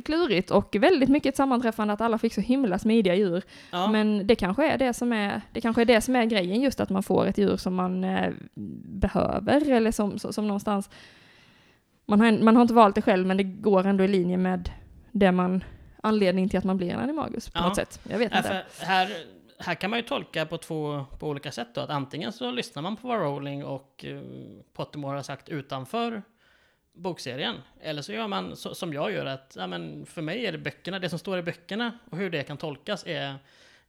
klurigt 0.05 0.51
och 0.51 0.75
väldigt 0.79 1.09
mycket 1.09 1.29
ett 1.29 1.35
sammanträffande 1.35 1.93
att 1.93 2.01
alla 2.01 2.17
fick 2.17 2.33
så 2.33 2.41
himla 2.41 2.79
smidiga 2.79 3.15
djur. 3.15 3.43
Ja. 3.71 3.87
Men 3.91 4.27
det 4.27 4.35
kanske 4.35 4.71
är 4.71 4.77
det 4.77 4.93
som 4.93 5.13
är, 5.13 5.41
det 5.51 5.61
kanske 5.61 5.81
är 5.81 5.85
det 5.85 6.01
som 6.01 6.15
är 6.15 6.25
grejen 6.25 6.61
just 6.61 6.79
att 6.79 6.89
man 6.89 7.03
får 7.03 7.25
ett 7.25 7.37
djur 7.37 7.57
som 7.57 7.75
man 7.75 8.03
eh, 8.03 8.33
behöver 8.85 9.71
eller 9.71 9.91
som, 9.91 10.19
som, 10.19 10.33
som 10.33 10.47
någonstans 10.47 10.89
man 12.05 12.21
har, 12.21 12.31
man 12.43 12.55
har 12.55 12.61
inte 12.61 12.73
valt 12.73 12.95
det 12.95 13.01
själv 13.01 13.27
men 13.27 13.37
det 13.37 13.43
går 13.43 13.87
ändå 13.87 14.03
i 14.03 14.07
linje 14.07 14.37
med 14.37 14.71
det 15.11 15.31
man 15.31 15.63
anledning 16.03 16.49
till 16.49 16.57
att 16.59 16.65
man 16.65 16.77
blir 16.77 16.91
en 16.91 16.99
animagus 16.99 17.49
på 17.49 17.61
något 17.63 17.75
sätt. 17.75 17.99
Jag 18.09 18.19
vet 18.19 18.35
inte. 18.35 18.63
här, 18.79 19.07
här 19.59 19.75
kan 19.75 19.89
man 19.89 19.99
ju 19.99 20.05
tolka 20.05 20.45
på 20.45 20.57
två 20.57 21.05
på 21.19 21.27
olika 21.27 21.51
sätt 21.51 21.67
då. 21.73 21.81
Att 21.81 21.89
antingen 21.89 22.33
så 22.33 22.51
lyssnar 22.51 22.81
man 22.81 22.95
på 22.95 23.07
vad 23.07 23.19
Rowling 23.19 23.65
och 23.65 24.05
eh, 24.05 24.21
Pottermore 24.73 25.15
har 25.15 25.23
sagt 25.23 25.49
utanför 25.49 26.21
bokserien. 26.93 27.55
Eller 27.81 28.01
så 28.01 28.13
gör 28.13 28.27
man 28.27 28.55
så, 28.55 28.75
som 28.75 28.93
jag 28.93 29.11
gör 29.11 29.25
att, 29.25 29.55
ja, 29.59 29.67
men 29.67 30.05
för 30.05 30.21
mig 30.21 30.45
är 30.45 30.51
det 30.51 30.57
böckerna, 30.57 30.99
det 30.99 31.09
som 31.09 31.19
står 31.19 31.37
i 31.37 31.41
böckerna 31.41 31.99
och 32.11 32.17
hur 32.17 32.29
det 32.29 32.43
kan 32.43 32.57
tolkas 32.57 33.03
är, 33.07 33.35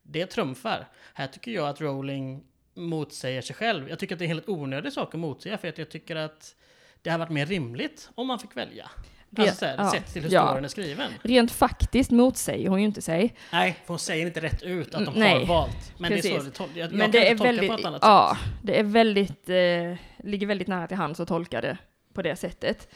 det 0.02 0.26
trumfar. 0.26 0.88
Här 1.14 1.26
tycker 1.26 1.50
jag 1.50 1.68
att 1.68 1.80
Rowling 1.80 2.44
motsäger 2.74 3.42
sig 3.42 3.56
själv. 3.56 3.88
Jag 3.88 3.98
tycker 3.98 4.14
att 4.14 4.18
det 4.18 4.24
är 4.24 4.26
en 4.26 4.34
helt 4.34 4.48
onödig 4.48 4.92
sak 4.92 5.14
att 5.14 5.20
motsäga 5.20 5.58
för 5.58 5.68
att 5.68 5.78
jag 5.78 5.90
tycker 5.90 6.16
att 6.16 6.56
det 7.02 7.10
hade 7.10 7.24
varit 7.24 7.32
mer 7.32 7.46
rimligt 7.46 8.10
om 8.14 8.26
man 8.26 8.38
fick 8.38 8.56
välja. 8.56 8.90
Alltså 9.36 9.54
så 9.54 9.64
här, 9.64 9.74
ja. 9.78 9.90
sett 9.90 10.12
till 10.12 10.22
hur 10.22 10.30
Ja. 10.32 10.46
storyn 10.48 10.64
är 10.64 10.68
skriven. 10.68 11.10
Rent 11.22 11.50
faktiskt 11.50 12.10
motsäger 12.10 12.68
hon 12.68 12.80
ju 12.80 12.86
inte 12.86 13.02
sig. 13.02 13.34
Nej, 13.52 13.72
för 13.84 13.88
hon 13.88 13.98
säger 13.98 14.26
inte 14.26 14.40
rätt 14.40 14.62
ut 14.62 14.94
att 14.94 15.04
de 15.04 15.14
Nej, 15.14 15.38
har 15.38 15.46
valt. 15.46 15.92
Men 15.98 16.10
det 16.12 16.18
är 16.18 16.22
så 16.22 16.28
precis. 16.34 16.44
det 16.52 16.64
tol- 16.64 16.68
jag, 16.74 16.90
Men 16.90 17.00
jag 17.00 17.12
det 17.12 17.30
är 17.30 17.34
väldigt, 17.34 17.68
på 17.70 17.74
ett 17.78 17.84
annat 17.84 18.00
ja, 18.04 18.36
sätt. 18.44 18.52
det 18.62 18.78
är 18.78 18.84
väldigt, 18.84 19.48
eh, 19.48 20.26
ligger 20.28 20.46
väldigt 20.46 20.68
nära 20.68 20.86
till 20.86 20.96
hands 20.96 21.20
att 21.20 21.28
tolka 21.28 21.60
det 21.60 21.78
på 22.12 22.22
det 22.22 22.36
sättet. 22.36 22.88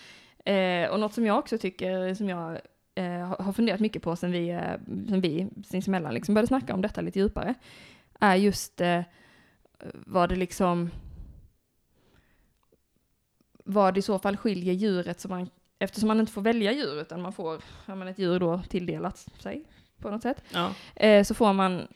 Eh, 0.45 0.89
och 0.91 1.01
något 1.01 1.15
som 1.15 1.27
jag 1.27 1.39
också 1.39 1.59
tycker, 1.59 2.15
som 2.15 2.29
jag 2.29 2.61
eh, 2.95 3.35
har 3.43 3.53
funderat 3.53 3.81
mycket 3.81 4.03
på 4.03 4.17
sen 4.17 4.33
vi, 4.33 4.49
eh, 4.49 4.61
sen 5.09 5.21
vi 5.21 5.49
sinsemellan 5.67 6.15
liksom 6.15 6.35
började 6.35 6.47
snacka 6.49 6.75
om 6.75 6.83
detta 6.83 7.01
lite 7.01 7.19
djupare, 7.19 7.55
är 8.21 8.37
just 8.37 8.81
eh, 8.81 9.01
vad 10.07 10.29
det 10.29 10.37
liksom, 10.37 10.91
vad 13.65 13.95
det 13.95 13.99
i 13.99 14.03
så 14.03 14.19
fall 14.19 14.37
skiljer 14.37 14.75
djuret 14.75 15.21
som 15.21 15.29
man, 15.29 15.51
eftersom 15.83 16.09
man 16.09 16.21
inte 16.21 16.33
får 16.33 16.43
välja 16.43 16.73
djur 16.73 17.01
utan 17.01 17.23
man 17.23 17.33
får, 17.33 17.63
ja, 17.87 17.95
men 17.95 18.09
ett 18.09 18.19
djur 18.19 18.41
då 18.41 18.63
tilldelat 18.69 19.19
sig 19.19 19.65
på 19.99 20.11
något 20.11 20.23
sätt, 20.23 20.45
Ja, 20.53 20.75
eh, 20.97 21.25
så 21.25 21.35
får 21.35 21.53
man, 21.53 21.87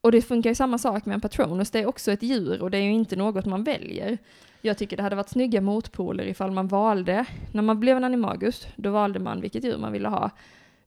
och 0.00 0.12
det 0.12 0.22
funkar 0.22 0.50
ju 0.50 0.54
samma 0.54 0.78
sak 0.78 1.06
med 1.06 1.14
en 1.14 1.20
patronus, 1.20 1.70
det 1.70 1.78
är 1.78 1.86
också 1.86 2.12
ett 2.12 2.22
djur 2.22 2.62
och 2.62 2.70
det 2.70 2.78
är 2.78 2.82
ju 2.82 2.92
inte 2.92 3.16
något 3.16 3.46
man 3.46 3.64
väljer. 3.64 4.18
Jag 4.60 4.78
tycker 4.78 4.96
det 4.96 5.02
hade 5.02 5.16
varit 5.16 5.28
snygga 5.28 5.60
motpoler 5.60 6.24
ifall 6.24 6.50
man 6.50 6.68
valde, 6.68 7.26
när 7.52 7.62
man 7.62 7.80
blev 7.80 7.96
en 7.96 8.04
animagus, 8.04 8.66
då 8.76 8.90
valde 8.90 9.18
man 9.18 9.40
vilket 9.40 9.64
djur 9.64 9.78
man 9.78 9.92
ville 9.92 10.08
ha. 10.08 10.30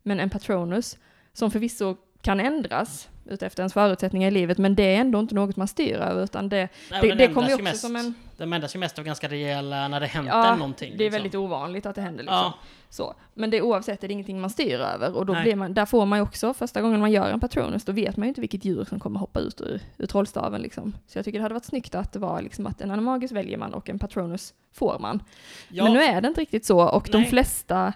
Men 0.03 0.19
en 0.19 0.29
patronus, 0.29 0.97
som 1.33 1.51
förvisso 1.51 1.95
kan 2.21 2.39
ändras 2.39 3.09
utefter 3.29 3.63
ens 3.63 3.73
förutsättningar 3.73 4.27
i 4.27 4.31
livet, 4.31 4.57
men 4.57 4.75
det 4.75 4.95
är 4.95 4.99
ändå 4.99 5.19
inte 5.19 5.35
något 5.35 5.55
man 5.55 5.67
styr 5.67 5.95
över, 5.95 6.23
utan 6.23 6.49
det, 6.49 6.69
Nej, 6.91 7.01
det, 7.01 7.07
den 7.07 7.17
det 7.17 7.27
kommer 7.27 7.47
ju 7.47 7.53
också 7.53 7.63
mest, 7.63 7.81
som 7.81 7.95
en... 7.95 8.13
De 8.37 8.53
ändras 8.53 8.75
ju 8.75 8.79
mest 8.79 8.99
av 8.99 9.05
ganska 9.05 9.27
rejäla, 9.27 9.87
när 9.87 9.99
det 9.99 10.05
händer 10.05 10.31
Ja, 10.31 10.55
någonting. 10.55 10.89
Det 10.97 11.03
är 11.03 11.05
liksom. 11.05 11.13
väldigt 11.13 11.35
ovanligt 11.35 11.85
att 11.85 11.95
det 11.95 12.01
händer 12.01 12.23
liksom. 12.23 12.35
Ja, 12.37 12.53
Så. 12.89 13.13
Men 13.33 13.49
det 13.49 13.61
oavsett 13.61 14.03
är 14.03 14.07
det 14.07 14.11
ingenting 14.13 14.41
man 14.41 14.49
styr 14.49 14.79
över 14.79 15.15
och 15.15 15.25
då 15.25 15.33
Nej. 15.33 15.43
blir 15.43 15.55
man, 15.55 15.73
där 15.73 15.85
får 15.85 16.05
man 16.05 16.19
ju 16.19 16.23
också, 16.23 16.53
första 16.53 16.81
gången 16.81 16.99
man 16.99 17.11
gör 17.11 17.29
en 17.29 17.39
Patronus, 17.39 17.85
då 17.85 17.91
vet 17.91 18.17
man 18.17 18.25
ju 18.25 18.29
inte 18.29 18.41
vilket 18.41 18.65
djur 18.65 18.85
som 18.85 18.99
kommer 18.99 19.19
hoppa 19.19 19.39
ut 19.39 19.61
ur, 19.61 19.81
ur 19.97 20.05
trollstaven 20.05 20.61
liksom. 20.61 20.93
Så 21.07 21.17
jag 21.17 21.25
tycker 21.25 21.39
det 21.39 21.43
hade 21.43 21.53
varit 21.55 21.65
snyggt 21.65 21.95
att 21.95 22.13
det 22.13 22.19
var 22.19 22.41
liksom 22.41 22.67
att 22.67 22.81
en 22.81 22.91
Animagus 22.91 23.31
väljer 23.31 23.57
man 23.57 23.73
och 23.73 23.89
en 23.89 23.99
Patronus 23.99 24.53
får 24.73 24.99
man. 24.99 25.23
ja, 25.69 25.83
Men 25.83 25.93
nu 25.93 26.01
är 26.01 26.21
det 26.21 26.27
inte 26.27 26.41
riktigt 26.41 26.65
så 26.65 26.81
och 26.81 27.09
de 27.11 27.17
Nej. 27.17 27.29
flesta 27.29 27.93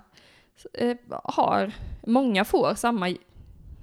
eh, 0.73 0.97
har, 1.23 1.71
många 2.07 2.45
får 2.45 2.75
samma 2.75 3.10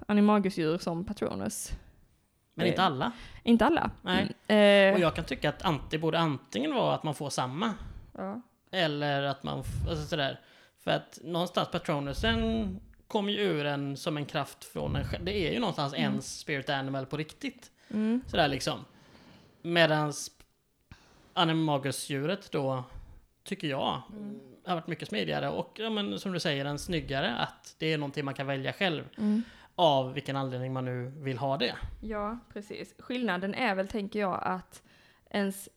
Animagusdjur 0.08 0.78
som 0.78 1.04
Patronus. 1.04 1.72
men 2.54 2.66
inte 2.66 2.82
alla. 2.82 3.12
Inte 3.42 3.64
alla. 3.66 3.90
Nej. 4.02 4.18
Mm. 4.22 4.28
Och 4.28 4.50
Eh, 4.98 5.02
jag 5.02 5.14
kan 5.16 5.24
tycka 5.24 5.48
att 5.48 5.62
ant- 5.62 5.98
borde 5.98 6.18
antingen 6.18 6.74
vara 6.74 6.94
att 6.94 7.02
man 7.02 7.14
får 7.14 7.30
samma, 7.30 7.74
ja. 8.12 8.40
eller 8.70 9.22
att 9.22 9.42
man, 9.42 9.58
alltså 9.88 10.04
sådär. 10.06 10.40
För 10.84 10.90
att 10.90 11.18
någonstans 11.24 11.68
Patronusen 11.72 12.80
kommer 13.06 13.32
ju 13.32 13.38
ur 13.38 13.66
en 13.66 13.96
som 13.96 14.16
en 14.16 14.26
kraft 14.26 14.64
från 14.64 14.96
en 14.96 15.04
själv. 15.08 15.24
Det 15.24 15.48
är 15.48 15.52
ju 15.52 15.58
någonstans 15.58 15.92
Mm. 15.94 16.02
ens 16.10 16.38
spirit 16.38 16.68
animal 16.70 17.06
på 17.06 17.16
riktigt. 17.16 17.70
Mm. 17.90 18.20
Sådär 18.26 18.48
liksom. 18.48 18.84
Medans 19.62 20.30
Animagus-djuret 21.34 22.52
då, 22.52 22.84
tycker 23.44 23.68
jag, 23.68 24.02
Mm. 24.12 24.40
har 24.66 24.74
varit 24.74 24.86
mycket 24.86 25.08
smidigare 25.08 25.48
och 25.50 25.76
ja, 25.80 25.90
men, 25.90 26.18
som 26.18 26.32
du 26.32 26.40
säger, 26.40 26.64
en 26.64 26.78
snyggare. 26.78 27.36
Att 27.36 27.74
det 27.78 27.92
är 27.92 27.98
någonting 27.98 28.24
man 28.24 28.34
kan 28.34 28.46
välja 28.46 28.72
själv. 28.72 29.04
Mm. 29.18 29.42
Av 29.80 30.12
vilken 30.12 30.36
anledning 30.36 30.72
man 30.72 30.84
nu 30.84 31.12
vill 31.16 31.38
ha 31.38 31.56
det. 31.56 31.74
Ja, 32.00 32.38
precis. 32.52 32.94
Skillnaden 32.98 33.54
är 33.54 33.74
väl, 33.74 33.88
tänker 33.88 34.20
jag, 34.20 34.40
att 34.42 34.82
ens... 35.30 35.68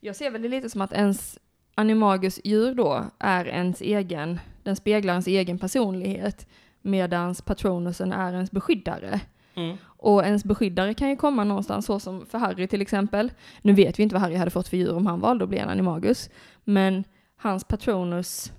Jag 0.00 0.16
ser 0.16 0.30
väl 0.30 0.42
det 0.42 0.48
lite 0.48 0.70
som 0.70 0.80
att 0.80 0.92
ens 0.92 1.38
animagus 1.74 2.40
djur 2.44 2.74
då 2.74 3.04
är 3.18 3.48
ens 3.48 3.80
egen, 3.80 4.40
den 4.62 4.76
speglar 4.76 5.14
ens 5.14 5.26
egen 5.26 5.58
personlighet, 5.58 6.46
medans 6.82 7.42
patronusen 7.42 8.12
är 8.12 8.32
ens 8.32 8.50
beskyddare. 8.50 9.20
Mm. 9.54 9.76
Och 9.84 10.24
ens 10.24 10.44
beskyddare 10.44 10.94
kan 10.94 11.10
ju 11.10 11.16
komma 11.16 11.44
någonstans, 11.44 11.86
så 11.86 12.00
som 12.00 12.26
för 12.26 12.38
Harry 12.38 12.66
till 12.66 12.82
exempel. 12.82 13.32
Nu 13.62 13.72
vet 13.72 13.98
vi 13.98 14.02
inte 14.02 14.14
vad 14.14 14.22
Harry 14.22 14.36
hade 14.36 14.50
fått 14.50 14.68
för 14.68 14.76
djur 14.76 14.96
om 14.96 15.06
han 15.06 15.20
valde 15.20 15.44
att 15.44 15.50
bli 15.50 15.58
en 15.58 15.68
animagus, 15.68 16.30
men 16.64 17.04
hans 17.36 17.64
patronus 17.64 18.52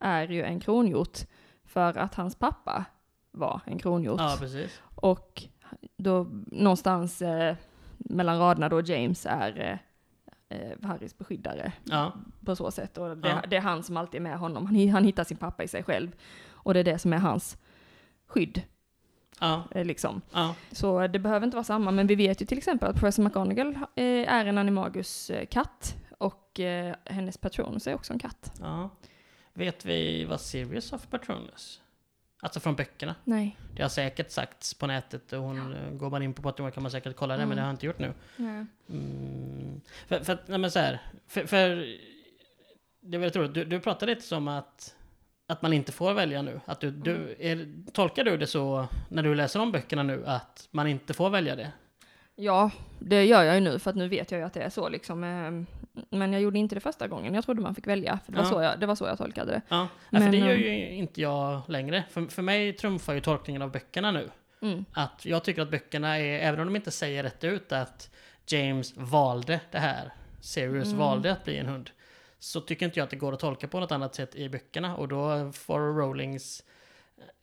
är 0.00 0.28
ju 0.28 0.42
en 0.42 0.60
kronhjort 0.60 1.18
för 1.72 1.98
att 1.98 2.14
hans 2.14 2.36
pappa 2.36 2.84
var 3.30 3.60
en 3.66 3.78
kronhjort. 3.78 4.20
Ja, 4.20 4.36
precis. 4.40 4.80
Och 4.94 5.42
då 5.96 6.26
någonstans 6.46 7.22
eh, 7.22 7.56
mellan 7.98 8.38
raderna 8.38 8.68
då 8.68 8.80
James 8.80 9.26
är 9.26 9.60
eh, 10.48 10.58
eh, 10.58 10.78
Harrys 10.88 11.18
beskyddare 11.18 11.72
Ja, 11.84 12.12
på 12.44 12.56
så 12.56 12.70
sätt. 12.70 12.98
Och 12.98 13.16
det, 13.16 13.28
Ja. 13.28 13.42
det 13.50 13.56
är 13.56 13.60
han 13.60 13.82
som 13.82 13.96
alltid 13.96 14.18
är 14.18 14.22
med 14.22 14.38
honom. 14.38 14.66
Han, 14.66 14.88
han 14.88 15.04
hittar 15.04 15.24
sin 15.24 15.36
pappa 15.36 15.62
i 15.64 15.68
sig 15.68 15.82
själv. 15.82 16.10
Och 16.50 16.74
det 16.74 16.80
är 16.80 16.84
det 16.84 16.98
som 16.98 17.12
är 17.12 17.18
hans 17.18 17.56
skydd. 18.26 18.62
ja, 19.40 19.62
Eh, 19.70 19.84
liksom. 19.84 20.20
ja. 20.32 20.54
Så 20.72 21.06
det 21.06 21.18
behöver 21.18 21.44
inte 21.46 21.56
vara 21.56 21.64
samma, 21.64 21.90
men 21.90 22.06
vi 22.06 22.14
vet 22.14 22.42
ju 22.42 22.46
till 22.46 22.58
exempel 22.58 22.88
att 22.90 22.94
Professor 22.96 23.22
McGonagall 23.22 23.74
eh, 23.94 24.04
är 24.34 24.46
en 24.46 24.58
animagus-katt. 24.58 25.96
Och 26.18 26.60
hennes 27.04 27.38
patronus 27.38 27.86
är 27.86 27.94
också 27.94 28.12
en 28.12 28.18
katt. 28.18 28.52
ja. 28.60 28.90
Vet 29.54 29.84
vi 29.84 30.24
vad 30.24 30.40
Sirius 30.40 30.90
har 30.90 30.98
för 30.98 31.06
Patronus? 31.06 31.80
Alltså 32.42 32.60
från 32.60 32.74
böckerna. 32.76 33.14
Nej. 33.24 33.56
Det 33.76 33.82
har 33.82 33.88
säkert 33.88 34.30
sagts 34.30 34.74
på 34.74 34.86
nätet 34.86 35.32
och 35.32 35.38
hon, 35.42 35.72
eh, 35.72 35.90
går 35.90 36.10
man 36.10 36.22
in 36.22 36.34
på 36.34 36.42
Patreon 36.42 36.72
kan 36.72 36.82
man 36.82 36.92
säkert 36.92 37.16
kolla 37.16 37.36
det, 37.36 37.46
men 37.46 37.46
Mm. 37.52 37.56
det 37.56 37.62
har 37.62 37.68
jag 37.68 37.74
inte 37.74 37.86
gjort 37.86 37.98
nu. 37.98 38.12
Nej. 38.36 38.66
Mm. 38.90 39.80
För, 40.06 40.20
för 40.24 40.32
att, 40.32 40.48
nej 40.48 40.58
men 40.58 40.70
så 40.70 40.78
här, 40.78 41.00
för, 41.26 41.46
för 41.46 41.68
det 43.00 43.18
väldigt 43.18 43.36
roligt, 43.36 43.54
du, 43.54 43.64
du 43.64 43.80
pratar 43.80 44.06
lite 44.06 44.22
som 44.22 44.48
att, 44.48 44.94
att 45.46 45.62
man 45.62 45.72
inte 45.72 45.92
får 45.92 46.12
välja 46.14 46.42
nu. 46.42 46.60
Att 46.64 46.80
du, 46.80 46.90
du, 46.90 47.36
är, 47.38 47.68
tolkar 47.92 48.24
du 48.24 48.36
det 48.36 48.46
så, 48.46 48.86
när 49.08 49.22
du 49.22 49.34
läser 49.34 49.60
om 49.60 49.72
böckerna 49.72 50.02
nu, 50.02 50.26
att 50.26 50.68
man 50.70 50.86
inte 50.86 51.14
får 51.14 51.30
välja 51.30 51.56
det? 51.56 51.72
Ja, 52.34 52.70
det 52.98 53.24
gör 53.24 53.42
jag 53.42 53.54
ju 53.54 53.60
nu 53.60 53.78
för 53.78 53.90
att 53.90 53.96
nu 53.96 54.08
vet 54.08 54.30
jag 54.30 54.38
ju 54.38 54.44
att 54.46 54.52
det 54.54 54.62
är 54.62 54.70
så 54.70 54.88
liksom. 54.88 55.66
Men 56.10 56.32
jag 56.32 56.42
gjorde 56.42 56.58
inte 56.58 56.74
det 56.74 56.80
första 56.80 57.08
gången. 57.08 57.34
Jag 57.34 57.44
trodde 57.44 57.62
man 57.62 57.74
fick 57.74 57.86
välja. 57.86 58.18
För 58.24 58.32
det, 58.32 58.38
var, 58.38 58.44
Ja. 58.44 58.50
så 58.50 58.62
jag, 58.62 58.80
det 58.80 58.86
var 58.86 58.94
så 58.94 59.04
jag 59.06 59.18
tolkade 59.18 59.52
det. 59.52 59.62
Ja, 59.68 59.88
ja 60.10 60.18
för 60.18 60.24
Men, 60.24 60.30
det 60.30 60.36
gör 60.38 60.54
um, 60.54 60.60
ju 60.60 60.94
inte 60.94 61.20
jag 61.20 61.62
längre. 61.68 62.04
För, 62.10 62.26
för 62.26 62.42
mig 62.42 62.72
trumfar 62.72 63.14
ju 63.14 63.20
tolkningen 63.20 63.62
av 63.62 63.70
böckerna 63.72 64.10
nu. 64.10 64.30
Mm. 64.62 64.84
Att 64.92 65.24
jag 65.26 65.44
tycker 65.44 65.62
att 65.62 65.70
böckerna 65.70 66.18
är, 66.18 66.38
även 66.38 66.60
om 66.60 66.66
de 66.66 66.76
inte 66.76 66.90
säger 66.90 67.22
rätt 67.22 67.44
ut 67.44 67.72
att 67.72 68.10
James 68.46 68.96
valde 68.96 69.60
det 69.70 69.78
här, 69.78 70.12
Sirius 70.40 70.86
Mm. 70.86 70.98
valde 70.98 71.32
att 71.32 71.44
bli 71.44 71.56
en 71.58 71.66
hund, 71.66 71.90
så 72.38 72.60
tycker 72.60 72.86
inte 72.86 72.98
jag 72.98 73.04
att 73.04 73.10
det 73.10 73.16
går 73.16 73.32
att 73.32 73.40
tolka 73.40 73.68
på 73.68 73.80
något 73.80 73.92
annat 73.92 74.14
sätt 74.14 74.34
i 74.34 74.48
böckerna. 74.48 74.96
Och 74.96 75.08
då 75.08 75.52
får 75.52 75.78
Rowlings 75.80 76.62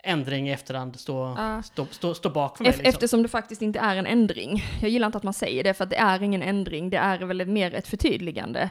ändring 0.03 0.49
i 0.49 0.51
efterhand 0.51 0.99
stå, 0.99 1.35
Ja. 1.37 1.63
stå, 1.63 1.85
stå, 1.91 2.13
stå 2.13 2.29
bak 2.29 2.57
för 2.57 2.63
mig. 2.63 2.71
Liksom. 2.71 2.85
Eftersom 2.89 3.23
det 3.23 3.29
faktiskt 3.29 3.61
inte 3.61 3.79
är 3.79 3.95
en 3.95 4.05
ändring. 4.05 4.63
Jag 4.81 4.89
gillar 4.89 5.05
inte 5.05 5.17
att 5.17 5.23
man 5.23 5.33
säger 5.33 5.63
det 5.63 5.73
för 5.73 5.83
att 5.83 5.89
det 5.89 5.95
är 5.97 6.23
ingen 6.23 6.41
ändring. 6.43 6.89
Det 6.89 6.97
är 6.97 7.17
väl 7.19 7.45
mer 7.45 7.75
ett 7.75 7.87
förtydligande. 7.87 8.69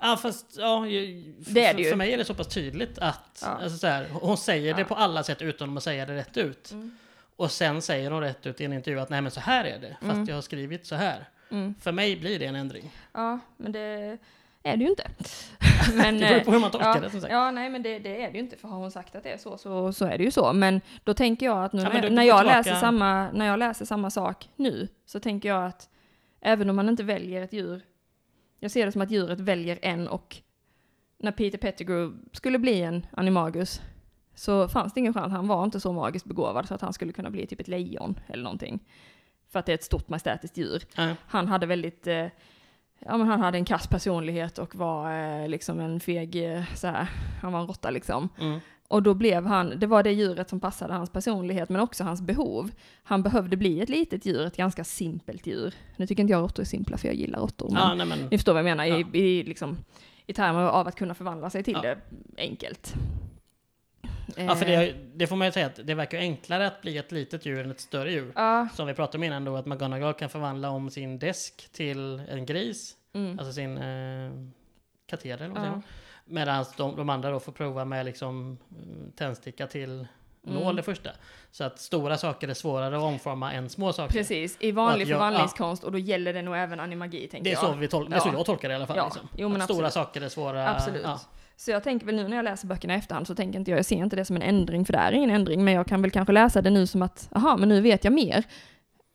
Ja, 0.00 0.16
fast 0.22 0.46
ja, 0.58 0.86
ju- 0.86 1.34
Det 1.38 1.64
är 1.64 1.68
för, 1.70 1.76
det 1.76 1.82
ju. 1.82 1.88
för 1.90 1.96
mig 1.96 2.12
är 2.12 2.18
det 2.18 2.24
så 2.24 2.34
pass 2.34 2.48
tydligt 2.48 2.98
att 2.98 3.42
Ja. 3.46 3.48
alltså 3.62 3.78
så 3.78 3.86
här, 3.86 4.06
hon 4.12 4.36
säger 4.36 4.74
det 4.74 4.80
Ja. 4.80 4.86
på 4.86 4.94
alla 4.94 5.22
sätt 5.22 5.42
utan 5.42 5.76
att 5.76 5.82
säga 5.82 6.06
det 6.06 6.14
rätt 6.14 6.36
ut. 6.36 6.70
Mm. 6.72 6.96
Och 7.36 7.50
sen 7.50 7.82
säger 7.82 8.10
hon 8.10 8.20
rätt 8.20 8.46
ut 8.46 8.60
i 8.60 8.64
en 8.64 8.72
intervju 8.72 9.00
att 9.00 9.10
nej 9.10 9.20
men 9.20 9.30
så 9.30 9.40
här 9.40 9.64
är 9.64 9.78
det, 9.78 9.96
fast 10.00 10.12
Mm. 10.12 10.24
jag 10.28 10.34
har 10.34 10.42
skrivit 10.42 10.86
så 10.86 10.94
här. 10.94 11.28
Mm. 11.50 11.74
För 11.80 11.92
mig 11.92 12.16
blir 12.16 12.38
det 12.38 12.46
en 12.46 12.54
ändring. 12.54 12.90
Ja, 13.12 13.38
men 13.56 13.72
det 13.72 14.18
är 14.72 14.76
det 14.76 14.84
ju 14.84 14.90
inte. 14.90 15.10
men, 15.94 16.14
Det 16.14 16.20
beror 16.28 16.40
på 16.44 16.50
hur 16.50 16.58
man 16.58 16.66
eh, 16.66 16.72
tolkar 16.72 16.94
ja, 16.94 17.00
det 17.00 17.10
som 17.10 17.20
sagt. 17.20 17.32
Ja, 17.32 17.50
nej 17.50 17.70
men 17.70 17.82
det, 17.82 17.98
det 17.98 18.22
är 18.22 18.30
det 18.30 18.34
ju 18.38 18.44
inte. 18.44 18.56
För 18.56 18.68
har 18.68 18.76
hon 18.78 18.90
sagt 18.90 19.16
att 19.16 19.22
det 19.22 19.30
är 19.32 19.38
så, 19.38 19.58
så, 19.58 19.92
så 19.92 20.04
är 20.04 20.18
det 20.18 20.24
ju 20.24 20.30
så. 20.30 20.52
Men 20.52 20.80
då 21.04 21.14
tänker 21.14 21.46
jag 21.46 21.64
att 21.64 21.72
nu 21.72 21.82
Ja, 21.82 21.88
när, 21.92 22.10
när, 22.10 22.22
jag 22.22 22.38
tillbaka- 22.40 22.56
läser 22.58 22.74
samma, 22.74 23.30
när 23.30 23.46
jag 23.46 23.58
läser 23.58 23.84
samma 23.84 24.10
sak 24.10 24.48
nu, 24.56 24.88
så 25.06 25.20
tänker 25.20 25.48
jag 25.48 25.66
att 25.66 25.88
även 26.40 26.70
om 26.70 26.76
man 26.76 26.88
inte 26.88 27.02
väljer 27.04 27.42
ett 27.42 27.52
djur, 27.52 27.82
jag 28.60 28.70
ser 28.70 28.86
det 28.86 28.92
som 28.92 29.02
att 29.02 29.10
djuret 29.10 29.40
väljer 29.40 29.78
en 29.82 30.08
och 30.08 30.36
när 31.18 31.32
Peter 31.32 31.58
Pettigrew 31.58 32.16
skulle 32.32 32.58
bli 32.58 32.82
en 32.82 33.06
animagus 33.12 33.80
så 34.34 34.68
fanns 34.68 34.94
det 34.94 35.00
ingen 35.00 35.14
chans, 35.14 35.32
han 35.32 35.48
var 35.48 35.64
inte 35.64 35.80
så 35.80 35.92
magiskt 35.92 36.26
begåvad 36.26 36.68
så 36.68 36.74
att 36.74 36.80
han 36.80 36.92
skulle 36.92 37.12
kunna 37.12 37.30
bli 37.30 37.46
typ 37.46 37.60
ett 37.60 37.68
lejon 37.68 38.20
eller 38.28 38.42
någonting. 38.44 38.80
För 39.50 39.58
att 39.58 39.66
det 39.66 39.72
är 39.72 39.74
ett 39.74 39.84
stort 39.84 40.08
majestätiskt 40.08 40.56
djur 40.56 40.82
Ja. 40.96 41.14
han 41.26 41.48
hade 41.48 41.66
väldigt, 41.66 42.06
eh, 42.06 42.26
ja 42.98 43.16
men 43.16 43.26
han 43.26 43.40
hade 43.40 43.58
en 43.58 43.64
kass 43.64 43.86
personlighet 43.86 44.58
och 44.58 44.74
var 44.74 45.12
eh, 45.42 45.48
liksom 45.48 45.80
en 45.80 46.00
feg, 46.00 46.52
eh, 46.54 46.62
så 46.74 46.86
här, 46.86 47.06
han 47.42 47.52
var 47.52 47.60
en 47.60 47.66
råtta 47.66 47.90
liksom. 47.90 48.28
Mm. 48.40 48.58
Och 48.88 49.02
då 49.02 49.14
blev 49.14 49.46
han, 49.46 49.72
det 49.78 49.86
var 49.86 50.02
det 50.02 50.12
djuret 50.12 50.48
som 50.48 50.60
passade 50.60 50.94
hans 50.94 51.10
personlighet 51.10 51.68
men 51.68 51.80
också 51.80 52.04
hans 52.04 52.20
behov. 52.22 52.70
Han 53.02 53.22
behövde 53.22 53.56
bli 53.56 53.80
ett 53.80 53.88
litet 53.88 54.26
djur, 54.26 54.46
ett 54.46 54.56
ganska 54.56 54.84
simpelt 54.84 55.46
djur. 55.46 55.74
Nu 55.96 56.06
tycker 56.06 56.20
inte 56.22 56.32
jag 56.32 56.42
råttor 56.42 56.62
är 56.62 56.66
simpla 56.66 56.96
för 56.96 57.08
jag 57.08 57.14
gillar 57.14 57.38
råttor. 57.40 57.70
Men 57.70 57.82
Ja, 57.82 57.94
nej 57.94 58.06
men. 58.06 58.18
ni 58.30 58.38
förstår 58.38 58.52
vad 58.52 58.60
jag 58.60 58.64
menar 58.64 58.84
Ja. 58.84 58.96
i, 59.12 59.18
i, 59.18 59.42
liksom, 59.42 59.76
i 60.26 60.32
termer 60.32 60.60
av 60.62 60.88
att 60.88 60.94
kunna 60.94 61.14
förvandla 61.14 61.50
sig 61.50 61.62
till 61.62 61.78
Ja. 61.82 61.82
det 61.82 61.98
enkelt. 62.42 62.94
Ja, 64.36 64.54
för 64.56 64.66
Eh, 64.66 64.78
det, 64.80 64.94
det 65.14 65.26
får 65.26 65.36
man 65.36 65.46
ju 65.48 65.52
säga 65.52 65.66
att 65.66 65.80
det 65.84 65.94
verkar 65.94 66.18
enklare 66.18 66.66
att 66.66 66.82
bli 66.82 66.98
ett 66.98 67.12
litet 67.12 67.46
djur 67.46 67.64
än 67.64 67.70
ett 67.70 67.80
större 67.80 68.12
djur. 68.12 68.32
Ja, 68.36 68.68
Som 68.74 68.86
vi 68.86 68.94
pratade 68.94 69.18
om 69.18 69.24
innan 69.24 69.44
då, 69.44 69.56
att 69.56 69.66
McGonagall 69.66 70.14
kan 70.14 70.28
förvandla 70.28 70.70
om 70.70 70.90
sin 70.90 71.18
desk 71.18 71.68
till 71.72 72.22
en 72.28 72.46
gris. 72.46 72.96
mm, 73.12 73.38
Alltså 73.38 73.52
sin 73.52 73.78
eh, 73.78 74.30
kateder, 75.06 75.44
eller 75.44 75.54
vad 75.54 75.66
ja? 75.66 75.82
Medan 76.24 76.64
de, 76.76 76.96
de 76.96 77.08
andra 77.10 77.30
då 77.30 77.40
får 77.40 77.52
prova 77.52 77.84
med 77.84 78.06
liksom 78.06 78.58
mm, 78.82 79.12
tändsticka 79.16 79.66
till 79.66 80.06
nål 80.42 80.62
Mm. 80.62 80.76
det 80.76 80.82
första. 80.82 81.10
Så 81.50 81.64
att 81.64 81.78
stora 81.78 82.16
saker 82.18 82.48
är 82.48 82.54
svårare 82.54 82.96
att 82.96 83.02
omforma 83.02 83.52
än 83.52 83.68
små 83.68 83.92
saker. 83.92 84.12
precis. 84.12 84.56
I 84.60 84.72
vanlig 84.72 85.02
jag- 85.08 85.08
förvandlingskonst 85.18 85.84
och 85.84 85.92
då 85.92 85.98
gäller 85.98 86.32
det 86.32 86.42
nog 86.42 86.56
även 86.56 86.80
animagi 86.80 87.28
tänker 87.28 87.44
Det 87.44 87.50
är, 87.50 87.54
jag. 87.54 87.60
så 87.60 87.72
vi 87.74 87.86
tol- 87.86 88.08
det 88.10 88.16
är 88.16 88.20
så 88.20 88.28
Ja. 88.28 88.32
jag 88.32 88.46
tolkar 88.46 88.68
det 88.68 88.72
i 88.72 88.76
alla 88.76 88.86
fall. 88.86 88.96
Ja. 88.96 89.04
Liksom. 89.04 89.28
Jo, 89.36 89.60
stora 89.60 89.90
saker 89.90 90.20
är 90.20 90.28
svåra. 90.28 90.68
Absolut. 90.68 91.02
Ja. 91.04 91.20
Så 91.60 91.70
jag 91.70 91.82
tänker 91.82 92.06
väl 92.06 92.16
nu 92.16 92.28
när 92.28 92.36
jag 92.36 92.44
läser 92.44 92.66
böckerna 92.66 92.94
i 92.94 92.96
efterhand 92.96 93.26
så 93.26 93.34
tänker 93.34 93.58
inte 93.58 93.70
jag, 93.70 93.78
jag 93.78 93.86
ser 93.86 93.96
inte 93.96 94.16
det 94.16 94.24
som 94.24 94.36
en 94.36 94.42
ändring, 94.42 94.84
för 94.84 94.92
det 94.92 94.98
är 94.98 95.12
ingen 95.12 95.30
ändring, 95.30 95.64
men 95.64 95.74
jag 95.74 95.86
kan 95.86 96.02
väl 96.02 96.10
kanske 96.10 96.32
läsa 96.32 96.62
det 96.62 96.70
nu 96.70 96.86
som 96.86 97.02
att, 97.02 97.28
aha, 97.32 97.56
men 97.56 97.68
nu 97.68 97.80
vet 97.80 98.04
jag 98.04 98.12
mer. 98.12 98.44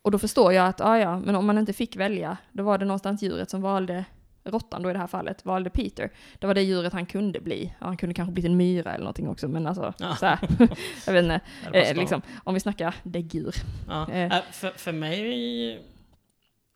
Och 0.02 0.12
då 0.12 0.20
förstår 0.20 0.54
jag 0.54 0.68
att, 0.68 0.82
ah, 0.82 0.98
ja, 0.98 1.20
men 1.20 1.36
om 1.36 1.46
man 1.46 1.58
inte 1.58 1.74
fick 1.74 1.96
välja, 1.96 2.38
då 2.52 2.64
var 2.64 2.78
det 2.78 2.86
någonstans 2.86 3.24
djuret 3.24 3.50
som 3.50 3.62
valde, 3.62 4.06
råttan 4.44 4.84
då 4.84 4.90
i 4.90 4.94
det 4.94 5.00
här 5.00 5.08
fallet, 5.08 5.46
valde 5.46 5.70
Peter. 5.70 6.12
Det 6.40 6.48
var 6.48 6.54
det 6.54 6.62
djuret 6.62 6.94
han 6.94 7.06
kunde 7.06 7.40
bli. 7.40 7.74
Ja, 7.80 7.86
han 7.86 7.98
kunde 7.98 8.16
kanske 8.16 8.34
blivit 8.34 8.50
en 8.50 8.58
myra 8.58 8.94
eller 8.94 9.04
någonting 9.04 9.30
också, 9.30 9.48
men 9.48 9.68
alltså, 9.68 9.94
Ja. 10.00 10.16
så 10.16 10.26
här. 10.26 10.40
jag 11.06 11.14
vet 11.14 11.24
inte, 11.24 11.42
eh, 11.74 11.96
liksom, 11.96 12.22
om 12.44 12.54
vi 12.54 12.60
snackar 12.60 12.96
däggdjur. 13.04 13.56
Ja. 13.88 14.12
Eh. 14.12 14.38
Äh, 14.38 14.44
för, 14.52 14.70
för 14.70 14.92
mig, 14.92 15.82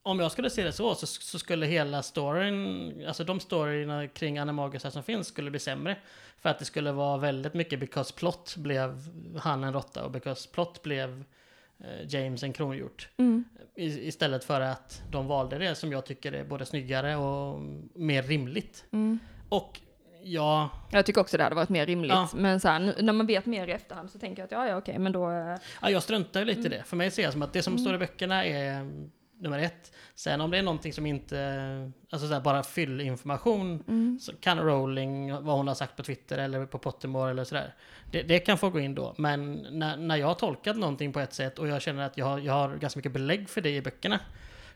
om 0.07 0.19
jag 0.19 0.31
skulle 0.31 0.49
se 0.49 0.63
det 0.63 0.71
så, 0.71 0.95
så, 0.95 1.05
så 1.07 1.39
skulle 1.39 1.65
hela 1.65 2.03
storyn, 2.03 2.93
alltså 3.07 3.23
de 3.23 3.39
storyna 3.39 4.07
kring 4.07 4.37
Animagus 4.37 4.83
här 4.83 4.91
som 4.91 5.03
finns, 5.03 5.27
skulle 5.27 5.51
bli 5.51 5.59
sämre. 5.59 5.95
För 6.39 6.49
att 6.49 6.59
det 6.59 6.65
skulle 6.65 6.91
vara 6.91 7.17
väldigt 7.17 7.53
mycket 7.53 7.79
because 7.79 8.13
plot 8.13 8.55
blev 8.57 8.97
han 9.39 9.63
en 9.63 9.73
råtta 9.73 10.03
och 10.05 10.11
because 10.11 10.49
plot 10.49 10.83
blev 10.83 11.23
eh, 11.79 12.07
James 12.07 12.43
en 12.43 12.53
kronhjort. 12.53 13.09
Mm. 13.17 13.43
I, 13.75 14.07
istället 14.07 14.43
för 14.43 14.61
att 14.61 15.01
de 15.11 15.27
valde 15.27 15.57
det 15.57 15.75
som 15.75 15.91
jag 15.91 16.05
tycker 16.05 16.31
är 16.31 16.43
både 16.43 16.65
snyggare 16.65 17.15
och 17.15 17.61
mer 17.93 18.23
rimligt. 18.23 18.85
Mm. 18.91 19.19
Och 19.49 19.79
ja, 20.23 20.69
Jag 20.91 21.05
tycker 21.05 21.21
också 21.21 21.37
det 21.37 21.43
hade 21.43 21.55
varit 21.55 21.69
mer 21.69 21.85
rimligt. 21.85 22.11
Ja. 22.11 22.29
Men 22.35 22.59
så 22.59 22.67
här, 22.67 22.79
nu, 22.79 22.95
när 22.99 23.13
man 23.13 23.25
vet 23.27 23.45
mer 23.45 23.67
i 23.67 23.71
efterhand 23.71 24.11
så 24.11 24.19
tänker 24.19 24.41
jag 24.41 24.45
att 24.45 24.51
ja, 24.51 24.67
ja 24.67 24.77
okej, 24.77 24.99
men 24.99 25.11
då... 25.11 25.31
eh, 25.31 25.55
Ja, 25.81 25.89
jag 25.89 26.03
struntar 26.03 26.39
ju 26.39 26.45
lite 26.45 26.59
Mm. 26.59 26.71
i 26.73 26.77
det. 26.77 26.83
För 26.83 26.95
mig 26.97 27.11
ser 27.11 27.23
jag 27.23 27.31
som 27.33 27.41
att 27.41 27.53
det 27.53 27.61
som 27.63 27.77
står 27.77 27.95
i 27.95 27.97
böckerna 27.97 28.45
är 28.45 28.71
mm, 28.79 29.11
nummer 29.39 29.59
ett. 29.59 29.91
Sen 30.15 30.41
om 30.41 30.51
det 30.51 30.57
är 30.57 30.63
någonting 30.63 30.93
som 30.93 31.05
inte, 31.05 31.91
alltså 32.09 32.27
så 32.27 32.39
bara 32.39 32.63
fyllinformation, 32.63 33.83
Mm. 33.87 34.19
så 34.21 34.33
kan 34.35 34.59
Rowling, 34.59 35.31
vad 35.43 35.57
hon 35.57 35.67
har 35.67 35.75
sagt 35.75 35.95
på 35.95 36.03
Twitter 36.03 36.37
eller 36.37 36.65
på 36.65 36.77
Pottermore 36.79 37.31
eller 37.31 37.43
sådär. 37.43 37.73
Det, 38.11 38.23
det 38.23 38.39
kan 38.39 38.57
få 38.57 38.69
gå 38.69 38.79
in 38.79 38.95
då. 38.95 39.15
Men 39.17 39.53
när, 39.71 39.97
när 39.97 40.15
jag 40.15 40.27
har 40.27 40.33
tolkat 40.33 40.77
någonting 40.77 41.13
på 41.13 41.19
ett 41.19 41.33
sätt 41.33 41.59
och 41.59 41.67
jag 41.67 41.81
känner 41.81 42.05
att 42.05 42.17
jag 42.17 42.25
har, 42.25 42.39
jag 42.39 42.53
har 42.53 42.75
ganska 42.75 42.97
mycket 42.97 43.11
belägg 43.11 43.49
för 43.49 43.61
det 43.61 43.69
i 43.75 43.81
böckerna. 43.81 44.19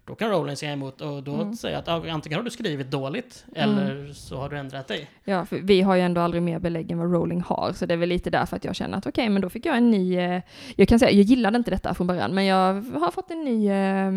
Då 0.06 0.16
kan 0.16 0.30
Rowling 0.30 0.56
säga 0.56 0.72
emot 0.72 1.02
och 1.02 1.24
då 1.24 1.34
Mm. 1.36 1.54
säga 1.56 1.78
att 1.78 1.88
antingen 1.88 2.40
har 2.40 2.44
du 2.44 2.50
skrivit 2.50 2.92
dåligt 2.92 3.46
eller 3.56 4.14
så 4.14 4.38
har 4.38 4.50
du 4.50 4.58
ändrat 4.58 4.88
dig. 4.88 5.10
Ja, 5.24 5.46
för 5.46 5.58
vi 5.58 5.82
har 5.82 5.96
ju 5.96 6.02
ändå 6.02 6.22
aldrig 6.22 6.44
mer 6.44 6.60
belägg 6.60 6.92
än 6.92 6.98
vad 6.98 7.12
Rowling 7.14 7.42
har, 7.42 7.72
så 7.74 7.86
det 7.86 7.94
är 7.94 7.98
väl 7.98 8.10
lite 8.10 8.30
därför 8.30 8.56
att 8.56 8.66
jag 8.66 8.76
känner 8.76 8.98
att 8.98 9.08
okej, 9.08 9.30
men 9.30 9.42
då 9.42 9.50
fick 9.50 9.66
jag 9.66 9.78
en 9.78 9.92
ny... 9.92 10.18
eh, 10.18 10.42
Jag 10.76 10.88
kan 10.88 11.00
säga, 11.00 11.12
jag 11.12 11.24
gillade 11.24 11.58
inte 11.58 11.72
detta 11.72 11.94
från 11.94 12.08
början, 12.08 12.34
men 12.34 12.46
jag 12.46 12.74
har 13.00 13.12
fått 13.12 13.32
en 13.32 13.44
ny... 13.44 13.70
eh, 13.70 14.12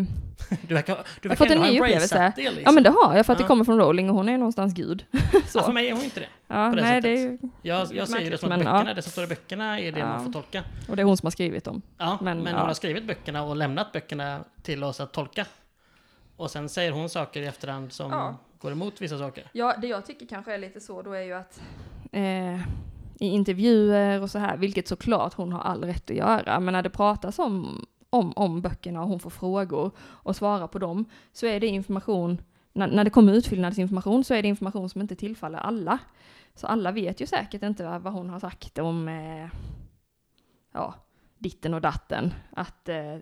Du 0.67 0.73
verkar, 0.73 0.97
du 1.21 1.29
har 1.29 1.35
fått 1.35 1.49
verkar 1.49 1.63
en 1.65 1.71
ny 1.73 1.79
upplevelse. 1.79 2.33
det 2.35 2.41
liksom. 2.41 2.61
Ja, 2.65 2.71
men 2.71 2.83
det 2.83 2.89
har 2.89 3.15
jag, 3.15 3.25
för 3.25 3.33
att 3.33 3.39
Ja. 3.39 3.43
det 3.43 3.47
kommer 3.47 3.65
från 3.65 3.77
Rowling 3.79 4.09
och 4.09 4.15
hon 4.15 4.29
är 4.29 4.37
någonstans 4.37 4.73
gud. 4.73 5.05
så. 5.47 5.59
Ja, 5.59 5.63
för 5.63 5.71
mig 5.73 5.87
är 5.89 5.93
hon 5.93 6.03
inte 6.03 6.19
det. 6.19 6.27
Ja, 6.47 6.55
det 6.55 6.81
nej, 6.81 6.83
sättet. 6.83 7.03
det 7.03 7.09
är 7.09 7.17
ju... 7.17 7.37
Jag, 7.61 7.87
jag 7.93 8.07
säger 8.09 8.31
det 8.31 8.37
som 8.37 8.51
att 8.51 8.59
böckerna, 8.59 8.85
ja. 8.87 8.93
det 8.93 9.01
som 9.01 9.11
står 9.11 9.23
i 9.23 9.27
böckerna 9.27 9.79
är 9.79 9.91
det 9.91 9.99
Ja. 9.99 10.07
man 10.07 10.23
får 10.25 10.31
tolka. 10.31 10.63
Och 10.89 10.95
det 10.95 11.01
är 11.01 11.05
hon 11.05 11.17
som 11.17 11.25
har 11.27 11.31
skrivit 11.31 11.63
dem. 11.63 11.81
Ja, 11.97 12.17
men, 12.21 12.43
Men, 12.43 12.55
hon 12.55 12.67
har 12.67 12.73
skrivit 12.73 13.03
böckerna 13.07 13.43
och 13.43 13.55
lämnat 13.55 13.91
böckerna 13.91 14.39
till 14.63 14.83
oss 14.83 14.99
att 14.99 15.11
tolka. 15.13 15.45
Och 16.37 16.51
sen 16.51 16.69
säger 16.69 16.91
hon 16.91 17.09
saker 17.09 17.41
i 17.41 17.45
efterhand 17.45 17.91
som 17.93 18.11
Ja. 18.11 18.35
går 18.59 18.71
emot 18.71 19.01
vissa 19.01 19.17
saker. 19.17 19.49
Ja, 19.53 19.75
det 19.81 19.87
jag 19.87 20.05
tycker 20.05 20.25
kanske 20.25 20.53
är 20.53 20.57
lite 20.57 20.79
så 20.79 21.01
då 21.01 21.11
är 21.13 21.21
ju 21.21 21.33
att 21.33 21.61
eh, 22.11 22.55
i 23.19 23.27
intervjuer 23.27 24.21
och 24.21 24.31
så 24.31 24.39
här, 24.39 24.57
vilket 24.57 24.87
såklart 24.87 25.33
hon 25.33 25.51
har 25.51 25.59
all 25.59 25.83
rätt 25.83 26.09
att 26.09 26.15
göra, 26.17 26.59
men 26.59 26.71
när 26.71 26.81
det 26.81 26.89
pratas 26.89 27.39
om, 27.39 27.85
om, 28.09 28.33
om 28.35 28.61
böckerna 28.61 29.01
och 29.01 29.07
hon 29.07 29.19
får 29.19 29.29
frågor 29.29 29.91
och 29.99 30.35
svarar 30.35 30.67
på 30.67 30.79
dem, 30.79 31.05
så 31.33 31.45
är 31.45 31.59
det 31.59 31.67
information, 31.67 32.41
när, 32.73 32.87
när 32.87 33.03
det 33.03 33.09
kommer 33.09 33.33
utfyllnadsinformation 33.33 34.23
så 34.23 34.33
är 34.33 34.41
det 34.41 34.47
information 34.47 34.89
som 34.89 35.01
inte 35.01 35.15
tillfaller 35.15 35.59
alla. 35.59 35.99
Så 36.55 36.67
alla 36.67 36.91
vet 36.91 37.21
ju 37.21 37.25
säkert 37.27 37.63
inte 37.63 37.99
vad, 37.99 38.13
hon 38.13 38.29
har 38.29 38.39
sagt 38.39 38.79
om, 38.79 39.07
eh, 39.07 39.49
ja, 40.73 40.93
ditten 41.37 41.73
och 41.73 41.81
datten. 41.81 42.33
Att, 42.51 42.89
eh, 42.89 43.17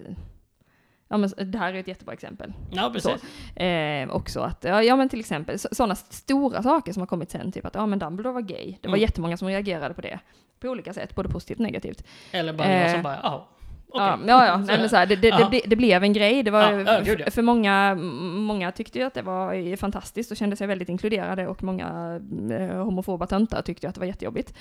ja 1.14 1.18
men 1.18 1.52
det 1.52 1.58
här 1.58 1.74
är 1.74 1.78
ett 1.80 1.88
jättebra 1.88 2.14
exempel. 2.14 2.54
Ja, 2.72 2.90
precis. 2.94 3.24
Eh, 3.58 4.10
också 4.10 4.40
att, 4.40 4.64
ja, 4.64 4.96
men 4.96 5.10
till 5.10 5.20
exempel 5.20 5.60
sådana 5.60 5.96
stora 5.96 6.64
saker 6.64 6.94
som 6.94 7.02
har 7.02 7.08
kommit 7.08 7.32
sen, 7.32 7.52
typ 7.52 7.66
att 7.66 7.76
ja 7.76 7.86
men 7.86 8.00
Dumbledore 8.00 8.34
var 8.34 8.42
gay. 8.42 8.76
Det 8.82 8.88
var 8.88 8.96
Mm. 8.96 9.02
jättemånga 9.02 9.38
som 9.38 9.48
reagerade 9.48 9.94
på 9.94 10.02
det. 10.02 10.20
På 10.60 10.68
olika 10.68 10.94
sätt, 10.94 11.16
både 11.16 11.30
positivt 11.30 11.58
och 11.58 11.64
negativt. 11.66 12.04
Eller 12.32 12.54
bara 12.54 12.72
jag 12.72 12.86
Eh, 12.88 12.94
som 12.94 13.02
bara, 13.04 13.20
ja, 13.24 13.48
okej. 13.90 14.08
Ja, 14.08 14.20
ja, 14.28 14.46
ja 14.46 14.58
nej, 14.68 14.78
men 14.80 14.90
så 14.90 14.96
här, 14.96 15.06
det, 15.06 15.16
det, 15.16 15.48
det, 15.52 15.62
det 15.66 15.76
blev 15.76 16.04
en 16.04 16.14
grej. 16.14 16.44
Det 16.44 16.52
var, 16.52 16.72
Ja, 16.72 17.02
ja, 17.06 17.16
ja. 17.20 17.32
För 17.32 17.42
många, 17.42 17.96
många 18.36 18.72
tyckte 18.72 19.00
ju 19.00 19.06
att 19.06 19.14
det 19.14 19.22
var 19.22 19.76
fantastiskt 19.76 20.32
och 20.32 20.38
kände 20.38 20.56
sig 20.56 20.68
väldigt 20.68 20.90
inkluderade 20.90 21.48
och 21.48 21.64
många 21.64 22.20
eh, 22.52 22.84
homofoba 22.84 23.28
töntar 23.28 23.62
tyckte 23.62 23.86
ju 23.86 23.90
att 23.90 23.96
det 23.96 24.00
var 24.00 24.08
jättejobbigt. 24.08 24.54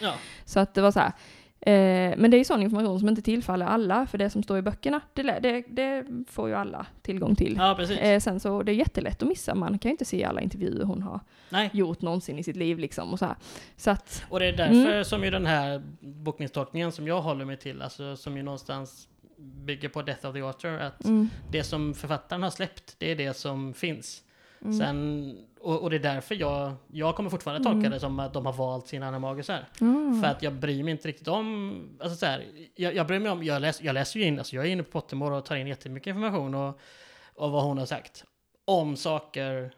Så 0.45 0.61
att 0.61 0.75
det 0.75 0.81
var 0.83 0.91
så 0.93 1.01
här. 1.01 1.13
Eh, 1.67 2.15
men 2.17 2.31
det 2.31 2.37
är 2.37 2.45
sån 2.45 2.63
information 2.63 2.99
som 2.99 3.09
inte 3.09 3.23
tillfaller 3.23 3.67
alla, 3.67 4.07
för 4.07 4.19
det 4.19 4.31
som 4.31 4.43
står 4.43 4.59
i 4.59 4.63
böckerna, 4.63 5.01
det, 5.15 5.23
det, 5.23 5.65
det 5.69 6.05
får 6.31 6.49
ju 6.49 6.55
alla 6.55 6.87
tillgång 7.03 7.37
till. 7.37 7.55
ja 7.59 7.75
precis. 7.79 7.99
Eh, 7.99 8.21
sen 8.21 8.41
så, 8.41 8.63
det 8.63 8.73
är 8.73 8.75
jättelätt 8.77 9.23
att 9.23 9.29
missa, 9.29 9.55
man 9.55 9.79
kan 9.79 9.89
ju 9.89 9.93
inte 9.93 10.05
se 10.05 10.25
alla 10.25 10.41
intervjuer 10.41 10.85
hon 10.85 11.03
har 11.03 11.21
Nej. 11.49 11.71
gjort 11.73 12.03
någonsin 12.03 12.39
i 12.39 12.43
sitt 12.43 12.57
liv 12.57 12.79
liksom 12.79 13.13
och 13.13 13.19
så 13.19 13.27
här. 13.27 13.37
Så 13.77 13.91
att, 13.91 14.25
Och 14.29 14.41
det 14.41 14.47
är 14.47 14.53
därför 14.57 14.93
Mm. 14.93 15.05
som 15.05 15.25
ju 15.25 15.31
den 15.31 15.47
här 15.47 15.83
bokningstolkningen 16.01 16.93
som 16.93 17.07
jag 17.09 17.21
håller 17.23 17.45
mig 17.45 17.57
till, 17.57 17.83
alltså 17.83 18.17
som 18.17 18.37
ju 18.37 18.43
någonstans 18.43 19.09
bygger 19.39 19.89
på 19.89 20.03
Death 20.03 20.27
of 20.27 20.35
the 20.35 20.41
Author, 20.41 20.79
att 20.81 21.05
mm, 21.05 21.29
det 21.51 21.63
som 21.65 21.95
författaren 21.95 22.43
har 22.43 22.51
släppt, 22.51 22.95
det 22.99 23.11
är 23.11 23.17
det 23.17 23.37
som 23.37 23.75
finns. 23.75 24.23
Mm, 24.65 24.79
Sen, 24.79 25.39
och, 25.61 25.83
och 25.83 25.91
det 25.91 25.97
är 25.97 26.01
därför 26.01 26.35
jag, 26.35 26.73
jag 26.93 27.17
kommer 27.17 27.31
fortfarande 27.31 27.65
tolka 27.65 27.79
Mm. 27.79 27.91
det 27.91 28.01
som 28.01 28.19
att 28.21 28.33
de 28.35 28.47
har 28.47 28.53
valt 28.53 28.87
sina 28.87 29.09
animagusar. 29.09 29.69
mm, 29.81 30.23
För 30.23 30.29
att 30.29 30.43
jag 30.43 30.53
bryr 30.53 30.83
mig 30.85 30.91
inte 30.93 31.09
riktigt 31.09 31.29
om, 31.29 31.99
alltså 32.01 32.17
så 32.17 32.27
här, 32.27 32.45
jag, 32.75 32.95
jag 32.95 33.07
bryr 33.07 33.19
mig 33.19 33.33
om, 33.33 33.43
jag, 33.45 33.63
läs, 33.63 33.83
jag 33.83 33.95
läser 33.95 34.21
ju 34.21 34.27
in, 34.27 34.39
alltså 34.39 34.57
jag 34.57 34.67
är 34.67 34.71
inne 34.71 34.83
på 34.83 34.91
Pottermore 34.91 35.37
och 35.37 35.45
tar 35.45 35.57
in 35.57 35.67
jättemycket 35.67 36.07
information 36.07 36.55
och, 36.55 36.81
och 37.35 37.51
vad 37.51 37.65
hon 37.65 37.79
har 37.79 37.87
sagt. 37.87 38.25
Om 38.65 38.97
saker, 38.97 39.73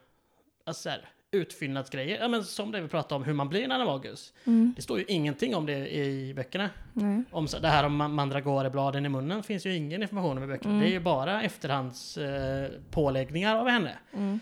alltså 0.66 0.82
så 0.82 0.88
här, 0.88 1.08
utfyllnadsgrejer, 1.32 2.18
ja 2.20 2.28
men 2.28 2.44
som 2.44 2.72
det 2.72 2.80
vi 2.80 2.88
pratade 2.88 3.14
om, 3.14 3.24
hur 3.24 3.32
man 3.32 3.48
blir 3.48 3.62
en 3.64 3.72
animagus. 3.72 4.32
mm, 4.44 4.72
Det 4.76 4.82
står 4.82 4.98
ju 4.98 5.04
ingenting 5.08 5.54
om 5.54 5.66
det 5.66 5.94
i 5.94 6.34
böckerna. 6.34 6.70
nej. 6.92 7.22
Om 7.30 7.48
så- 7.48 7.58
det 7.58 7.68
här 7.68 7.84
om 7.84 8.02
ma- 8.02 8.08
mandragorebladen 8.08 9.06
i 9.06 9.08
munnen 9.08 9.42
finns 9.42 9.66
ju 9.66 9.74
ingen 9.76 10.02
information 10.02 10.38
om 10.38 10.44
i 10.44 10.46
böckerna. 10.46 10.70
Mm. 10.74 10.82
Det 10.84 10.90
är 10.90 10.92
ju 10.92 11.00
bara 11.00 11.42
efterhands 11.42 12.16
eh, 12.16 12.70
påläggningar 12.90 13.56
av 13.56 13.68
henne. 13.68 13.98
Mm, 14.12 14.40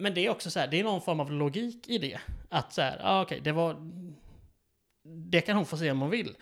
Men 0.00 0.14
det 0.14 0.26
är 0.26 0.30
också 0.30 0.50
så 0.50 0.60
här, 0.60 0.66
det 0.66 0.80
är 0.80 0.84
någon 0.84 1.00
form 1.02 1.20
av 1.20 1.32
logik 1.32 1.88
i 1.88 1.98
det. 1.98 2.20
Att 2.48 2.72
så 2.72 2.82
här, 2.82 3.00
ja 3.02 3.22
okej, 3.22 3.40
det 3.40 3.52
var... 3.52 3.76
Det 5.04 5.40
kan 5.40 5.56
hon 5.56 5.66
få 5.66 5.76
se 5.76 5.90
om 5.90 6.00
hon 6.00 6.10
vill. 6.10 6.36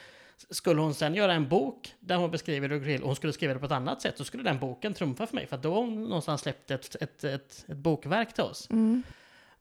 Skulle 0.51 0.81
hon 0.81 0.95
sen 0.95 1.15
göra 1.15 1.33
en 1.35 1.49
bok 1.49 1.95
där 2.01 2.17
hon 2.17 2.31
beskriver 2.31 2.69
hur 2.69 2.75
det 2.75 2.79
går 2.79 2.93
till 2.93 3.03
och 3.03 3.07
hon 3.07 3.17
skulle 3.17 3.33
skriva 3.33 3.55
det 3.55 3.61
på 3.61 3.67
ett 3.67 3.73
annat 3.73 4.03
sätt 4.03 4.19
så 4.19 4.25
skulle 4.25 4.43
den 4.43 4.59
boken 4.59 4.95
trumfa 4.95 5.27
för 5.27 5.35
mig. 5.35 5.47
För 5.47 5.57
då 5.57 5.75
har 5.75 5.81
hon 5.81 6.05
någonstans 6.05 6.41
släppt 6.41 6.71
ett, 6.71 6.97
ett, 7.01 7.25
ett, 7.25 7.65
ett 7.69 7.77
bokverk 7.77 8.35
till 8.35 8.45
oss. 8.45 8.71
mm, 8.71 9.03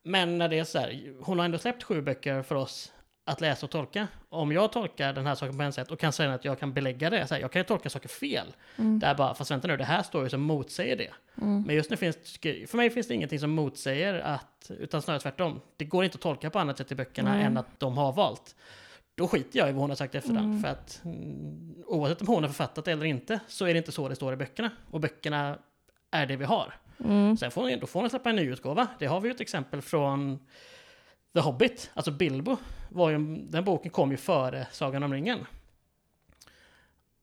Men 0.03 0.37
när 0.37 0.49
det 0.49 0.59
är 0.59 0.63
så 0.63 0.79
här, 0.79 1.13
hon 1.21 1.37
har 1.37 1.45
ändå 1.45 1.57
släppt 1.57 1.83
sju 1.83 2.01
böcker 2.01 2.43
för 2.43 2.55
oss 2.55 2.93
att 3.27 3.41
läsa 3.41 3.65
och 3.65 3.69
tolka. 3.71 4.07
Om 4.29 4.51
jag 4.51 4.71
tolkar 4.71 5.13
den 5.13 5.25
här 5.25 5.35
saken 5.35 5.57
på 5.57 5.63
en 5.63 5.73
sätt 5.73 5.91
och 5.91 5.99
kan 5.99 6.11
säga 6.13 6.33
att 6.33 6.45
jag 6.45 6.59
kan 6.59 6.73
belägga 6.73 7.09
det, 7.09 7.27
så 7.27 7.33
här, 7.33 7.41
jag 7.41 7.51
kan 7.51 7.59
ju 7.59 7.63
tolka 7.63 7.89
saker 7.89 8.09
fel. 8.09 8.47
mm, 8.77 8.99
Där 8.99 9.15
bara, 9.15 9.33
fast 9.33 9.51
vänta 9.51 9.67
nu, 9.67 9.77
det 9.77 9.83
här 9.83 10.03
står 10.03 10.23
ju 10.23 10.29
som 10.29 10.41
motsäger 10.41 10.95
det. 10.95 11.11
mm, 11.41 11.61
Men 11.67 11.75
just 11.75 11.89
nu 11.89 11.97
finns, 11.97 12.17
för 12.41 12.75
mig 12.77 12.89
finns 12.89 13.07
det 13.07 13.13
ingenting 13.13 13.39
som 13.39 13.49
motsäger 13.51 14.13
att, 14.19 14.71
utan 14.79 15.01
snarare 15.01 15.21
tvärtom. 15.21 15.61
Det 15.77 15.85
går 15.85 16.03
inte 16.03 16.15
att 16.15 16.21
tolka 16.21 16.49
på 16.49 16.59
annat 16.59 16.77
sätt 16.77 16.91
i 16.91 16.95
böckerna 16.95 17.33
Nej. 17.35 17.43
än 17.43 17.57
att 17.57 17.79
de 17.79 17.97
har 17.97 18.13
valt. 18.13 18.55
Då 19.15 19.27
skiter 19.27 19.59
jag 19.59 19.69
i 19.69 19.71
vad 19.71 19.81
hon 19.81 19.89
har 19.89 19.95
sagt 19.95 20.15
i 20.15 20.17
efterhand. 20.17 20.47
Mm. 20.47 20.61
För 20.61 20.67
att 20.69 21.01
mm, 21.05 21.75
oavsett 21.85 22.21
om 22.21 22.27
hon 22.27 22.43
har 22.43 22.47
författat 22.49 22.85
det 22.85 22.91
eller 22.91 23.05
inte 23.05 23.39
så 23.47 23.65
är 23.65 23.73
det 23.73 23.77
inte 23.77 23.91
så 23.91 24.09
det 24.09 24.15
står 24.15 24.33
i 24.33 24.35
böckerna. 24.35 24.71
Och 24.91 24.99
böckerna 24.99 25.57
är 26.11 26.25
det 26.25 26.35
vi 26.35 26.45
har. 26.45 26.73
mm, 27.05 27.37
Sen 27.37 27.51
får 27.51 27.61
hon, 27.69 27.79
då 27.79 27.87
får 27.87 27.99
hon 27.99 28.09
släppa 28.09 28.29
en 28.29 28.35
ny 28.35 28.41
utgåva. 28.41 28.87
Det 28.99 29.05
har 29.05 29.19
vi 29.19 29.27
ju 29.29 29.33
ett 29.35 29.41
exempel 29.41 29.81
från 29.81 30.39
The 31.33 31.39
Hobbit, 31.39 31.91
alltså 31.93 32.11
Bilbo. 32.11 32.57
Var 32.89 33.09
ju, 33.09 33.17
den 33.35 33.63
boken 33.63 33.91
kom 33.91 34.11
ju 34.11 34.17
före 34.17 34.67
Sagan 34.71 35.03
om 35.03 35.13
ringen. 35.13 35.45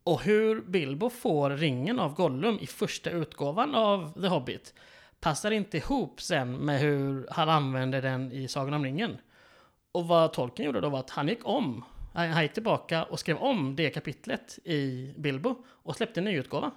Och 0.05 0.23
hur 0.23 0.61
Bilbo 0.61 1.11
får 1.11 1.51
ringen 1.51 1.99
av 1.99 2.15
Gollum 2.15 2.59
i 2.61 2.67
första 2.67 3.11
utgåvan 3.11 3.75
av 3.75 4.21
The 4.21 4.27
Hobbit 4.27 4.75
passar 5.21 5.51
inte 5.51 5.77
ihop 5.77 6.21
sen 6.21 6.57
med 6.57 6.81
hur 6.81 7.27
han 7.31 7.49
använder 7.49 8.03
den 8.03 8.33
i 8.33 8.49
Sagan 8.49 8.75
om 8.75 8.85
ringen. 8.85 9.17
Och 9.93 10.07
vad 10.09 10.33
Tolkien 10.33 10.67
gjorde 10.67 10.81
då 10.81 10.89
var 10.89 10.99
att 10.99 11.11
han 11.11 11.29
gick 11.29 11.49
om, 11.49 11.85
han 12.15 12.31
han 12.31 12.43
gick 12.43 12.53
tillbaka 12.53 13.05
och 13.05 13.21
skrev 13.21 13.37
om 13.37 13.77
det 13.77 13.91
kapitlet 13.91 14.59
i 14.65 15.15
Bilbo 15.17 15.55
och 15.67 15.97
släppte 15.97 16.21
en 16.21 16.25
ny 16.25 16.37
utgåva. 16.37 16.71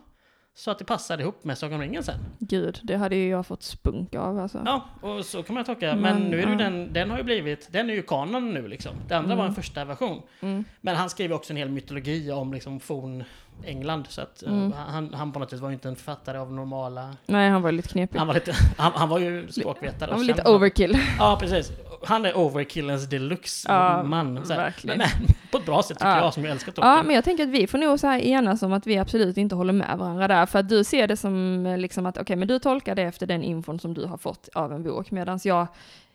Så 0.60 0.72
att 0.72 0.80
det 0.80 0.86
passade 0.86 1.24
ihop 1.24 1.44
med 1.44 1.58
Sagan 1.58 1.74
om 1.76 1.82
ringen 1.82 2.04
sen. 2.04 2.16
Gud, 2.40 2.80
det 2.84 2.96
hade 2.98 3.16
ju 3.16 3.30
jag 3.30 3.46
fått 3.46 3.64
spunk 3.64 4.16
av 4.16 4.40
alltså. 4.40 4.62
Ja, 4.66 4.86
och 5.02 5.26
så 5.26 5.44
kan 5.44 5.56
man 5.56 5.64
tolka. 5.66 5.96
Men, 5.96 6.02
Men, 6.02 6.24
nu 6.24 6.42
är 6.42 6.46
det 6.46 6.52
ja. 6.52 6.58
den, 6.58 6.94
den 6.94 7.10
har 7.10 7.18
ju 7.18 7.24
blivit, 7.24 7.68
den 7.72 7.90
är 7.90 7.94
ju 7.94 8.02
kanon 8.02 8.54
nu 8.54 8.68
liksom. 8.68 8.92
Det 9.08 9.14
andra 9.18 9.36
var 9.36 9.44
en 9.44 9.48
Mm. 9.50 9.56
första 9.56 9.86
version. 9.86 10.22
Mm, 10.40 10.64
Men 10.82 10.96
han 10.96 11.10
skrev 11.10 11.32
också 11.34 11.54
en 11.54 11.58
hel 11.58 11.70
mytologi 11.70 12.32
om 12.32 12.54
liksom 12.54 12.80
forn 12.80 13.24
England. 13.66 14.06
Så 14.10 14.22
att 14.22 14.44
eh, 14.44 14.52
Mm. 14.54 14.72
han, 14.72 15.14
han 15.14 15.32
på 15.32 15.40
något 15.40 15.50
sätt 15.50 15.60
var 15.60 15.70
ju 15.70 15.74
inte 15.74 15.88
en 15.88 15.96
författare 15.96 16.38
av 16.38 16.54
normala... 16.54 17.16
nej, 17.26 17.50
han 17.50 17.62
var 17.62 17.72
lite 17.72 17.90
knepig. 17.90 18.18
Han 18.20 18.28
var 18.28 18.34
lite, 18.34 18.54
han, 18.78 18.92
han 18.96 19.10
var 19.10 19.20
ju 19.20 19.48
språkvetare. 19.52 20.10
Han 20.12 20.20
var 20.20 20.26
lite 20.26 20.44
overkill. 20.50 20.98
Ja, 21.20 21.38
precis. 21.42 21.72
Han 22.04 22.26
är 22.26 22.38
overkillens 22.38 23.10
deluxe 23.10 23.68
Ja, 23.72 24.04
verkligen. 24.48 24.98
Men, 24.98 25.08
på 25.52 25.58
ett 25.58 25.66
bra 25.66 25.84
sätt 25.84 25.98
tycker 25.98 26.10
Ja. 26.10 26.20
jag 26.20 26.34
som 26.34 26.44
jag 26.46 26.52
älskar 26.52 26.72
Tolkien. 26.72 26.96
Ja, 26.96 27.04
men 27.04 27.16
jag 27.16 27.24
tänker 27.24 27.44
att 27.44 27.50
vi 27.50 27.68
får 27.68 27.78
nog 27.78 28.00
så 28.00 28.08
här 28.08 28.20
enas 28.20 28.64
om 28.64 28.74
att 28.74 28.88
vi 28.88 28.98
absolut 28.98 29.38
inte 29.38 29.56
håller 29.56 29.74
med 29.74 29.98
varandra 29.98 30.28
där, 30.28 30.46
för 30.46 30.60
att 30.60 30.70
du 30.70 30.84
ser 30.84 31.08
det 31.08 31.18
som 31.18 31.66
eh, 31.66 31.78
liksom 31.78 32.06
att 32.06 32.18
okej, 32.18 32.36
men 32.36 32.48
du 32.48 32.60
tolkar 32.60 32.96
det 32.96 33.02
efter 33.04 33.28
den 33.28 33.44
infon 33.44 33.80
som 33.80 33.94
du 33.94 34.06
har 34.06 34.18
fått 34.18 34.50
av 34.54 34.74
en 34.74 34.84
bok, 34.84 35.12
medan 35.12 35.40
jag 35.44 35.68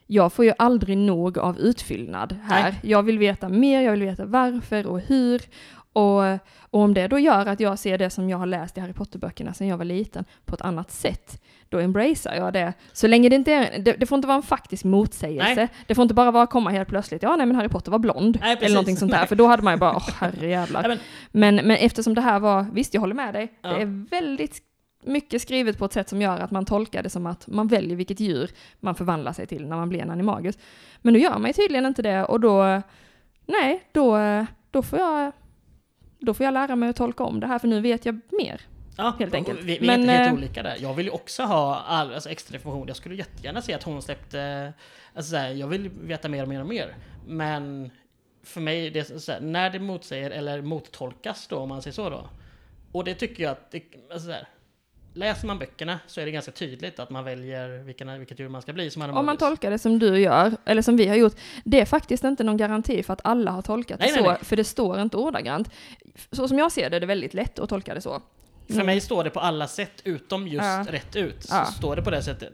jag 0.06 0.32
får 0.32 0.44
ju 0.44 0.52
aldrig 0.58 0.98
nog 0.98 1.38
av 1.38 1.58
utfyllnad 1.58 2.36
här. 2.44 2.62
Nej. 2.62 2.74
Jag 2.82 3.02
vill 3.02 3.18
veta 3.18 3.48
mer, 3.48 3.80
jag 3.82 3.90
vill 3.92 4.02
veta 4.02 4.24
varför 4.24 4.86
och 4.86 5.00
hur. 5.00 5.42
Och, 5.92 6.22
och 6.70 6.80
om 6.80 6.94
det 6.94 7.08
då 7.08 7.18
gör 7.18 7.46
att 7.46 7.60
jag 7.60 7.78
ser 7.78 7.98
det 7.98 8.10
som 8.10 8.30
jag 8.30 8.38
har 8.38 8.46
läst 8.46 8.76
i 8.78 8.80
Harry 8.80 8.92
Potter-böckerna 8.92 9.54
sedan 9.54 9.66
jag 9.66 9.76
var 9.76 9.84
liten 9.84 10.24
på 10.44 10.54
ett 10.54 10.60
annat 10.60 10.90
sätt, 10.90 11.42
då 11.72 11.78
embracear 11.78 12.34
jag 12.34 12.52
det. 12.52 12.72
Så 12.92 13.06
länge 13.06 13.28
det 13.28 13.36
inte 13.36 13.52
är, 13.52 13.78
det, 13.78 13.92
det 13.92 14.06
får 14.06 14.16
inte 14.16 14.28
vara 14.28 14.36
en 14.36 14.42
faktisk 14.42 14.84
motsägelse. 14.84 15.54
Nej. 15.54 15.68
Det 15.86 15.94
får 15.94 16.02
inte 16.02 16.14
bara 16.14 16.30
vara 16.30 16.46
komma 16.46 16.70
helt 16.70 16.88
plötsligt, 16.88 17.22
ja 17.22 17.36
nej 17.36 17.46
men 17.46 17.56
Harry 17.56 17.68
Potter 17.68 17.90
var 17.90 17.98
blond. 17.98 18.38
Nej, 18.40 18.56
eller 18.60 18.74
någonting 18.74 18.96
sånt 18.96 19.12
där, 19.12 19.26
för 19.26 19.36
då 19.36 19.46
hade 19.46 19.62
man 19.62 19.72
ju 19.74 19.78
bara, 19.78 19.96
åh 19.96 20.08
herrejävlar. 20.18 20.82
Nej, 20.88 20.98
men, 21.32 21.54
Men, 21.56 21.66
men 21.66 21.76
eftersom 21.76 22.14
det 22.14 22.20
här 22.20 22.40
var, 22.40 22.66
visst 22.72 22.94
jag 22.94 23.00
håller 23.00 23.14
med 23.14 23.34
dig, 23.34 23.52
Ja. 23.62 23.68
det 23.68 23.82
är 23.82 24.06
väldigt 24.10 24.62
mycket 25.04 25.42
skrivet 25.42 25.78
på 25.78 25.84
ett 25.84 25.92
sätt 25.92 26.08
som 26.08 26.22
gör 26.22 26.38
att 26.38 26.50
man 26.50 26.64
tolkar 26.64 27.02
det 27.02 27.10
som 27.10 27.26
att 27.26 27.46
man 27.46 27.68
väljer 27.68 27.96
vilket 27.96 28.20
djur 28.20 28.50
man 28.80 28.94
förvandlar 28.94 29.32
sig 29.32 29.46
till 29.46 29.66
när 29.68 29.76
man 29.76 29.88
blir 29.88 30.00
en 30.00 30.10
animagus. 30.10 30.58
Men 31.02 31.14
då 31.14 31.20
gör 31.20 31.38
man 31.38 31.46
ju 31.46 31.52
tydligen 31.52 31.86
inte 31.86 32.02
det 32.02 32.24
och 32.24 32.40
då, 32.40 32.82
nej, 33.46 33.82
då, 33.92 34.18
då 34.70 34.82
får 34.82 34.98
jag 34.98 35.32
då 36.18 36.34
får 36.34 36.44
jag 36.44 36.54
lära 36.54 36.76
mig 36.76 36.88
att 36.88 36.96
tolka 36.96 37.24
om 37.24 37.40
det 37.40 37.46
här 37.46 37.58
för 37.58 37.68
nu 37.68 37.80
vet 37.80 38.06
jag 38.06 38.20
mer. 38.30 38.60
Ja, 38.97 39.14
Helt 39.18 39.34
enkelt. 39.34 39.61
Vi, 39.62 39.78
vi 39.78 39.86
Men, 39.86 40.09
är 40.09 40.18
helt 40.18 40.28
eh, 40.28 40.34
olika 40.34 40.62
där. 40.62 40.76
Jag 40.80 40.95
vill 40.95 41.07
ju 41.07 41.12
också 41.12 41.43
ha 41.43 41.80
all, 41.80 42.14
alltså, 42.14 42.30
extra 42.30 42.57
information. 42.57 42.88
Jag 42.88 42.97
skulle 42.97 43.14
jättegärna 43.14 43.62
se 43.62 43.74
att 43.74 43.82
hon 43.82 44.03
släppte... 44.03 44.72
Alltså, 45.14 45.30
så 45.30 45.36
här, 45.36 45.51
jag 45.51 45.66
vill 45.66 45.88
veta 45.88 46.28
mer 46.28 46.43
och 46.43 46.49
mer 46.49 46.61
och 46.61 46.66
mer. 46.66 46.97
Men 47.26 47.90
för 48.43 48.61
mig, 48.61 48.90
det 48.90 49.28
här, 49.28 49.40
när 49.40 49.70
det 49.70 49.78
motsäger 49.78 50.30
eller 50.30 50.62
mottolkas 50.62 51.47
då, 51.47 51.57
om 51.57 51.68
man 51.68 51.82
säger 51.82 51.95
så 51.95 52.11
då. 52.11 52.28
Och 52.93 53.05
det 53.05 53.14
tycker 53.14 53.43
jag 53.43 53.53
att... 53.53 53.70
Det, 53.70 53.82
alltså, 54.11 54.26
så 54.26 54.32
här, 54.32 54.49
läser 55.14 55.47
man 55.47 55.59
böckerna 55.59 55.99
så 56.07 56.20
är 56.20 56.24
det 56.24 56.30
ganska 56.30 56.53
tydligt 56.53 56.99
att 56.99 57.11
man 57.11 57.24
väljer 57.24 57.68
vilken, 57.68 58.18
vilket 58.18 58.40
djur 58.40 58.49
man 58.49 58.62
ska 58.62 58.72
bli 58.72 58.90
som 58.90 59.03
Om 59.03 59.26
man 59.26 59.36
tolkar 59.36 59.70
det 59.70 59.78
som 59.78 59.99
du 59.99 60.18
gör, 60.18 60.57
eller 60.64 60.82
som 60.82 60.97
vi 60.97 61.09
har 61.09 61.16
gjort, 61.16 61.36
det 61.64 61.80
är 61.80 61.84
faktiskt 61.84 62.24
inte 62.24 62.45
någon 62.45 62.57
garanti 62.57 63.03
för 63.03 63.12
att 63.12 63.20
alla 63.24 63.51
har 63.51 63.62
tolkat 63.62 64.01
det 64.01 64.05
Nej, 64.05 64.14
nej, 64.14 64.22
så, 64.22 64.30
nej. 64.30 64.38
för 64.43 64.57
det 64.57 64.64
står 64.64 65.01
inte 65.01 65.16
ordagrant. 65.16 65.70
Så 66.30 66.49
som 66.49 66.59
jag 66.59 66.72
ser 66.72 66.90
det 66.90 66.97
är 66.97 67.01
det 67.01 67.07
väldigt 67.07 67.34
lätt 67.34 67.59
att 67.59 67.68
tolka 67.68 67.95
det 67.95 68.01
så. 68.01 68.22
För 68.68 68.84
mig 68.84 69.00
står 69.00 69.24
det 69.24 69.30
på 69.30 69.40
alla 69.40 69.66
sätt 69.68 70.02
utom 70.04 70.48
just 70.48 70.64
Ja. 70.64 70.84
rätt 70.88 71.16
ut. 71.16 71.42
Så 71.42 71.54
Ja. 71.54 71.64
står 71.64 71.96
det 71.96 72.02
på 72.02 72.10
det 72.10 72.22
sättet. 72.22 72.52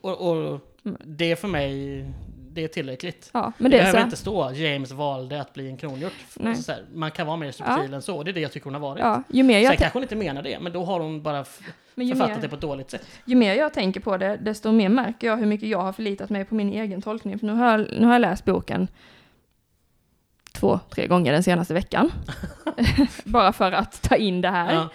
Och, 0.00 0.30
och 0.30 0.60
Mm. 0.84 0.96
det 1.04 1.30
är 1.32 1.36
för 1.36 1.48
mig, 1.48 2.04
det 2.50 2.64
är 2.64 2.68
tillräckligt. 2.68 3.30
Ja, 3.34 3.52
men 3.58 3.70
det 3.70 3.76
så 3.76 3.80
behöver 3.80 3.98
här, 3.98 4.04
inte 4.04 4.16
stå 4.16 4.52
James 4.52 4.90
valde 4.92 5.40
att 5.40 5.52
bli 5.54 5.68
en 5.68 5.76
kronhjort. 5.76 6.12
Nej. 6.34 6.56
Så 6.56 6.72
här, 6.72 6.84
man 6.94 7.10
kan 7.10 7.26
vara 7.26 7.36
mer 7.36 7.52
subtil 7.52 7.94
än 7.94 8.02
så. 8.02 8.22
Det 8.22 8.30
är 8.30 8.32
det 8.32 8.40
jag 8.40 8.52
tycker 8.52 8.64
hon 8.64 8.74
har 8.74 8.80
varit. 8.80 9.00
ja, 9.00 9.22
ju 9.28 9.42
mer 9.42 9.54
Sen 9.54 9.62
jag, 9.62 9.78
kanske 9.78 9.96
hon 9.96 10.02
inte 10.02 10.16
menar 10.16 10.42
det, 10.42 10.58
men 10.60 10.72
då 10.72 10.84
har 10.84 11.00
hon 11.00 11.22
bara 11.22 11.44
författat 11.44 12.28
mer, 12.28 12.38
det 12.42 12.48
på 12.48 12.54
ett 12.54 12.60
dåligt 12.60 12.90
sätt. 12.90 13.06
ju 13.24 13.34
mer 13.36 13.54
jag 13.54 13.74
tänker 13.74 14.00
på 14.00 14.16
det, 14.16 14.36
desto 14.36 14.72
mer 14.72 14.88
märker 14.88 15.26
jag 15.26 15.36
hur 15.36 15.46
mycket 15.46 15.68
jag 15.68 15.82
har 15.82 15.92
förlitat 15.92 16.30
mig 16.30 16.44
på 16.44 16.54
min 16.54 16.72
egen 16.72 17.02
tolkning. 17.02 17.38
För 17.38 17.46
nu 17.46 17.52
har 17.52 17.70
jag, 17.70 17.80
nu 18.00 18.06
har 18.06 18.12
jag 18.12 18.20
läst 18.20 18.44
boken 18.44 18.88
två, 20.52 20.80
tre 20.90 21.06
gånger 21.06 21.32
den 21.32 21.42
senaste 21.42 21.74
veckan. 21.74 22.12
Bara 23.24 23.52
för 23.52 23.72
att 23.72 24.02
ta 24.02 24.16
in 24.16 24.40
det 24.40 24.48
här. 24.50 24.74
Ja, 24.74 24.88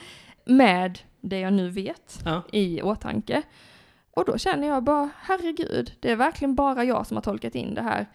Med 0.46 1.00
det 1.22 1.40
jag 1.40 1.54
nu 1.54 1.70
vet 1.70 2.22
ja. 2.26 2.42
i 2.52 2.82
åtanke. 2.82 3.42
Och 4.12 4.26
då 4.26 4.38
känner 4.38 4.68
jag 4.68 4.84
bara, 4.84 5.10
herregud, 5.18 5.92
det 6.00 6.12
är 6.12 6.16
verkligen 6.16 6.56
bara 6.56 6.84
jag 6.84 7.08
som 7.08 7.18
har 7.18 7.22
tolkat 7.22 7.56
in 7.56 7.74
det 7.74 7.82
här. 7.82 8.06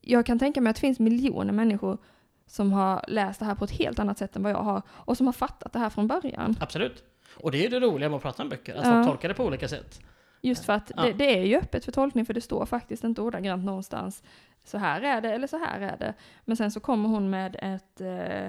Jag 0.00 0.26
kan 0.26 0.38
tänka 0.38 0.60
mig 0.60 0.70
att 0.70 0.76
det 0.76 0.80
finns 0.80 0.98
miljoner 0.98 1.52
människor 1.52 1.98
som 2.46 2.72
har 2.72 3.04
läst 3.08 3.38
det 3.40 3.44
här 3.46 3.54
på 3.54 3.64
ett 3.64 3.70
helt 3.70 3.98
annat 3.98 4.18
sätt 4.18 4.36
än 4.36 4.42
vad 4.42 4.52
jag 4.52 4.62
har 4.62 4.82
och 4.90 5.16
som 5.16 5.26
har 5.26 5.32
fattat 5.32 5.72
det 5.72 5.78
här 5.78 5.90
från 5.90 6.06
början. 6.06 6.56
Absolut. 6.60 7.04
Och 7.36 7.50
det 7.50 7.66
är 7.66 7.70
det 7.70 7.80
roliga 7.80 8.08
med 8.08 8.16
att 8.16 8.22
prata 8.22 8.42
om 8.42 8.48
böcker, 8.48 8.74
att 8.74 8.86
Ja. 8.86 8.92
folk 8.92 9.06
tolkar 9.06 9.28
det 9.28 9.34
på 9.34 9.44
olika 9.44 9.68
sätt. 9.68 10.00
Just 10.42 10.64
för 10.64 10.72
att 10.72 10.92
Ja. 10.96 11.02
det, 11.02 11.12
det 11.12 11.38
är 11.38 11.42
ju 11.44 11.56
öppet 11.56 11.84
för 11.84 11.92
tolkning 11.92 12.26
för 12.26 12.34
det 12.34 12.40
står 12.40 12.66
faktiskt 12.66 13.04
inte 13.04 13.22
ordagrant 13.22 13.64
någonstans. 13.64 14.22
Så 14.64 14.78
här 14.78 15.00
är 15.00 15.20
det 15.20 15.32
eller 15.32 15.46
så 15.46 15.58
här 15.58 15.80
är 15.80 15.96
det. 15.96 16.14
Men 16.44 16.56
sen 16.56 16.70
så 16.70 16.80
kommer 16.80 17.08
hon 17.08 17.30
med 17.30 17.56
ett, 17.62 18.00
eh, 18.00 18.48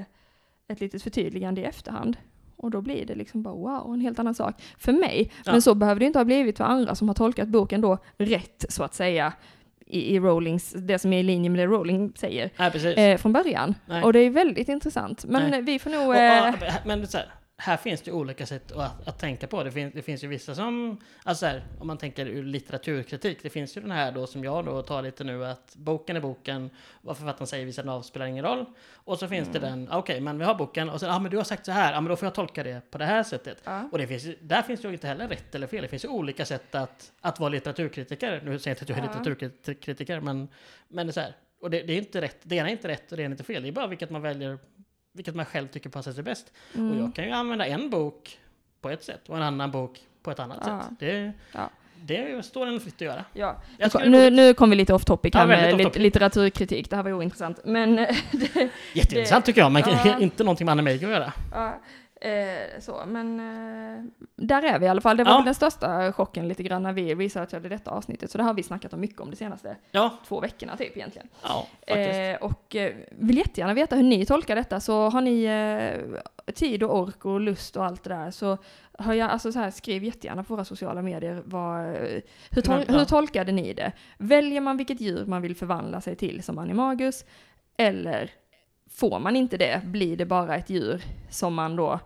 ett 0.67 0.79
litet 0.79 1.03
förtydligande 1.03 1.61
i 1.61 1.63
efterhand. 1.63 2.17
Och 2.57 2.71
då 2.71 2.81
blir 2.81 3.05
det 3.05 3.15
liksom 3.15 3.41
bara 3.43 3.53
wow, 3.53 3.93
en 3.93 4.01
helt 4.01 4.19
annan 4.19 4.35
sak. 4.35 4.55
För 4.77 4.93
mig, 4.93 5.31
Ja. 5.45 5.51
men 5.51 5.61
så 5.61 5.75
behöver 5.75 5.99
det 5.99 6.05
inte 6.05 6.19
ha 6.19 6.23
blivit 6.25 6.57
för 6.57 6.63
andra 6.63 6.95
som 6.95 7.07
har 7.07 7.15
tolkat 7.15 7.47
boken 7.47 7.81
då 7.81 7.97
rätt 8.17 8.65
så 8.69 8.83
att 8.83 8.93
säga 8.93 9.33
i, 9.85 10.15
i 10.15 10.19
Rowlings, 10.19 10.71
det 10.73 10.99
som 10.99 11.13
är 11.13 11.19
i 11.19 11.23
linje 11.23 11.49
med 11.49 11.59
det 11.59 11.65
Rowling 11.67 12.13
säger 12.15 12.49
precis. 12.71 12.97
eh, 12.97 13.17
från 13.17 13.33
början. 13.33 13.75
Nej. 13.85 14.03
Och 14.03 14.13
det 14.13 14.19
är 14.19 14.29
väldigt 14.29 14.69
intressant. 14.69 15.25
Men 15.25 15.49
Nej. 15.49 15.59
eh, 15.59 15.65
vi 15.65 15.79
får 15.79 15.89
nog... 15.89 16.07
Och, 16.07 16.15
Eh, 16.15 16.53
ja, 16.61 16.73
men 16.85 17.07
så 17.07 17.17
här, 17.17 17.27
här 17.59 17.77
finns 17.77 18.01
det 18.01 18.11
olika 18.11 18.45
sätt 18.45 18.71
att, 18.71 19.07
att 19.07 19.19
tänka 19.19 19.47
på. 19.47 19.63
Det 19.63 19.71
finns, 19.71 19.93
det 19.93 20.01
finns 20.01 20.23
ju 20.23 20.27
vissa 20.27 20.55
som, 20.55 20.97
alltså 21.23 21.39
så 21.39 21.45
här, 21.45 21.63
om 21.79 21.87
man 21.87 21.97
tänker 21.97 22.25
ur 22.25 22.43
litteraturkritik, 22.43 23.39
det 23.43 23.49
finns 23.49 23.77
ju 23.77 23.81
den 23.81 23.91
här 23.91 24.11
då 24.11 24.27
som 24.27 24.43
jag 24.43 24.65
då 24.65 24.81
tar 24.81 25.01
lite 25.01 25.23
nu 25.23 25.45
att 25.45 25.75
boken 25.75 26.15
är 26.15 26.19
boken, 26.19 26.69
vad 27.01 27.17
författaren 27.17 27.47
säger 27.47 27.65
vid 27.65 27.75
sidan 27.75 27.89
av 27.89 28.01
spelar 28.01 28.25
ingen 28.25 28.45
roll. 28.45 28.65
Och 28.93 29.19
så 29.19 29.27
finns 29.27 29.49
det 29.49 29.57
Mm. 29.57 29.69
den, 29.85 29.91
okej 29.97 30.21
men 30.21 30.37
vi 30.39 30.45
har 30.45 30.55
boken 30.55 30.89
och 30.89 30.99
sen, 30.99 31.09
ja 31.09 31.15
ah, 31.15 31.19
men 31.19 31.31
du 31.31 31.37
har 31.37 31.43
sagt 31.43 31.65
så 31.65 31.71
här, 31.71 31.93
ja 31.93 32.01
men 32.01 32.09
då 32.09 32.15
får 32.15 32.25
jag 32.25 32.33
tolka 32.33 32.63
det 32.63 32.91
på 32.91 32.97
det 32.97 33.05
här 33.05 33.23
sättet. 33.23 33.61
ja. 33.63 33.89
Och 33.91 33.97
det 33.97 34.07
finns, 34.07 34.27
där 34.41 34.61
finns 34.61 34.81
det 34.81 34.87
ju 34.87 34.93
inte 34.93 35.07
heller 35.07 35.27
rätt 35.27 35.55
eller 35.55 35.67
fel, 35.67 35.81
det 35.81 35.87
finns 35.87 36.03
ju 36.05 36.09
olika 36.09 36.45
sätt 36.45 36.75
att, 36.75 37.11
att 37.21 37.39
vara 37.39 37.49
litteraturkritiker. 37.49 38.41
Nu 38.45 38.59
säger 38.59 38.69
jag 38.69 38.73
inte 38.73 38.83
att 38.83 38.89
jag 38.89 38.97
är 38.97 39.03
Ja. 39.03 39.07
litteraturkritiker, 39.07 40.19
men, 40.19 40.47
men 40.87 41.07
det 41.07 41.11
är 41.11 41.13
så 41.13 41.19
här, 41.19 41.35
och 41.61 41.69
det, 41.69 41.81
det 41.81 41.93
är 41.93 41.97
inte 41.97 42.21
rätt, 42.21 42.37
det 42.43 42.55
ena 42.55 42.67
är 42.67 42.71
inte 42.71 42.87
rätt 42.87 43.11
och 43.11 43.17
det 43.17 43.23
ena 43.23 43.29
är 43.29 43.33
inte 43.33 43.43
fel, 43.43 43.63
det 43.63 43.69
är 43.69 43.71
bara 43.71 43.87
vilket 43.87 44.09
man 44.09 44.21
väljer, 44.21 44.57
vilket 45.18 45.36
man 45.36 45.45
själv 45.45 45.68
tycker 45.68 45.89
passar 45.89 46.11
sig 46.11 46.24
bäst. 46.24 46.51
Och 46.74 46.80
Mm. 46.80 46.99
jag 46.99 47.15
kan 47.15 47.26
ju 47.26 47.32
använda 47.32 47.65
en 47.65 47.89
bok 47.89 48.39
på 48.82 48.89
ett 48.89 49.03
sätt 49.03 49.30
och 49.30 49.38
en 49.38 49.43
annan 49.43 49.72
bok 49.72 49.99
på 50.24 50.32
ett 50.32 50.39
annat 50.39 50.57
Ja. 50.65 50.82
sätt. 50.82 50.91
Det, 50.99 51.32
Ja. 51.51 51.70
det 52.01 52.45
står 52.45 52.68
en 52.68 52.80
fritt 52.80 52.95
att 52.95 53.01
göra. 53.01 53.26
Ja, 53.34 53.61
det 53.78 54.09
nu, 54.09 54.30
nu 54.30 54.53
kom 54.53 54.70
vi 54.70 54.76
lite 54.76 54.93
off 54.93 55.05
topic 55.05 55.32
Ja, 55.34 55.39
här 55.39 55.47
väldigt 55.47 55.78
med 55.78 55.86
off 55.86 55.91
topic. 55.93 56.01
litteraturkritik, 56.03 56.89
det 56.89 56.95
här 56.95 57.03
var 57.03 57.09
ju 57.09 57.15
ointressant. 57.15 57.59
Men 57.65 57.95
det, 58.32 58.70
Jätteintressant 58.93 59.45
tycker 59.45 59.61
jag, 59.61 59.72
men 59.72 59.84
Ja. 60.05 60.18
inte 60.20 60.43
någonting 60.43 60.65
med 60.65 60.72
anime 60.72 60.93
att 60.95 61.01
göra. 61.01 61.34
Eh, 62.22 62.80
så, 62.80 63.03
men 63.07 63.39
eh, 63.39 64.03
där 64.36 64.63
är 64.63 64.80
vi 64.80 64.86
i 64.86 64.89
alla 64.89 65.01
fall. 65.01 65.18
Det 65.18 65.24
var 65.24 65.32
Ja. 65.32 65.41
den 65.45 65.55
största 65.55 66.13
chocken 66.13 66.47
lite 66.47 66.63
grann 66.63 66.84
när 66.84 66.93
vi 66.93 67.15
researchade 67.15 67.70
detta 67.70 67.91
avsnittet, 67.91 68.32
så 68.32 68.38
det 68.38 68.43
har 68.43 68.53
vi 68.53 68.63
snackat 68.63 68.93
om 68.93 68.99
mycket 68.99 69.20
om 69.22 69.30
de 69.30 69.36
senaste 69.36 69.76
Ja, 69.91 70.18
två 70.28 70.39
veckorna 70.39 70.78
typ 70.78 70.97
egentligen. 70.97 71.28
ja. 71.43 71.68
Eh, 71.95 72.36
och 72.41 72.76
eh, 72.76 72.93
vill 73.11 73.38
jättegärna 73.38 73.74
veta 73.74 73.95
hur 73.95 74.03
ni 74.03 74.26
tolkar 74.26 74.55
detta, 74.55 74.80
så 74.80 75.09
har 75.09 75.22
ni 75.22 75.43
eh, 75.43 76.53
tid 76.53 76.84
och 76.84 76.99
ork 76.99 77.26
och 77.26 77.39
lust 77.41 77.78
och 77.78 77.86
allt 77.86 78.03
det 78.03 78.09
där, 78.09 78.32
så 78.32 78.57
har 78.99 79.13
jag, 79.13 79.30
alltså 79.32 79.51
så 79.51 79.59
här, 79.59 79.72
skriv 79.72 80.03
jättegärna 80.03 80.43
på 80.43 80.53
våra 80.55 80.65
sociala 80.65 81.01
medier. 81.01 81.41
Vad, 81.45 81.86
eh, 81.86 82.22
hur, 82.51 82.61
tol- 82.61 82.86
Ja. 82.88 82.97
hur 82.97 83.05
tolkade 83.05 83.51
ni 83.51 83.74
det? 83.74 83.91
Väljer 84.18 84.61
man 84.61 84.78
vilket 84.78 85.01
djur 85.01 85.26
man 85.26 85.41
vill 85.41 85.55
förvandla 85.55 86.01
sig 86.01 86.15
till 86.15 86.43
som 86.43 86.57
animagus? 86.57 87.26
Eller 87.78 88.32
får 88.99 89.19
man 89.19 89.35
inte 89.35 89.57
det? 89.57 89.81
Blir 89.85 90.17
det 90.17 90.25
bara 90.25 90.55
ett 90.55 90.69
djur 90.69 91.01
som 91.29 91.53
man 91.53 91.75
då 91.75 91.99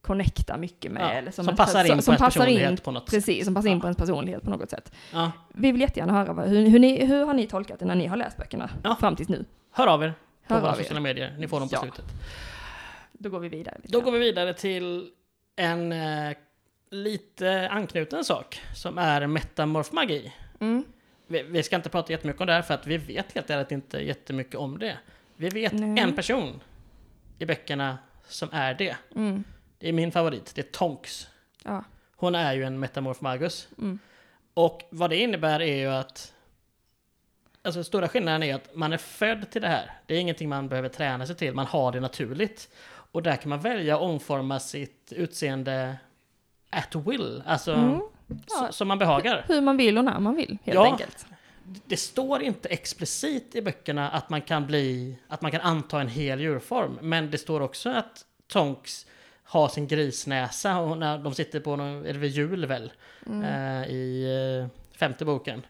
connectar 0.00 0.58
mycket 0.58 0.92
med? 0.92 1.02
Ja, 1.02 1.10
eller 1.10 1.30
som, 1.30 1.48
en- 1.48 1.56
passar 1.56 1.80
in 1.84 1.86
som, 1.88 1.96
på 1.96 2.02
som 2.02 2.12
ens 2.12 2.20
passar 2.20 2.46
in, 2.46 2.54
personlighet 2.56 2.84
på 2.84 2.90
något 2.90 3.02
sätt. 3.10 3.10
Precis, 3.10 3.44
som 3.44 3.54
passar 3.54 3.68
in 3.68 3.74
Ja. 3.76 3.80
på 3.80 3.86
ens 3.86 3.96
personlighet 3.98 4.42
på 4.42 4.50
något 4.50 4.70
sätt. 4.70 4.92
Ja. 5.12 5.32
Vi 5.48 5.72
vill 5.72 5.80
jättegärna 5.80 6.12
höra 6.12 6.32
vad, 6.32 6.48
hur, 6.48 6.68
hur, 6.68 6.78
ni, 6.78 7.04
hur 7.04 7.24
har 7.26 7.34
ni 7.34 7.46
tolkat 7.46 7.78
det 7.78 7.84
när 7.84 7.94
ni 7.94 8.06
har 8.06 8.16
läst 8.16 8.36
böckerna 8.36 8.70
fram 9.00 9.16
tills 9.16 9.28
nu? 9.28 9.44
Hör 9.72 9.86
av 9.86 10.02
er 10.04 10.14
på 10.48 10.54
Hör 10.54 10.60
våra 10.60 10.74
sociala 10.74 11.00
medier. 11.00 11.34
Ni 11.38 11.48
får 11.48 11.60
dem 11.60 11.68
på 11.68 11.76
slutet. 11.76 12.04
Då 13.12 13.30
går 13.30 13.40
vi 13.40 13.48
vidare. 13.48 13.76
Då 13.84 14.00
går 14.00 14.12
vi 14.12 14.18
vidare 14.18 14.54
till 14.54 15.10
en 15.56 15.92
eh, 15.92 16.36
lite 16.90 17.68
anknuten 17.70 18.24
sak 18.24 18.60
som 18.74 18.98
är 18.98 19.26
metamorfmagi. 19.26 20.32
Mm. 20.60 20.84
Vi, 21.26 21.42
vi 21.42 21.62
ska 21.62 21.76
inte 21.76 21.88
prata 21.88 22.12
jättemycket 22.12 22.40
om 22.40 22.46
det 22.46 22.52
här 22.52 22.62
för 22.62 22.74
att 22.74 22.86
vi 22.86 22.98
vet 22.98 23.32
helt 23.32 23.50
ärligt 23.50 23.72
inte 23.72 23.98
jättemycket 23.98 24.54
om 24.54 24.78
det. 24.78 24.96
Vi 25.36 25.48
vet 25.48 25.72
Nej. 25.72 25.98
en 26.02 26.12
person 26.14 26.60
i 27.38 27.46
böckerna 27.46 27.98
som 28.28 28.48
är 28.52 28.74
det. 28.74 28.96
Mm. 29.16 29.44
Det 29.78 29.88
är 29.88 29.92
min 29.92 30.12
favorit, 30.12 30.52
det 30.54 30.60
är 30.60 30.72
Tonks. 30.72 31.28
Ja. 31.64 31.84
Hon 32.16 32.34
är 32.34 32.52
ju 32.54 32.64
en 32.64 32.80
metamorfmagus. 32.80 33.68
Mm. 33.78 33.98
Och 34.54 34.82
vad 34.90 35.10
det 35.10 35.16
innebär 35.16 35.62
är 35.62 35.76
ju 35.76 35.86
att 35.88 36.30
Alltså 37.62 37.84
stora 37.84 38.08
skillnaden 38.08 38.42
är 38.42 38.54
att 38.54 38.74
man 38.76 38.92
är 38.92 38.96
född 38.96 39.50
till 39.50 39.62
det 39.62 39.68
här. 39.68 39.90
Det 40.06 40.14
är 40.14 40.18
ingenting 40.20 40.48
man 40.48 40.68
behöver 40.68 40.88
träna 40.88 41.26
sig 41.26 41.36
till, 41.36 41.54
man 41.54 41.66
har 41.66 41.92
det 41.92 42.00
naturligt. 42.00 42.68
Och 42.86 43.22
där 43.22 43.36
kan 43.36 43.48
man 43.48 43.60
välja 43.60 43.94
att 43.94 44.00
omforma 44.02 44.60
sitt 44.60 45.12
utseende 45.16 45.96
at 46.70 46.94
will, 46.94 47.42
alltså 47.46 47.72
Mm. 47.74 48.00
Ja. 48.48 48.72
som 48.72 48.88
man 48.88 48.98
behagar. 48.98 49.44
Hur 49.48 49.60
man 49.60 49.76
vill 49.76 49.98
och 49.98 50.04
när 50.04 50.20
man 50.20 50.36
vill, 50.36 50.58
helt 50.64 50.74
Ja. 50.74 50.84
enkelt. 50.92 51.26
Det 51.86 51.96
står 51.96 52.42
inte 52.42 52.68
explicit 52.68 53.54
i 53.54 53.62
böckerna 53.62 54.10
att 54.10 54.30
man 54.30 54.40
kan 54.42 54.66
bli, 54.66 55.18
att 55.28 55.42
man 55.42 55.50
kan 55.50 55.60
anta 55.60 56.00
en 56.00 56.08
hel 56.08 56.40
djurform, 56.40 56.98
men 57.02 57.30
det 57.30 57.38
står 57.38 57.60
också 57.60 57.90
att 57.90 58.24
Tonks 58.46 59.06
har 59.44 59.68
sin 59.68 59.86
grisnäsa 59.86 60.78
och 60.78 60.98
när 60.98 61.18
de 61.18 61.34
sitter 61.34 61.60
på 61.60 61.76
någon, 61.76 62.02
det 62.02 62.12
vid 62.12 62.30
jul 62.30 62.66
väl, 62.66 62.92
Mm. 63.26 63.42
eh, 63.82 63.88
i 63.88 64.24
eh, 64.62 64.96
femte 64.98 65.24
boken. 65.24 65.66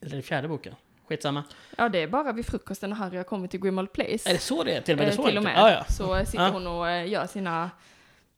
Eller 0.00 0.16
i 0.18 0.22
fjärde 0.22 0.48
boken. 0.48 0.74
Skitsamma. 1.08 1.44
Ja, 1.78 1.88
det 1.88 1.98
är 2.02 2.06
bara 2.08 2.32
vid 2.32 2.46
frukosten 2.46 2.90
när 2.90 2.96
Harry 2.96 3.16
har 3.16 3.24
kommit 3.24 3.50
till 3.50 3.60
Grimald 3.60 3.92
Place. 3.92 4.30
Är 4.30 4.32
det 4.32 4.38
så 4.38 4.64
det 4.64 4.72
är? 4.76 4.80
Till 4.80 4.94
och 4.94 4.98
med, 4.98 5.08
det 5.08 5.18
Eh, 5.22 5.26
till 5.26 5.36
och 5.36 5.42
med. 5.42 5.54
Ja, 5.56 5.70
ja. 5.72 5.84
Så 5.84 6.24
sitter 6.26 6.44
Ja. 6.44 6.50
hon 6.50 6.66
och 6.66 6.90
eh, 6.90 7.08
gör 7.08 7.26
sina 7.26 7.70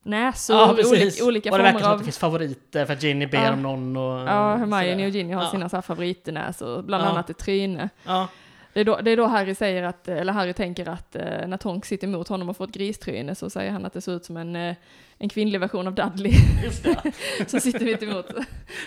näsor, 0.03 0.57
Ja, 0.57 0.71
olika, 0.91 1.25
olika 1.25 1.51
och 1.51 1.59
det 1.59 1.63
verkar 1.63 1.79
former 1.79 1.81
som 1.81 1.89
att 1.89 1.93
av... 1.93 1.99
det 1.99 2.05
finns 2.05 2.19
favoriter 2.19 2.87
för 2.87 2.93
att 2.93 3.03
Ginny 3.03 3.27
ber 3.27 3.45
Ja. 3.45 3.53
om 3.53 3.63
någon 3.63 3.97
och... 3.97 4.21
Ja, 4.29 4.57
Hermione 4.57 5.05
och 5.07 5.11
Ginny 5.11 5.33
har 5.33 5.43
ja. 5.43 5.51
sina 5.51 5.69
så 5.69 5.77
här 5.77 5.83
favoritnäsor, 5.83 6.83
bland 6.83 7.05
Ja. 7.05 7.09
annat 7.09 7.31
ett 7.31 7.39
tryne. 7.39 7.89
Ja, 8.05 8.29
Det 8.73 8.81
är, 8.81 8.85
då, 8.85 8.97
det 9.03 9.11
är 9.11 9.17
då 9.17 9.27
Harry 9.27 9.55
säger 9.55 9.83
att, 9.83 10.09
eller 10.09 10.33
Harry 10.33 10.53
tänker 10.53 10.89
att 10.89 11.17
eh, 11.17 11.23
när 11.47 11.57
Tonks 11.57 11.89
sitter 11.89 12.07
emot 12.07 12.29
honom 12.29 12.49
och 12.49 12.57
får 12.57 12.65
ett 12.65 12.71
gristryne 12.75 13.35
så 13.35 13.51
säger 13.51 13.73
han 13.73 13.85
att 13.87 13.93
det 13.93 14.01
ser 14.01 14.13
ut 14.17 14.25
som 14.25 14.37
en, 14.37 14.57
eh, 14.57 14.75
en 15.19 15.29
kvinnlig 15.29 15.61
version 15.61 15.87
av 15.87 15.95
Dudley 15.95 16.33
Just 16.65 16.85
det. 16.85 17.13
som 17.47 17.61
sitter 17.61 17.85
mitt 17.85 18.03
emot. 18.03 18.27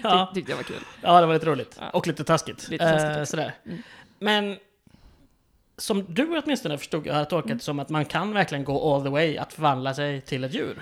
Ja. 0.04 0.30
Ty, 0.34 0.40
tyckte 0.40 0.52
jag 0.52 0.58
var 0.58 0.64
kul. 0.64 0.82
ja, 1.02 1.22
det 1.22 1.28
var 1.28 1.34
lite 1.34 1.46
roligt. 1.46 1.78
Ja. 1.80 1.90
Och 1.90 2.08
lite 2.08 2.24
taskigt. 2.24 2.70
Lite 2.70 2.84
taskigt 2.92 3.18
Eh, 3.18 3.24
sådär. 3.24 3.54
Mm. 3.66 3.78
Men 4.20 4.58
som 5.78 6.06
du 6.14 6.42
åtminstone 6.44 6.78
förstod, 6.78 7.08
jag 7.08 7.14
hade 7.14 7.26
tolkat 7.26 7.58
det 7.58 7.64
som 7.64 7.80
att 7.80 7.90
man 7.90 8.06
kan 8.06 8.34
verkligen 8.34 8.64
gå 8.64 8.96
all 8.96 9.04
the 9.04 9.10
way 9.10 9.38
att 9.38 9.54
förvandla 9.54 9.94
sig 9.94 10.22
till 10.22 10.44
ett 10.44 10.54
djur. 10.54 10.82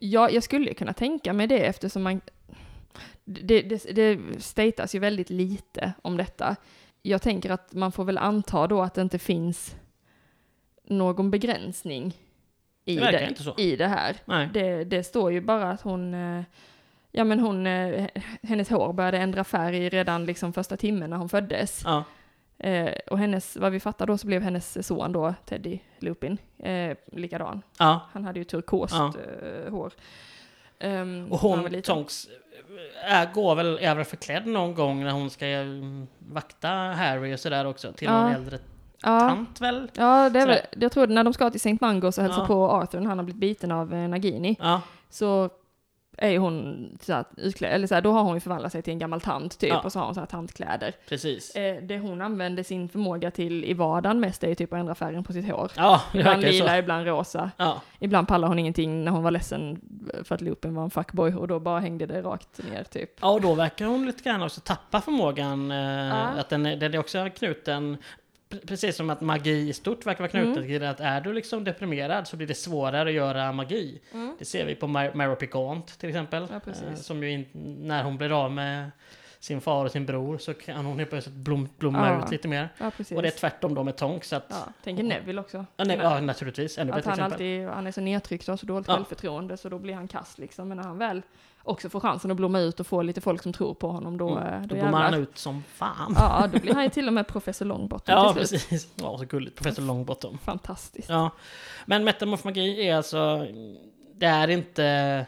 Ja, 0.00 0.30
jag 0.30 0.42
skulle 0.42 0.74
kunna 0.74 0.92
tänka 0.92 1.32
mig 1.32 1.46
det 1.46 1.66
eftersom 1.66 2.02
man... 2.02 2.20
Det, 3.24 3.62
det, 3.62 3.94
det 3.94 4.18
statas 4.38 4.94
ju 4.94 4.98
väldigt 4.98 5.30
lite 5.30 5.92
om 6.02 6.16
detta. 6.16 6.56
Jag 7.02 7.22
tänker 7.22 7.50
att 7.50 7.72
man 7.72 7.92
får 7.92 8.04
väl 8.04 8.18
anta 8.18 8.66
då 8.66 8.82
att 8.82 8.94
det 8.94 9.02
inte 9.02 9.18
finns 9.18 9.76
någon 10.84 11.30
begränsning 11.30 12.16
i 12.84 12.96
Det 12.96 13.00
det, 13.56 13.62
i 13.62 13.76
det 13.76 13.86
här. 13.86 14.16
Det, 14.52 14.84
det 14.84 15.04
står 15.04 15.32
ju 15.32 15.40
bara 15.40 15.70
att 15.70 15.80
hon, 15.80 16.14
eh, 16.14 16.42
ja 17.12 17.24
men 17.24 17.40
hon, 17.40 17.66
eh, 17.66 18.08
hennes 18.42 18.70
hår 18.70 18.92
började 18.92 19.18
ändra 19.18 19.44
färg 19.44 19.88
redan 19.88 20.24
liksom 20.24 20.52
första 20.52 20.76
timmen 20.76 21.10
när 21.10 21.16
hon 21.16 21.28
föddes. 21.28 21.82
Ja. 21.84 22.04
Eh, 22.62 22.92
och 23.10 23.18
hennes, 23.18 23.56
vad 23.56 23.72
vi 23.72 23.80
fattar 23.80 24.06
då 24.06 24.18
så 24.18 24.26
blev 24.26 24.42
hennes 24.42 24.86
son 24.86 25.12
då, 25.12 25.34
Teddy 25.44 25.78
Lupin, 25.98 26.38
eh, 26.58 26.96
likadan. 27.12 27.62
ja. 27.78 28.00
Han 28.12 28.24
hade 28.24 28.38
ju 28.38 28.44
turkost 28.44 28.94
Ja. 28.94 29.12
eh, 29.66 29.72
hår. 29.72 29.92
Ehm, 30.78 31.26
Och 31.30 31.38
hon. 31.38 31.82
Tonks, 31.82 32.28
är, 33.04 33.32
går 33.32 33.54
väl, 33.54 33.78
väl 33.80 34.04
förklädd 34.04 34.46
någon 34.46 34.74
gång 34.74 35.04
när 35.04 35.10
hon 35.12 35.30
ska 35.30 35.46
mm, 35.46 36.06
vakta 36.18 36.68
Harry 36.68 37.34
och 37.34 37.40
sådär 37.40 37.64
också. 37.66 37.92
Till 37.92 38.08
Ja. 38.08 38.28
en 38.28 38.34
äldre 38.34 38.58
tant 39.02 39.60
väl? 39.60 39.90
ja 39.94 40.30
det 40.30 40.40
är 40.40 40.46
väl, 40.46 40.58
jag 40.70 40.92
tror 40.92 41.06
när 41.06 41.24
de 41.24 41.32
ska 41.32 41.50
till 41.50 41.56
St. 41.56 41.78
Mangos 41.80 42.18
och 42.18 42.24
hälsa 42.24 42.46
på 42.46 42.70
Arthur 42.70 43.00
när 43.00 43.06
han 43.08 43.18
har 43.18 43.24
blivit 43.24 43.40
biten 43.40 43.72
av 43.72 43.94
eh, 43.94 44.08
Nagini, 44.08 44.56
så 45.10 45.50
är 46.22 46.30
ju 46.30 46.38
hon 46.38 46.88
så 47.02 47.12
här, 47.12 47.24
utklädd, 47.36 47.72
eller 47.72 47.86
så 47.86 47.94
här, 47.94 48.02
då 48.02 48.12
har 48.12 48.22
hon 48.22 48.34
ju 48.34 48.40
förvandlat 48.40 48.72
sig 48.72 48.82
till 48.82 48.92
en 48.92 48.98
gammal 48.98 49.20
tant 49.20 49.58
typ, 49.58 49.70
Ja. 49.70 49.80
och 49.80 49.92
så 49.92 49.98
har 49.98 50.06
hon 50.06 50.14
så 50.14 50.20
här 50.20 50.26
tantkläder. 50.26 50.94
Precis. 51.08 51.54
Eh, 51.56 51.82
det 51.82 51.98
hon 51.98 52.20
använder 52.20 52.62
sin 52.62 52.88
förmåga 52.88 53.30
till 53.30 53.64
i 53.64 53.74
vardagen 53.74 54.20
mest 54.20 54.44
är 54.44 54.48
ju 54.48 54.54
typ 54.54 54.72
att 54.72 54.78
ändra 54.78 54.94
färgen 54.94 55.24
på 55.24 55.32
sitt 55.32 55.50
hår. 55.50 55.70
Ja, 55.76 56.02
Ibland 56.14 56.42
ju 56.42 56.48
så. 56.48 56.52
lila, 56.52 56.78
ibland 56.78 57.06
rosa. 57.06 57.50
Ja. 57.56 57.80
Ibland 57.98 58.28
pallar 58.28 58.48
hon 58.48 58.58
ingenting 58.58 59.04
när 59.04 59.12
hon 59.12 59.22
var 59.22 59.30
ledsen 59.30 59.80
för 60.24 60.34
att 60.34 60.40
Lupin 60.40 60.74
var 60.74 60.82
en 60.84 60.90
fuckboy 60.90 61.34
och 61.34 61.48
då 61.48 61.60
bara 61.60 61.80
hängde 61.80 62.06
det 62.06 62.22
rakt 62.22 62.60
ner 62.72 62.84
typ. 62.84 63.10
ja, 63.20 63.28
och 63.30 63.40
då 63.40 63.54
verkar 63.54 63.86
hon 63.86 64.06
lite 64.06 64.22
grann 64.22 64.42
också 64.42 64.60
tappa 64.60 65.00
förmågan. 65.00 65.70
Eh. 65.70 66.38
Att 66.38 66.48
den, 66.48 66.62
den 66.62 66.94
är 66.94 66.98
också 66.98 67.28
knuten, 67.38 67.96
precis 68.66 68.96
som 68.96 69.10
att 69.10 69.20
magi 69.20 69.68
i 69.68 69.72
stort 69.72 70.06
verkar 70.06 70.20
vara 70.20 70.30
knuten 70.30 70.52
Mm. 70.56 70.66
till 70.66 70.84
att 70.84 71.00
är 71.00 71.20
du 71.20 71.32
liksom 71.32 71.64
deprimerad 71.64 72.28
så 72.28 72.36
blir 72.36 72.46
det 72.46 72.54
svårare 72.54 73.08
att 73.08 73.14
göra 73.14 73.52
magi. 73.52 74.00
Mm. 74.12 74.36
Det 74.38 74.44
ser 74.44 74.66
vi 74.66 74.74
på 74.74 74.86
Mar- 74.86 75.14
Mary 75.14 75.36
Piquant 75.36 75.98
till 75.98 76.08
exempel. 76.08 76.46
Ja. 76.50 76.60
Eh, 76.88 76.94
Som 76.94 77.22
ju 77.22 77.30
in, 77.30 77.46
när 77.80 78.02
hon 78.04 78.16
blir 78.16 78.44
av 78.44 78.52
med 78.52 78.90
sin 79.40 79.60
far 79.60 79.84
och 79.84 79.90
sin 79.90 80.06
bror 80.06 80.38
så 80.38 80.54
kan 80.54 80.84
hon 80.84 80.98
helt 80.98 81.10
plötsligt 81.10 81.36
blom, 81.36 81.68
blomma 81.78 82.08
Ja. 82.08 82.24
ut 82.24 82.30
lite 82.30 82.48
mer. 82.48 82.68
Ja. 82.78 82.86
Och 83.16 83.22
det 83.22 83.28
är 83.28 83.38
tvärtom 83.38 83.74
då 83.74 83.82
med 83.84 83.96
Tonks. 83.96 84.28
Så 84.28 84.36
att, 84.36 84.46
ja. 84.48 84.56
ja, 84.66 84.72
tänker 84.84 85.02
Neville 85.02 85.40
också. 85.40 85.66
nej, 85.76 85.98
ja, 86.02 86.20
naturligtvis. 86.20 86.78
Ännu 86.78 86.92
Att 86.92 87.04
han 87.04 87.12
exempel. 87.12 87.32
alltid, 87.32 87.66
han 87.68 87.86
är 87.86 87.92
så 87.92 88.00
nedtryckt 88.00 88.48
och 88.48 88.52
har 88.52 88.56
så 88.56 88.66
dåligt 88.66 88.88
Ja. 88.88 88.94
självförtroende 88.94 89.56
så 89.56 89.68
då 89.68 89.78
blir 89.78 89.94
han 89.94 90.08
kass 90.08 90.38
liksom. 90.38 90.68
Men 90.68 90.76
när 90.76 90.84
han 90.84 90.98
väl 90.98 91.22
också 91.70 91.88
får 91.88 92.00
chansen 92.00 92.30
att 92.30 92.36
blomma 92.36 92.60
ut 92.60 92.80
och 92.80 92.86
få 92.86 93.02
lite 93.02 93.20
folk 93.20 93.42
som 93.42 93.52
tror 93.52 93.74
på 93.74 93.88
honom 93.90 94.18
då, 94.18 94.30
Mm. 94.36 94.54
eh, 94.54 94.60
Då 94.60 94.66
då 94.74 94.80
blommar 94.80 95.02
han 95.02 95.14
ut 95.14 95.38
som 95.38 95.64
fan. 95.74 96.14
Ja, 96.18 96.48
då 96.52 96.58
blir 96.58 96.74
han 96.74 96.84
ju 96.84 96.90
till 96.90 97.06
och 97.06 97.12
med 97.12 97.26
professor 97.26 97.66
Longbottom 97.66 98.14
Ja, 98.14 98.32
till 98.32 98.48
slut. 98.48 98.60
precis. 98.68 98.88
Ja, 98.94 99.18
så 99.18 99.24
gulligt. 99.24 99.56
Professor 99.56 99.82
Longbottom. 99.82 100.38
Fantastiskt. 100.38 101.08
Ja. 101.08 101.30
Men 101.86 102.04
metamorfmagi 102.04 102.86
är 102.88 102.96
alltså... 102.96 103.46
Det 104.14 104.26
är 104.26 104.48
inte 104.48 105.26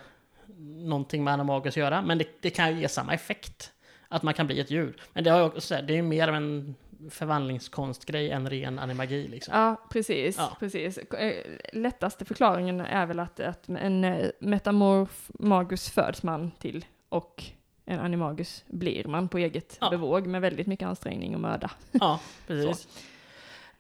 någonting 0.85 1.25
med 1.25 1.35
animagus 1.35 1.73
att 1.73 1.77
göra, 1.77 2.03
men 2.03 2.19
det, 2.19 2.25
det 2.41 2.51
kan 2.51 2.75
ju 2.75 2.81
ge 2.81 2.89
samma 2.89 3.15
effekt. 3.15 3.73
Att 4.09 4.23
man 4.23 4.35
kan 4.35 4.47
bli 4.47 4.61
ett 4.61 4.71
djur. 4.71 4.97
Men 5.13 5.25
det, 5.25 5.31
har 5.31 5.39
ju 5.39 5.45
också, 5.45 5.75
det 5.83 5.93
är 5.93 5.97
ju 5.97 6.03
mer 6.03 6.29
av 6.29 6.35
en 6.35 6.75
förvandlingskonstgrej 7.11 8.31
än 8.31 8.51
ren 8.51 8.79
animagi 8.79 9.29
liksom. 9.29 9.55
Ja, 9.55 9.77
precis. 9.91 10.37
Ja. 10.39 10.57
precis. 10.61 10.99
Eh, 10.99 11.35
Lättaste 11.73 12.25
förklaringen 12.25 12.81
är 12.81 13.07
väl 13.07 13.21
att, 13.21 13.41
att 13.41 13.69
en 13.69 14.05
eh, 14.05 14.27
metamorf 14.41 15.31
magus 15.39 15.91
föds 15.91 16.23
man 16.23 16.51
till 16.59 16.85
och 17.09 17.45
en 17.85 17.99
animagus 18.01 18.65
blir 18.69 19.05
man 19.05 19.29
på 19.29 19.39
eget 19.39 19.77
Ja. 19.81 19.91
bevåg 19.91 20.27
med 20.27 20.41
väldigt 20.41 20.67
mycket 20.67 20.89
ansträngning 20.89 21.35
och 21.35 21.41
möda. 21.41 21.71
Ja, 21.93 22.21
precis. 22.47 22.89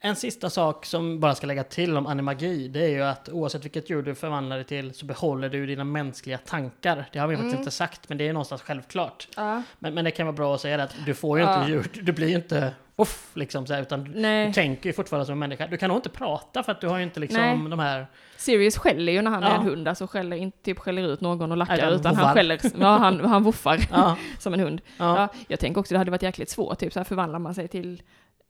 En 0.04 0.16
sista 0.16 0.50
sak 0.50 0.86
som 0.86 1.20
bara 1.20 1.34
ska 1.34 1.46
lägga 1.46 1.64
till 1.64 1.96
om 1.96 2.06
animagi, 2.06 2.68
det 2.68 2.84
är 2.84 2.88
ju 2.88 3.02
att 3.02 3.28
oavsett 3.28 3.64
vilket 3.64 3.90
djur 3.90 4.02
du 4.02 4.14
förvandlar 4.14 4.56
dig 4.56 4.64
till 4.66 4.94
så 4.94 5.06
behåller 5.06 5.48
du 5.48 5.66
dina 5.66 5.84
mänskliga 5.84 6.38
tankar. 6.38 7.04
Det 7.12 7.18
har 7.18 7.26
vi 7.26 7.36
faktiskt 7.36 7.52
Mm. 7.52 7.60
inte 7.60 7.70
sagt, 7.70 8.08
men 8.08 8.18
det 8.18 8.28
är 8.28 8.32
någonstans 8.32 8.62
självklart. 8.62 9.28
Ja. 9.36 9.62
Men, 9.78 9.94
men 9.94 10.04
det 10.04 10.10
kan 10.10 10.26
vara 10.26 10.36
bra 10.36 10.54
att 10.54 10.60
säga 10.60 10.76
det 10.76 10.82
att 10.82 10.94
du 11.06 11.14
får 11.14 11.38
ju 11.38 11.44
Ja. 11.44 11.58
inte 11.60 11.72
djur, 11.72 11.90
du 12.04 12.12
blir 12.12 12.28
ju 12.28 12.34
inte 12.34 12.74
off 13.02 13.30
liksom 13.34 13.66
så 13.66 13.74
här, 13.74 13.82
utan 13.82 14.04
du 14.04 14.10
Nej, 14.20 14.52
tänker 14.52 14.88
ju 14.88 14.92
fortfarande 14.92 15.26
som 15.26 15.32
en 15.32 15.38
människa. 15.38 15.66
Du 15.66 15.76
kan 15.76 15.88
nog 15.88 15.98
inte 15.98 16.08
prata 16.08 16.62
för 16.62 16.72
att 16.72 16.80
du 16.80 16.88
har 16.88 16.96
ju 16.98 17.04
inte 17.04 17.20
liksom 17.20 17.40
Nej. 17.40 17.70
de 17.70 17.78
här... 17.78 18.06
Sirius 18.36 18.76
skäller 18.78 19.12
ju 19.12 19.22
när 19.22 19.30
han 19.30 19.42
är 19.42 19.50
Ja. 19.50 19.56
en 19.56 19.62
hund, 19.62 19.88
alltså 19.88 20.06
skäller 20.06 20.36
inte 20.36 20.58
typ 20.62 20.78
skäller 20.78 21.02
ut 21.02 21.20
någon 21.20 21.50
och 21.50 21.56
lackar, 21.56 21.76
Nej, 21.76 21.94
utan 21.94 22.12
voffar. 22.14 22.24
han 22.26 22.34
skäller, 22.34 22.60
ja 22.80 22.96
han, 22.96 23.20
han 23.24 23.42
voffar 23.42 23.78
Ja, 23.90 24.16
som 24.38 24.54
en 24.54 24.60
hund. 24.60 24.80
ja. 24.98 25.16
Ja, 25.16 25.28
jag 25.48 25.60
tänker 25.60 25.80
också 25.80 25.94
det 25.94 25.98
hade 25.98 26.10
varit 26.10 26.22
jäkligt 26.22 26.50
svårt, 26.50 26.78
typ 26.78 26.92
så 26.92 26.98
här 27.00 27.04
förvandlar 27.04 27.38
man 27.38 27.54
sig 27.54 27.68
till 27.68 28.02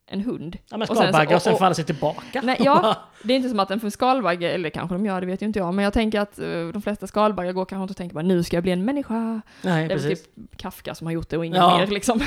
en 0.07 0.20
hund. 0.20 0.57
ja 0.70 0.76
men 0.76 0.80
och 0.82 0.86
sen 0.86 0.96
så- 0.96 1.03
skalbaggar 1.03 1.36
och 1.36 1.42
sen 1.42 1.57
faller 1.57 1.74
sig 1.74 1.84
tillbaka. 1.84 2.40
Nej, 2.42 2.57
ja, 2.61 2.96
det 3.24 3.32
är 3.32 3.36
inte 3.36 3.48
som 3.48 3.61
att 3.61 3.70
en 3.70 3.90
skalbagge, 3.90 4.50
eller 4.50 4.70
kanske 4.70 4.94
de 4.94 5.07
gör, 5.07 5.20
det 5.20 5.26
vet 5.26 5.42
ju 5.42 5.46
inte 5.46 5.59
jag, 5.59 5.74
men 5.74 5.84
jag 5.84 5.92
tänker 5.92 6.20
att 6.20 6.38
eh, 6.38 6.46
de 6.72 6.82
flesta 6.82 7.07
skalbaggar 7.07 7.53
går 7.53 7.64
kanske 7.64 7.82
inte 7.82 7.92
och 7.92 7.96
tänker 7.96 8.14
bara 8.14 8.22
nu 8.24 8.42
ska 8.42 8.57
jag 8.57 8.62
bli 8.62 8.72
en 8.72 8.84
människa. 8.84 9.14
Nej, 9.14 9.40
Det 9.62 9.70
är 9.94 9.98
väl 9.98 10.09
precis. 10.09 10.24
typ 10.24 10.57
Kafka 10.57 10.94
som 10.94 11.07
har 11.07 11.14
gjort 11.14 11.28
det 11.28 11.38
och 11.38 11.46
ingen 11.46 11.59
Ja. 11.62 11.78
mer 11.78 11.86
liksom. 11.86 12.20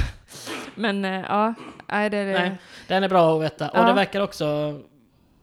Men 0.76 1.06
eh, 1.06 1.22
ja, 1.30 1.54
nej 1.88 2.10
det 2.10 2.26
det. 2.26 2.32
Nej, 2.40 2.52
den 2.88 3.04
är 3.04 3.10
bra 3.10 3.36
att 3.38 3.42
veta. 3.44 3.70
Och 3.70 3.78
Ja. 3.80 3.84
det 3.88 3.94
verkar 3.94 4.22
också 4.22 4.80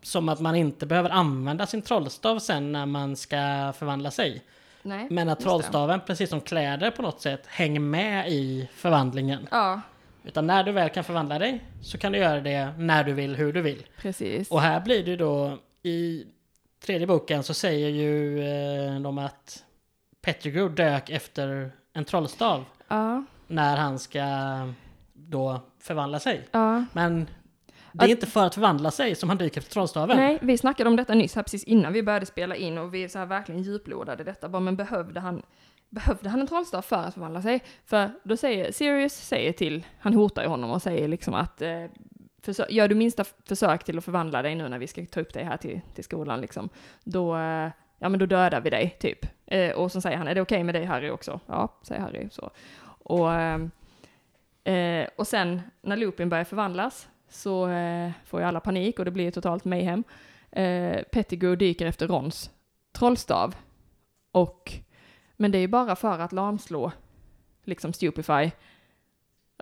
som 0.02 0.28
att 0.28 0.40
man 0.40 0.54
inte 0.54 0.86
behöver 0.86 1.10
använda 1.10 1.66
sin 1.66 1.82
trollstav 1.82 2.38
sen 2.38 2.72
när 2.72 2.86
man 2.86 3.16
ska 3.16 3.72
förvandla 3.78 4.10
sig. 4.10 4.42
Nej, 4.82 5.06
Men 5.10 5.28
att 5.28 5.40
trollstaven, 5.40 6.00
precis 6.06 6.30
som 6.30 6.40
kläder 6.40 6.90
på 6.90 7.02
något 7.02 7.20
sätt, 7.20 7.42
hänger 7.46 7.80
med 7.80 8.28
i 8.28 8.68
förvandlingen. 8.74 9.48
Ja, 9.50 9.80
Utan 10.24 10.46
när 10.46 10.64
du 10.64 10.72
väl 10.72 10.88
kan 10.88 11.04
förvandla 11.04 11.38
dig 11.38 11.64
så 11.82 11.98
kan 11.98 12.12
du 12.12 12.18
göra 12.18 12.40
det 12.40 12.74
när 12.78 13.04
du 13.04 13.12
vill, 13.12 13.36
hur 13.36 13.52
du 13.52 13.60
vill. 13.62 13.86
precis. 13.96 14.50
Och 14.50 14.60
här 14.60 14.80
blir 14.80 15.04
det 15.04 15.16
då, 15.16 15.58
i 15.82 16.24
tredje 16.86 17.06
boken 17.06 17.42
så 17.42 17.54
säger 17.54 17.88
ju 17.88 18.40
eh, 18.44 19.00
de 19.00 19.18
att 19.18 19.64
Pettigrew 20.22 20.74
dök 20.84 21.10
efter 21.10 21.72
en 21.92 22.04
trollstav 22.04 22.64
Ja, 22.88 23.24
när 23.46 23.76
han 23.76 23.98
ska 23.98 24.22
då 25.32 25.60
förvandla 25.78 26.18
sig. 26.20 26.48
ja. 26.52 26.84
Men 26.92 27.28
det 27.92 28.04
är 28.04 28.08
inte 28.08 28.26
för 28.26 28.46
att 28.46 28.54
förvandla 28.54 28.90
sig 28.90 29.14
som 29.14 29.28
han 29.28 29.38
dyker 29.38 29.60
efter 29.60 29.72
trollstaven. 29.72 30.16
Nej, 30.16 30.38
vi 30.42 30.58
snackade 30.58 30.90
om 30.90 30.96
detta 30.96 31.14
nyss 31.14 31.34
här 31.34 31.42
precis 31.42 31.64
innan 31.64 31.92
vi 31.92 32.02
började 32.02 32.26
spela 32.26 32.56
in 32.56 32.78
och 32.78 32.94
vi 32.94 33.08
så 33.08 33.18
här 33.18 33.26
verkligen 33.26 33.62
djuplodade 33.62 34.24
detta. 34.24 34.48
Bara, 34.48 34.60
men 34.60 34.76
behövde 34.76 35.20
han, 35.20 35.42
behövde 35.90 36.28
han 36.28 36.40
en 36.40 36.46
trollstav 36.46 36.82
för 36.82 36.96
att 36.96 37.14
förvandla 37.14 37.42
sig? 37.42 37.62
För 37.86 38.10
då 38.22 38.36
säger 38.36 38.72
Sirius 38.72 39.12
säger 39.14 39.52
till, 39.52 39.86
han 39.98 40.14
hotar 40.14 40.42
ju 40.42 40.48
honom 40.48 40.70
och 40.70 40.82
säger 40.82 41.08
liksom 41.08 41.34
att 41.34 41.62
eh, 41.62 41.84
försö- 42.42 42.70
gör 42.70 42.88
du 42.88 42.94
minsta 42.94 43.24
försök 43.48 43.84
till 43.84 43.98
att 43.98 44.04
förvandla 44.04 44.42
dig 44.42 44.54
nu 44.54 44.68
när 44.68 44.78
vi 44.78 44.86
ska 44.86 45.06
ta 45.06 45.20
upp 45.20 45.32
dig 45.34 45.44
här 45.44 45.56
till, 45.56 45.80
till 45.94 46.04
skolan 46.04 46.40
liksom, 46.40 46.68
då, 47.04 47.36
eh, 47.36 47.68
ja 47.98 48.08
men 48.08 48.18
då 48.18 48.26
dödar 48.26 48.60
vi 48.60 48.70
dig 48.70 48.96
typ. 49.00 49.26
Eh, 49.46 49.70
och 49.72 49.92
så 49.92 50.00
säger 50.00 50.16
han, 50.16 50.28
är 50.28 50.34
det 50.34 50.40
okej 50.40 50.64
med 50.64 50.74
dig 50.74 50.84
Harry 50.84 51.10
också? 51.10 51.40
Ja, 51.46 51.68
säger 51.82 52.00
Harry 52.00 52.28
så. 52.30 52.50
Och, 53.04 53.32
ehm, 53.34 53.70
eh, 54.64 55.08
och 55.16 55.26
sen 55.26 55.62
när 55.82 55.96
Lupin 55.96 56.28
börjar 56.28 56.44
förvandlas 56.44 57.08
så 57.28 57.68
eh, 57.68 58.10
får 58.24 58.40
ju 58.40 58.46
alla 58.46 58.60
panik 58.60 58.98
och 58.98 59.04
det 59.04 59.10
blir 59.10 59.30
totalt 59.30 59.64
mayhem. 59.64 60.04
Eh, 60.50 61.02
Pettigrew 61.12 61.56
dyker 61.56 61.86
efter 61.86 62.08
Rons 62.08 62.50
trollstav. 62.92 63.54
Och, 64.32 64.72
men 65.36 65.52
det 65.52 65.58
är 65.58 65.60
ju 65.60 65.68
bara 65.68 65.96
för 65.96 66.18
att 66.18 66.32
lamslå, 66.32 66.92
liksom 67.64 67.92
stupefy 67.92 68.50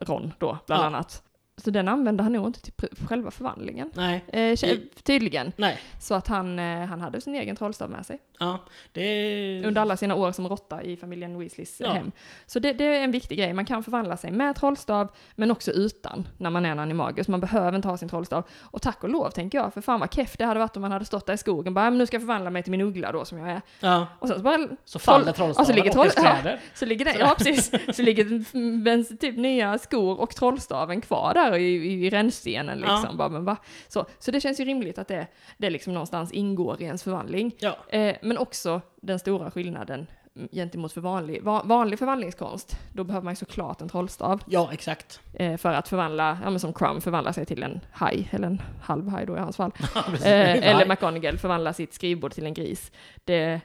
Ron 0.01 0.33
då, 0.39 0.59
bland 0.67 0.83
Ja. 0.83 0.87
annat. 0.87 1.23
Så 1.65 1.71
den 1.71 1.89
använde 1.89 2.23
han 2.23 2.33
nog 2.33 2.47
inte 2.47 2.61
till 2.61 2.73
själva 3.09 3.31
förvandlingen. 3.31 3.91
Nej, 3.95 4.25
Eh, 4.29 4.59
tydligen. 5.03 5.53
nej. 5.57 5.79
Så 6.01 6.15
att 6.15 6.29
han, 6.29 6.59
eh, 6.59 6.87
han 6.87 7.01
hade 7.01 7.21
sin 7.21 7.35
egen 7.35 7.57
trollstav 7.57 7.91
med 7.91 8.07
sig. 8.07 8.19
Ja, 8.39 8.59
det. 8.93 9.63
Under 9.67 9.81
alla 9.81 9.97
sina 9.97 10.15
år 10.15 10.33
som 10.33 10.49
råtta 10.49 10.83
i 10.83 10.97
familjen 10.97 11.39
Weasleys 11.39 11.81
Ja. 11.81 11.93
hem. 11.93 12.13
Så 12.47 12.59
det, 12.59 12.73
det 12.73 12.85
är 12.85 13.05
en 13.05 13.11
viktig 13.11 13.39
grej. 13.39 13.53
Man 13.53 13.65
kan 13.65 13.83
förvandla 13.85 14.17
sig 14.17 14.31
med 14.31 14.57
trollstav, 14.57 15.09
men 15.35 15.51
också 15.51 15.71
utan, 15.71 16.29
när 16.39 16.51
man 16.51 16.67
är 16.67 16.71
en 16.71 16.79
animagus. 16.79 17.29
Man 17.29 17.41
behöver 17.41 17.77
inte 17.77 17.89
ha 17.89 17.97
sin 17.97 18.09
trollstav. 18.09 18.45
Och 18.61 18.83
tack 18.83 19.05
och 19.05 19.11
lov, 19.11 19.31
tänker 19.31 19.59
jag, 19.59 19.75
för 19.75 19.81
fan 19.81 20.01
vad 20.01 20.15
keff 20.15 20.37
det 20.39 20.45
hade 20.45 20.61
varit 20.61 20.77
om 20.77 20.83
man 20.83 20.93
hade 20.93 21.05
stått 21.05 21.27
där 21.27 21.35
i 21.35 21.39
skogen 21.39 21.75
bara, 21.75 21.85
"Ja, 21.85 21.91
men 21.91 21.99
nu 21.99 22.07
ska 22.07 22.15
jag 22.15 22.23
förvandla 22.23 22.51
mig 22.51 22.63
till 22.63 22.71
min 22.71 22.81
uggla 22.81 23.13
då, 23.13 23.25
som 23.25 23.39
jag 23.39 23.51
är. 23.51 23.61
Ja, 23.81 24.07
Och 24.19 24.29
sen 24.29 24.37
så 24.37 24.43
bara, 24.43 24.69
så 24.85 24.99
faller 24.99 25.25
Troll- 25.25 25.35
trollstaven 25.35 25.61
och 25.61 25.67
så 25.67 25.73
ligger 25.73 25.89
och 25.91 25.95
troll- 25.95 26.11
ja. 26.17 26.23
kläder. 26.23 26.61
så 26.75 26.87
ligger 26.87 27.05
det, 27.05 27.17
ja 27.19 27.35
precis, 27.39 27.71
så 27.97 28.03
ligger 28.03 29.17
typ 29.17 29.37
nya 29.37 29.79
skor 29.79 30.21
och 30.21 30.35
trollstaven 30.35 31.01
kvar 31.01 31.35
där 31.35 31.50
här 31.51 31.59
i, 31.59 32.05
i 32.07 32.11
rännstenen 32.11 32.81
Ja. 32.87 32.95
liksom. 33.01 33.17
Bara, 33.17 33.29
men 33.29 33.45
va? 33.45 33.57
Så, 33.89 34.07
så 34.19 34.31
det 34.31 34.41
känns 34.41 34.61
ju 34.61 34.65
rimligt 34.65 34.99
att 34.99 35.09
det, 35.09 35.27
det 35.59 35.71
liksom 35.71 35.93
någonstans 35.95 36.33
ingår 36.33 36.83
i 36.83 36.85
ens 36.85 37.03
förvandling. 37.03 37.53
Ja, 37.59 37.77
Eh, 37.89 38.17
men 38.23 38.39
också 38.39 38.81
den 39.03 39.19
stora 39.19 39.51
skillnaden 39.51 40.07
gentemot 40.53 40.93
för 40.93 41.01
vanlig, 41.01 41.43
va, 41.43 41.63
vanlig 41.65 41.99
förvandlingskonst. 41.99 42.77
Då 42.95 43.05
behöver 43.05 43.25
man 43.25 43.33
ju 43.33 43.37
såklart 43.37 43.81
en 43.81 43.89
trollstav 43.89 44.43
ja 44.47 44.71
exakt. 44.73 45.21
eh, 45.35 45.57
för 45.57 45.73
att 45.73 45.89
förvandla, 45.89 46.39
ja 46.45 46.51
men 46.51 46.61
som 46.61 46.73
Crumb 46.73 47.03
förvandlar 47.03 47.33
sig 47.33 47.47
till 47.47 47.63
en 47.63 47.81
haj, 47.93 48.29
eller 48.33 48.47
en 48.47 48.63
halv 48.83 49.09
haj 49.09 49.27
då 49.27 49.37
i 49.37 49.41
hans 49.41 49.57
fall. 49.57 49.71
Precis. 50.07 50.27
Eh, 50.27 50.71
eller 50.71 50.87
McGonagall 50.87 51.39
förvandlar 51.39 51.73
sitt 51.73 51.95
skrivbord 51.95 52.33
till 52.33 52.47
en 52.47 52.55
gris. 52.55 52.93
Det, 53.25 53.61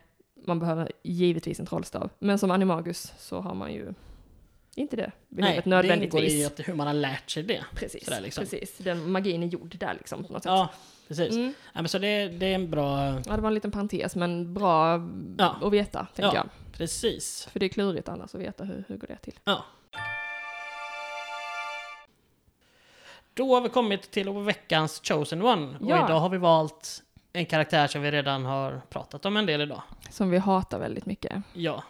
man 0.48 0.60
behöver 0.60 0.92
givetvis 1.04 1.60
en 1.60 1.66
trollstav. 1.66 2.10
Men 2.20 2.40
som 2.40 2.52
animagus 2.52 3.14
så 3.18 3.40
har 3.42 3.54
man 3.56 3.74
ju 3.74 3.94
inte 4.76 4.96
det 4.96 5.02
Nej, 5.02 5.12
behovet 5.30 5.46
det 5.64 5.70
ingår 5.70 5.70
nödvändigtvis. 5.78 6.34
i 6.34 6.46
att, 6.46 6.60
hur 6.68 6.74
man 6.74 6.88
har 6.88 6.94
lärt 6.94 7.30
sig 7.30 7.44
det. 7.44 7.66
Precis, 7.76 8.06
sådär 8.06 8.22
liksom. 8.22 8.44
precis. 8.44 8.78
Den 8.78 9.12
magin 9.12 9.44
är 9.44 9.48
gjord 9.48 9.76
där 9.80 9.94
liksom 9.94 10.24
på 10.24 10.34
något 10.34 10.44
sätt. 10.44 10.50
Ja, 10.52 10.70
precis. 11.08 11.36
Mm. 11.36 11.54
Ja, 11.74 11.82
men 11.82 11.88
så 11.90 11.98
det, 12.00 12.28
det 12.28 12.46
är 12.46 12.56
en 12.56 12.70
bra... 12.72 13.06
Ja, 13.08 13.36
det 13.36 13.42
var 13.42 13.48
en 13.48 13.54
liten 13.54 13.72
parentes, 13.72 14.16
men 14.16 14.54
bra 14.54 15.02
Ja. 15.38 15.56
att 15.62 15.74
veta, 15.74 16.08
tänker 16.16 16.24
Ja. 16.24 16.36
jag. 16.36 16.50
Precis. 16.78 17.48
För 17.52 17.60
det 17.60 17.66
är 17.66 17.70
klurigt 17.70 18.10
annars 18.10 18.36
att 18.36 18.42
veta 18.42 18.64
hur, 18.64 18.84
hur 18.88 18.98
går 18.98 19.08
det 19.08 19.18
till. 19.18 19.40
Ja. 19.44 19.66
Då 23.34 23.54
har 23.56 23.62
vi 23.62 23.70
kommit 23.70 24.12
till 24.12 24.30
veckans 24.30 25.02
chosen 25.04 25.42
one. 25.42 25.78
Och 25.80 25.90
Ja. 25.90 26.06
idag 26.06 26.20
har 26.20 26.30
vi 26.30 26.38
valt 26.38 27.04
en 27.34 27.46
karaktär 27.46 27.88
som 27.88 28.02
vi 28.02 28.12
redan 28.12 28.46
har 28.46 28.82
pratat 28.90 29.26
om 29.26 29.38
en 29.38 29.46
del 29.46 29.62
idag. 29.62 29.82
Som 30.10 30.30
vi 30.30 30.38
hatar 30.38 30.80
väldigt 30.80 31.06
mycket. 31.06 31.34
Ja. 31.54 31.84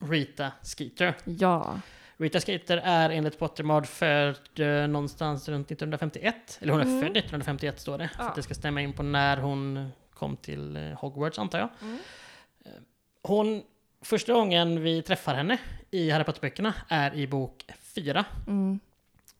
Rita 0.00 0.52
Skeeter. 0.62 1.14
Ja. 1.24 1.80
Rita 2.16 2.40
Skeeter 2.40 2.76
är 2.84 3.10
enligt 3.10 3.38
Pottermore 3.38 3.84
född 3.86 4.60
eh, 4.60 4.88
någonstans 4.88 5.48
runt 5.48 5.66
1951. 5.70 6.58
Eller 6.60 6.72
hon 6.72 6.80
är 6.80 6.84
Mm. 6.86 6.98
född 7.00 7.10
1951 7.16 7.80
står 7.80 7.98
det. 7.98 8.08
För 8.08 8.22
Ja. 8.22 8.28
att 8.28 8.34
det 8.36 8.42
ska 8.42 8.54
stämma 8.54 8.80
in 8.82 8.92
på 8.92 9.02
när 9.02 9.36
hon 9.36 9.88
kom 10.14 10.36
till 10.36 10.76
eh, 10.76 10.82
Hogwarts 10.82 11.38
antar 11.38 11.58
jag. 11.58 11.68
Mm. 11.82 11.98
Eh, 12.64 12.70
Hon, 13.22 13.62
första 14.02 14.32
gången 14.32 14.82
vi 14.82 15.02
träffar 15.02 15.34
henne 15.34 15.58
i 15.90 16.10
Harry 16.10 16.24
Potter-böckerna 16.24 16.74
är 16.88 17.14
i 17.14 17.26
bok 17.26 17.64
4. 17.80 18.24
Mm. 18.46 18.80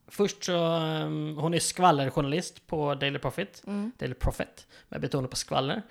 Först 0.08 0.44
så, 0.44 0.52
um, 0.76 1.36
hon 1.36 1.54
är 1.54 1.58
skvallerjournalist 1.58 2.66
på 2.66 2.94
Daily 2.94 3.18
Prophet, 3.18 3.62
Mm. 3.66 3.92
Daily 3.98 4.14
Prophet, 4.14 4.66
med 4.88 5.00
betoning 5.00 5.30
på 5.30 5.36
skvaller. 5.36 5.82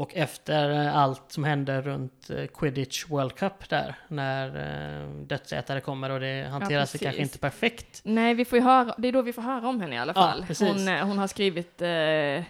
Och 0.00 0.14
efter 0.16 0.70
eh, 0.70 0.96
allt 0.96 1.22
som 1.32 1.44
händer 1.44 1.82
runt 1.82 2.30
eh, 2.30 2.46
Quidditch 2.46 3.06
World 3.08 3.34
Cup 3.34 3.68
där, 3.68 3.94
när 4.08 4.46
uh, 5.04 5.10
dödsätare 5.26 5.80
kommer 5.80 6.10
och 6.10 6.20
det 6.20 6.48
hanteras 6.50 6.92
precis. 6.92 7.00
kanske 7.06 7.22
inte 7.22 7.38
perfekt. 7.38 8.00
Nej, 8.04 8.34
vi 8.34 8.44
får 8.44 8.58
ju 8.58 8.64
höra, 8.64 8.94
det 8.98 9.08
är 9.08 9.12
då 9.12 9.22
vi 9.22 9.32
får 9.32 9.42
höra 9.42 9.68
om 9.68 9.80
henne 9.80 9.94
i 9.94 9.98
alla 9.98 10.12
Ja, 10.16 10.20
fall. 10.22 10.44
precis. 10.46 10.68
hon, 10.68 10.88
eh, 10.88 11.06
hon 11.06 11.18
har 11.18 11.26
skrivit 11.26 11.82
eh, 11.82 12.44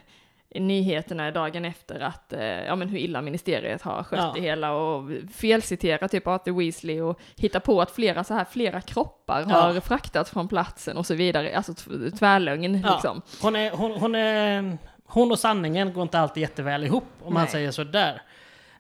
nyheterna 0.61 1.30
dagen 1.30 1.64
efter 1.64 2.01
att, 2.01 2.32
eh, 2.32 2.42
ja 2.42 2.76
men 2.76 2.88
hur 2.88 2.98
illa 2.98 3.22
ministeriet 3.22 3.82
har 3.82 4.03
skött 4.03 4.18
Ja. 4.20 4.32
det 4.34 4.40
hela 4.40 4.72
och 4.72 5.11
felciterar 5.34 6.09
typ 6.09 6.26
Arthur 6.26 6.53
Weasley 6.53 7.01
och 7.01 7.20
hittar 7.36 7.61
på 7.61 7.82
att 7.82 7.90
flera 7.90 8.24
så 8.24 8.34
här, 8.34 8.44
flera 8.44 8.80
kroppar 8.80 9.44
Ja. 9.48 9.55
har 9.61 9.80
fraktats 9.80 10.30
från 10.30 10.48
platsen 10.48 10.96
och 10.96 11.07
så 11.07 11.14
vidare. 11.14 11.57
Alltså 11.57 11.74
tvärlögn 12.18 12.80
Ja. 12.84 12.92
liksom. 12.92 13.22
Hon, 13.42 13.57
är, 13.57 13.70
hon, 13.70 13.92
hon, 13.92 14.14
är, 14.14 14.78
hon 15.11 15.30
och 15.30 15.38
sanningen 15.38 15.92
går 15.92 16.02
inte 16.02 16.18
alltid 16.18 16.40
jätteväl 16.40 16.84
ihop, 16.84 17.04
om 17.22 17.34
man 17.34 17.42
Nej. 17.42 17.52
säger 17.52 17.70
så 17.70 17.84
där. 17.84 18.22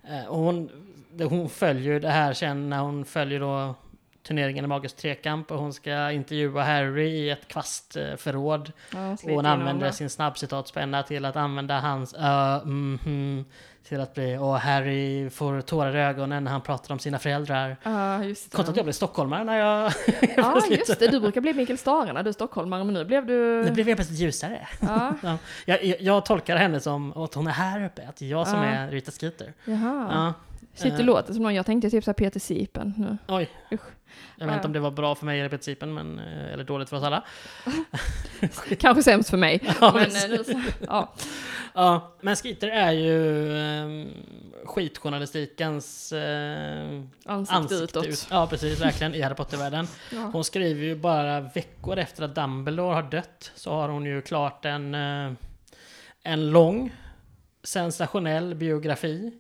Eh, 0.08 0.24
och 0.24 0.38
hon, 0.38 0.70
hon 1.28 1.48
följer 1.48 2.00
det 2.00 2.10
här 2.10 2.32
sen 2.32 2.70
när 2.70 2.78
hon 2.78 3.04
följer 3.04 3.40
då 3.40 3.74
turneringen 4.22 4.64
i 4.64 4.68
Magisk 4.68 4.96
Trekamp 4.96 5.50
och 5.50 5.58
hon 5.58 5.72
ska 5.72 6.10
intervjua 6.10 6.62
Harry 6.62 7.08
i 7.08 7.30
ett 7.30 7.48
kvastförråd. 7.48 8.72
Ja, 8.92 9.12
Och 9.12 9.30
hon 9.30 9.46
använder 9.46 9.90
sin 9.90 10.10
snabbcitatspenna 10.10 11.02
till 11.02 11.24
att 11.24 11.36
använda 11.36 11.80
hans 11.80 12.14
uh, 12.14 12.66
mhm, 12.66 13.44
till 13.88 14.00
att 14.00 14.14
bli 14.14 14.36
och 14.36 14.58
Harry 14.60 15.30
får 15.30 15.60
tårar 15.60 15.96
i 15.96 16.00
ögonen 16.00 16.44
när 16.44 16.50
han 16.50 16.60
pratar 16.60 16.92
om 16.94 16.98
sina 16.98 17.18
föräldrar. 17.18 17.76
Ja, 17.82 18.24
just 18.24 18.52
det. 18.52 18.58
Att 18.58 18.76
jag 18.76 18.84
blev 18.84 18.92
stockholmare 18.92 19.44
när 19.44 19.56
jag... 19.58 19.92
Ja, 20.36 20.62
just 20.70 20.98
det. 20.98 21.06
Du 21.08 21.20
brukar 21.20 21.40
bli 21.40 21.54
Mikael 21.54 21.78
Stare 21.78 22.12
när 22.12 22.22
du 22.22 22.28
är 22.28 22.32
stockholmare, 22.32 22.84
men 22.84 22.94
nu 22.94 23.04
blev 23.04 23.26
du... 23.26 23.62
Det 23.64 23.70
blev 23.72 23.86
helt 23.86 23.96
plötsligt 23.98 24.18
ljusare. 24.20 24.68
Ja, 24.80 25.14
Ja, 25.22 25.36
jag, 25.64 25.84
jag, 25.84 26.00
jag 26.00 26.24
tolkar 26.24 26.56
henne 26.56 26.80
som 26.80 27.12
att 27.12 27.34
hon 27.34 27.46
är 27.46 27.50
här 27.50 27.84
uppe, 27.86 28.08
att 28.08 28.20
jag 28.22 28.48
som 28.48 28.58
Ja. 28.58 28.64
är 28.64 28.90
Rita 28.90 29.10
Skeeter. 29.12 29.52
jaha. 29.64 30.08
Ja. 30.12 30.32
Shit, 30.74 30.92
det 30.96 31.00
Eh. 31.02 31.06
låter 31.06 31.32
som 31.32 31.42
någon, 31.42 31.54
jag 31.54 31.66
tänkte 31.66 31.90
typ 31.90 32.04
såhär 32.04 32.14
Peter 32.14 32.40
Sipen 32.40 32.94
nu. 32.96 33.18
Oj. 33.28 33.50
Usch. 33.72 33.80
Jag 34.36 34.46
vet 34.46 34.54
inte 34.54 34.66
om 34.66 34.72
det 34.72 34.80
var 34.80 34.90
bra 34.90 35.14
för 35.14 35.26
mig 35.26 35.40
eller 35.40 35.48
principen, 35.48 35.94
men, 35.94 36.18
eh, 36.18 36.52
eller 36.52 36.64
dåligt 36.64 36.88
för 36.88 36.96
oss 36.96 37.02
alla. 37.04 37.24
Kanske 38.78 39.02
sämst 39.02 39.30
för 39.30 39.36
mig. 39.36 39.60
Ja, 39.80 39.92
men 39.94 40.32
eh, 40.32 40.42
så, 40.42 40.62
ja. 40.86 41.14
Ja, 41.74 42.16
men 42.20 42.36
Skeeter 42.36 42.68
är 42.68 42.92
ju 42.92 43.52
eh, 43.58 44.06
skitjournalistikens 44.64 46.12
eh, 46.12 47.00
Ansikte, 47.24 47.54
ansikte 47.54 47.74
utåt. 47.84 48.06
ut. 48.06 48.26
Ja, 48.30 48.46
precis, 48.46 48.80
verkligen, 48.80 49.14
i 49.14 49.20
Harry 49.22 49.34
Potter-världen. 49.34 49.86
Ja. 50.12 50.30
Hon 50.32 50.44
skriver 50.44 50.84
ju 50.84 50.96
bara 50.96 51.40
veckor 51.40 51.98
efter 51.98 52.22
att 52.24 52.34
Dumbledore 52.34 52.94
har 52.94 53.02
dött, 53.02 53.52
så 53.54 53.70
har 53.70 53.88
hon 53.88 54.04
ju 54.04 54.22
klart 54.22 54.64
en, 54.64 54.94
eh, 54.94 55.32
en 56.22 56.50
lång, 56.50 56.94
sensationell 57.62 58.54
biografi. 58.54 59.32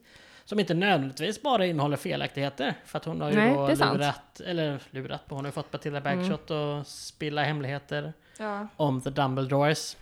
Som 0.50 0.60
inte 0.60 0.74
nödvändigtvis 0.74 1.42
bara 1.42 1.66
innehåller 1.66 1.96
felaktigheter. 1.96 2.74
För 2.84 2.98
att 2.98 3.04
hon 3.04 3.20
har 3.20 3.30
ju 3.30 3.36
Nej, 3.36 3.54
då 3.54 3.66
lurat, 3.66 4.40
eller 4.40 4.80
lurat 4.90 5.26
på, 5.26 5.34
hon 5.34 5.44
har 5.44 5.48
ju 5.48 5.52
fått 5.52 5.72
Matilda 5.72 6.00
Bagshot 6.00 6.50
och 6.50 6.86
spilla 6.86 7.42
hemligheter 7.42 8.12
Ja. 8.38 8.66
om 8.76 9.00
the 9.00 9.10
Dumbledores. 9.10 9.96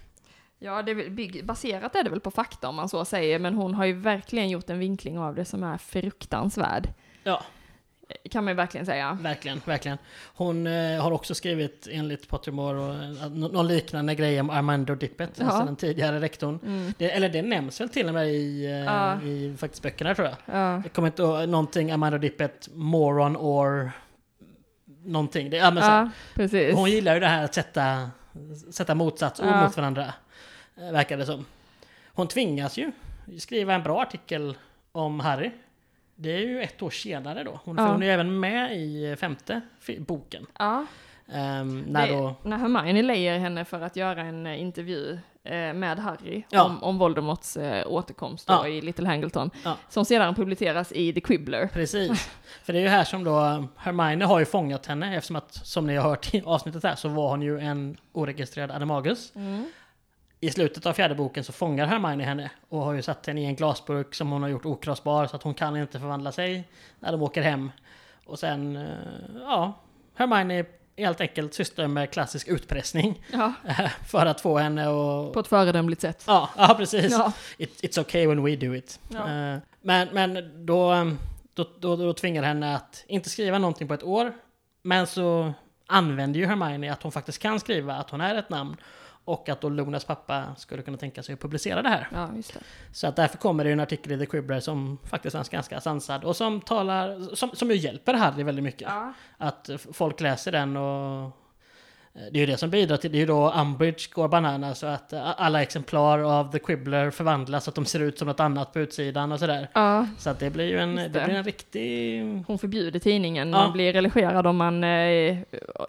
Ja, 0.58 0.82
det 0.82 0.90
är 0.90 1.42
baserat 1.42 1.94
är 1.96 2.02
det 2.04 2.10
väl 2.10 2.20
på 2.20 2.30
fakta 2.30 2.68
om 2.68 2.76
man 2.76 2.88
så 2.88 3.04
säger, 3.04 3.38
men 3.38 3.54
hon 3.54 3.74
har 3.74 3.84
ju 3.84 3.92
verkligen 3.92 4.48
gjort 4.50 4.70
en 4.70 4.78
vinkling 4.78 5.18
av 5.18 5.34
det 5.34 5.44
som 5.44 5.62
är 5.62 5.78
fruktansvärd. 5.78 6.88
Ja, 7.24 7.42
Kan 8.30 8.44
man 8.44 8.50
ju 8.52 8.56
verkligen 8.56 8.86
säga. 8.86 9.18
verkligen, 9.20 9.60
verkligen. 9.64 9.98
Hon 10.34 10.66
eh, 10.66 11.02
har 11.02 11.12
också 11.12 11.34
skrivit 11.34 11.88
enligt 11.90 12.28
Pottermore 12.28 12.78
och, 12.78 12.94
eh, 12.94 13.30
nå- 13.30 13.48
någon 13.48 13.66
liknande 13.68 14.14
grej 14.14 14.40
om 14.40 14.50
Armando 14.50 14.94
Dippet, 14.94 15.30
Ja. 15.34 15.44
alltså 15.44 15.64
den 15.64 15.76
tidigare 15.76 16.20
rektorn. 16.20 16.58
Mm. 16.66 16.92
Det, 16.98 17.10
eller 17.10 17.28
det 17.28 17.42
nämns 17.42 17.80
väl 17.80 17.88
till 17.88 18.08
och 18.08 18.14
med 18.14 18.28
i, 18.28 18.64
eh, 18.64 18.70
Ja. 18.70 19.22
i 19.22 19.56
faktiskt 19.58 19.82
böckerna 19.82 20.14
tror 20.14 20.28
jag. 20.28 20.36
Ja. 20.56 20.72
Jag 20.82 20.92
kommer 20.92 21.08
inte 21.08 21.22
ihåg 21.22 21.48
någonting 21.48 21.90
Armando 21.90 22.18
Dippet, 22.18 22.68
moron 22.74 23.36
or 23.36 23.90
någonting. 25.04 25.50
Det, 25.50 25.56
ja, 25.56 25.70
men 25.70 25.82
så, 25.82 26.10
precis. 26.34 26.74
hon 26.74 26.90
gillar 26.90 27.14
ju 27.14 27.20
det 27.20 27.26
här 27.26 27.44
att 27.44 27.54
sätta, 27.54 28.10
sätta 28.72 28.94
motsatsord 28.94 29.46
mot 29.56 29.76
varandra. 29.76 30.12
eh, 30.76 30.92
Verkar 30.92 31.16
det 31.16 31.26
som. 31.26 31.44
Hon 32.06 32.28
tvingas 32.28 32.76
ju 32.76 32.92
skriva 33.38 33.74
en 33.74 33.82
bra 33.82 34.02
artikel 34.02 34.56
om 34.92 35.20
Harry. 35.20 35.50
Det 36.20 36.32
är 36.32 36.38
ju 36.40 36.62
ett 36.62 36.82
år 36.82 36.90
senare 36.90 37.44
då. 37.44 37.60
Hon, 37.64 37.76
Ja. 37.76 37.86
hon 37.86 38.02
är 38.02 38.06
ju 38.06 38.12
även 38.12 38.40
med 38.40 38.76
i 38.76 39.16
femte 39.20 39.60
fi- 39.80 40.00
boken. 40.00 40.46
Ja, 40.58 40.86
Ehm, 41.32 41.80
när 41.80 42.06
det, 42.06 42.12
då... 42.12 42.34
när 42.42 42.56
Hermione 42.58 43.02
lejer 43.02 43.38
henne 43.38 43.64
för 43.64 43.80
att 43.80 43.96
göra 43.96 44.20
en 44.22 44.46
eh, 44.46 44.60
intervju 44.60 45.18
eh, 45.44 45.72
med 45.72 45.98
Harry 45.98 46.42
Ja. 46.50 46.64
om, 46.64 46.82
om 46.82 46.98
Voldemorts 46.98 47.56
eh, 47.56 47.86
återkomst 47.92 48.44
Ja. 48.48 48.68
i 48.68 48.80
Little 48.80 49.06
Hangleton, 49.08 49.50
Ja. 49.64 49.76
som 49.88 50.04
sedan 50.04 50.34
publiceras 50.34 50.92
i 50.92 51.12
The 51.12 51.20
Quibbler. 51.20 51.66
Precis. 51.72 52.30
För 52.64 52.72
det 52.72 52.78
är 52.78 52.82
ju 52.82 52.88
här 52.88 53.04
som 53.04 53.24
då 53.24 53.64
Hermione 53.76 54.24
har 54.24 54.38
ju 54.38 54.44
fångat 54.44 54.86
henne 54.86 55.16
eftersom 55.16 55.36
att 55.36 55.54
som 55.54 55.86
ni 55.86 55.96
har 55.96 56.08
hört 56.08 56.34
i 56.34 56.42
avsnittet 56.46 56.82
här 56.82 56.94
så 56.94 57.08
var 57.08 57.28
hon 57.30 57.42
ju 57.42 57.58
en 57.58 57.96
oregistrerad 58.12 58.70
animagus. 58.70 59.32
Mm. 59.36 59.64
I 60.40 60.50
slutet 60.50 60.86
av 60.86 60.92
fjärde 60.92 61.14
boken 61.14 61.44
så 61.44 61.52
fångar 61.52 61.86
Hermione 61.86 62.24
henne 62.24 62.50
och 62.68 62.80
har 62.80 62.92
ju 62.92 63.02
satt 63.02 63.26
henne 63.26 63.40
i 63.40 63.44
en 63.44 63.56
glasburk 63.56 64.14
som 64.14 64.30
hon 64.30 64.42
har 64.42 64.48
gjort 64.48 64.64
okrossbar 64.64 65.26
så 65.26 65.36
att 65.36 65.42
hon 65.42 65.54
kan 65.54 65.76
inte 65.76 66.00
förvandla 66.00 66.32
sig 66.32 66.68
när 67.00 67.12
de 67.12 67.22
åker 67.22 67.42
hem. 67.42 67.70
Och 68.26 68.38
sen, 68.38 68.76
eh, 68.76 68.82
ja, 69.40 69.80
Hermione 70.14 70.54
är 70.54 70.66
helt 70.96 71.20
enkelt 71.20 71.54
syster 71.54 71.86
med 71.86 72.10
klassisk 72.10 72.48
utpressning 72.48 73.22
Ja, 73.32 73.52
för 74.06 74.26
att 74.26 74.40
få 74.40 74.58
henne 74.58 74.82
att... 74.82 75.32
på 75.32 75.40
ett 75.40 75.46
föredömligt 75.46 76.00
sätt. 76.00 76.24
Ja, 76.26 76.50
ja 76.56 76.74
precis. 76.78 77.12
Ja. 77.12 77.32
It, 77.58 77.82
it's 77.82 78.00
okay 78.00 78.26
when 78.26 78.44
we 78.44 78.56
do 78.56 78.74
it. 78.74 79.00
Ja. 79.08 79.18
Eh, 79.18 79.58
men 79.82 80.08
men 80.12 80.66
då, 80.66 81.12
då, 81.54 81.66
då, 81.78 81.96
då 81.96 82.12
tvingar 82.12 82.42
henne 82.42 82.76
att 82.76 83.04
inte 83.08 83.30
skriva 83.30 83.58
någonting 83.58 83.88
på 83.88 83.94
ett 83.94 84.02
år. 84.02 84.32
Men 84.82 85.06
så 85.06 85.52
använder 85.86 86.40
ju 86.40 86.46
Hermione 86.46 86.92
att 86.92 87.02
hon 87.02 87.12
faktiskt 87.12 87.38
kan 87.38 87.60
skriva 87.60 87.94
att 87.94 88.10
hon 88.10 88.20
är 88.20 88.34
ett 88.34 88.50
namn. 88.50 88.76
Och 89.28 89.48
att 89.48 89.60
då 89.60 89.68
Lunas 89.68 90.04
pappa 90.04 90.54
skulle 90.56 90.82
kunna 90.82 90.96
tänka 90.96 91.22
sig 91.22 91.32
att 91.32 91.40
publicera 91.40 91.82
det 91.82 91.88
här. 91.88 92.08
Ja, 92.12 92.30
det. 92.34 92.60
Så 92.92 93.06
att 93.06 93.16
därför 93.16 93.38
kommer 93.38 93.64
det 93.64 93.70
en 93.70 93.80
artikel 93.80 94.12
i 94.12 94.18
The 94.18 94.26
Quibbler 94.26 94.60
som 94.60 94.98
faktiskt 95.04 95.36
är 95.36 95.50
ganska 95.50 95.80
sansad. 95.80 96.24
Och 96.24 96.36
som 96.36 96.60
talar, 96.60 97.34
som, 97.34 97.50
som 97.50 97.70
ju 97.70 97.76
hjälper 97.76 98.14
Harry 98.14 98.42
väldigt 98.42 98.64
mycket. 98.64 98.88
Ja. 98.88 99.12
Att 99.38 99.70
folk 99.92 100.20
läser 100.20 100.52
den 100.52 100.76
och 100.76 101.32
Det 102.32 102.38
är 102.38 102.40
ju 102.40 102.46
det 102.46 102.56
som 102.56 102.70
bidrar 102.70 102.96
till, 102.96 103.12
det 103.12 103.18
är 103.18 103.20
ju 103.20 103.26
då 103.26 103.52
Umbridge 103.52 104.08
går 104.12 104.28
banana 104.28 104.74
så 104.74 104.86
att 104.86 105.12
eh, 105.12 105.40
alla 105.40 105.62
exemplar 105.62 106.18
av 106.18 106.52
The 106.52 106.58
Quibbler 106.58 107.10
förvandlas 107.10 107.64
så 107.64 107.70
att 107.70 107.74
de 107.74 107.84
ser 107.84 108.00
ut 108.00 108.18
som 108.18 108.28
något 108.28 108.40
annat 108.40 108.72
på 108.72 108.80
utsidan 108.80 109.32
och 109.32 109.38
sådär. 109.38 109.68
Ja, 109.72 110.06
Så 110.18 110.30
att 110.30 110.38
det 110.38 110.50
blir 110.50 110.64
ju 110.66 110.78
en, 110.78 110.96
det. 110.96 111.08
Det. 111.08 111.24
blir 111.24 111.34
en 111.34 111.44
riktig... 111.44 112.22
hon 112.46 112.58
förbjuder 112.58 112.98
tidningen, 113.00 113.50
Ja. 113.50 113.56
man 113.58 113.72
blir 113.72 113.92
religerad 113.92 114.46
om 114.46 114.56
man 114.56 114.84
eh, 114.84 115.38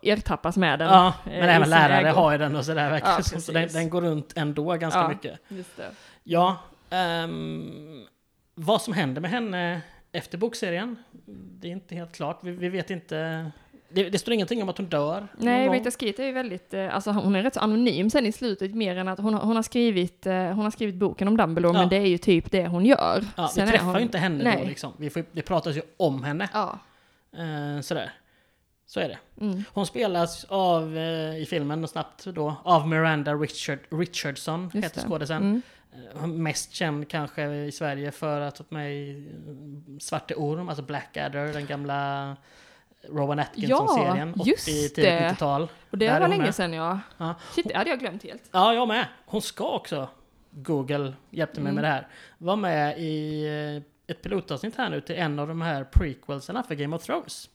ertappas 0.02 0.58
med 0.58 0.80
den. 0.80 0.88
Ja, 0.88 1.08
eh, 1.08 1.14
men 1.26 1.50
i 1.50 1.52
även 1.54 1.70
lärare 1.70 2.08
ägo. 2.10 2.16
har 2.16 2.32
ju 2.32 2.38
den 2.38 2.56
och 2.56 2.66
sådär 2.66 2.90
verkar 2.90 3.10
Ja. 3.10 3.22
Så 3.40 3.52
den, 3.52 3.68
den 3.74 3.90
går 3.90 4.02
runt 4.02 4.34
ändå 4.38 4.74
ganska 4.76 5.00
Ja. 5.00 5.08
mycket. 5.10 5.40
Just 5.48 5.78
det. 5.78 5.90
Ja, 6.24 6.58
ehm, 6.90 8.06
vad 8.56 8.82
som 8.82 8.94
händer 8.94 9.22
med 9.22 9.32
henne 9.32 9.82
efter 10.12 10.38
bokserien, 10.38 10.96
det 11.60 11.68
är 11.68 11.72
inte 11.72 11.96
helt 11.96 12.16
klart. 12.16 12.40
Vi, 12.44 12.52
vi 12.52 12.70
vet 12.70 12.90
inte... 12.90 13.52
Det, 13.92 14.10
det 14.10 14.20
står 14.20 14.34
ingenting 14.34 14.64
om 14.64 14.70
att 14.70 14.78
hon 14.78 14.88
dör. 14.88 15.28
Nej. 15.38 15.70
Rita 15.70 15.92
Skeeter 15.92 16.24
är 16.24 16.28
ju 16.28 16.34
väldigt, 16.34 16.74
eh, 16.74 16.96
alltså 16.96 17.12
hon 17.12 17.36
är 17.36 17.44
rätt 17.44 17.54
så 17.54 17.60
anonym 17.60 18.10
sen 18.10 18.26
i 18.26 18.32
slutet, 18.32 18.76
mer 18.76 18.96
än 18.98 19.08
att 19.08 19.20
hon, 19.20 19.34
har- 19.34 19.42
hon, 19.42 19.56
har, 19.56 19.64
skrivit, 19.64 20.26
eh, 20.26 20.34
hon 20.34 20.60
har 20.60 20.72
skrivit 20.72 20.96
boken 20.96 21.28
om 21.28 21.38
Dumbledore, 21.38 21.74
Ja. 21.74 21.80
men 21.80 21.90
det 21.90 21.96
är 21.98 22.06
ju 22.08 22.18
typ 22.18 22.52
det 22.52 22.68
hon 22.68 22.86
gör. 22.86 23.26
Ja, 23.38 23.48
Sen 23.48 23.66
vi 23.66 23.72
träffar 23.72 23.86
hon- 23.86 23.96
ju 23.96 24.02
inte 24.02 24.18
henne 24.18 24.38
då 24.44 24.50
Nej. 24.50 24.66
liksom. 24.68 24.94
Vi 24.98 25.10
får, 25.10 25.24
det 25.32 25.42
pratas 25.42 25.76
ju 25.78 25.82
om 25.98 26.24
henne. 26.24 26.50
Ja. 26.54 26.80
Eh, 27.38 27.82
sådär. 27.82 28.12
Så 28.86 29.00
är 29.00 29.08
det. 29.10 29.18
Mm. 29.46 29.64
Hon 29.74 29.86
spelas 29.86 30.44
av, 30.50 30.98
eh, 30.98 31.38
i 31.42 31.46
filmen 31.50 31.88
snabbt 31.88 32.26
då, 32.26 32.56
av 32.64 32.88
Miranda 32.88 33.34
Richard, 33.34 33.80
Richardson, 33.90 34.72
Just 34.74 34.86
heter 34.86 35.02
skådisen. 35.10 35.62
Mm. 36.18 36.44
Mest 36.44 36.74
känd 36.74 37.08
kanske 37.08 37.44
i 37.56 37.72
Sverige 37.72 38.12
för 38.12 38.42
att 38.42 38.58
ha 38.58 38.66
med 38.70 38.94
i 38.94 39.28
Svarte 40.00 40.36
Orm, 40.36 40.70
alltså 40.70 40.84
Blackadder, 40.84 41.54
den 41.54 41.66
gamla 41.66 42.36
Rowan 43.10 43.40
Atkinson-serien. 43.40 44.34
Ja, 44.38 44.44
just 44.46 44.64
80, 44.68 44.72
tidigt 44.72 44.96
det. 44.96 45.30
90-tal. 45.34 45.62
Och 45.90 45.98
det 45.98 46.06
Där 46.08 46.16
är 46.16 46.20
var 46.20 46.28
länge 46.28 46.44
med. 46.44 46.56
sedan 46.56 46.74
ja. 46.74 47.00
Ja. 47.18 47.36
Shit, 47.52 47.68
det 47.68 47.78
hade 47.78 47.90
jag 47.90 48.00
glömt 48.00 48.24
helt. 48.24 48.44
Ja, 48.52 48.74
jag 48.74 48.88
med. 48.88 49.06
Hon 49.26 49.42
ska 49.42 49.70
också, 49.72 50.08
Google 50.52 51.14
hjälpte 51.30 51.62
mig 51.62 51.72
Mm. 51.72 51.76
med 51.76 51.84
det 51.84 51.94
här, 51.96 52.08
vara 52.38 52.56
med 52.56 53.00
i 53.00 53.46
eh, 54.08 54.12
ett 54.12 54.22
pilotavsnitt 54.22 54.76
här 54.78 54.90
nu 54.90 55.02
till 55.02 55.16
en 55.16 55.40
av 55.40 55.48
de 55.48 55.62
här 55.62 55.84
prequelserna 55.84 56.64
för 56.64 56.76
Game 56.76 56.96
of 56.96 57.04
Thrones. 57.04 57.50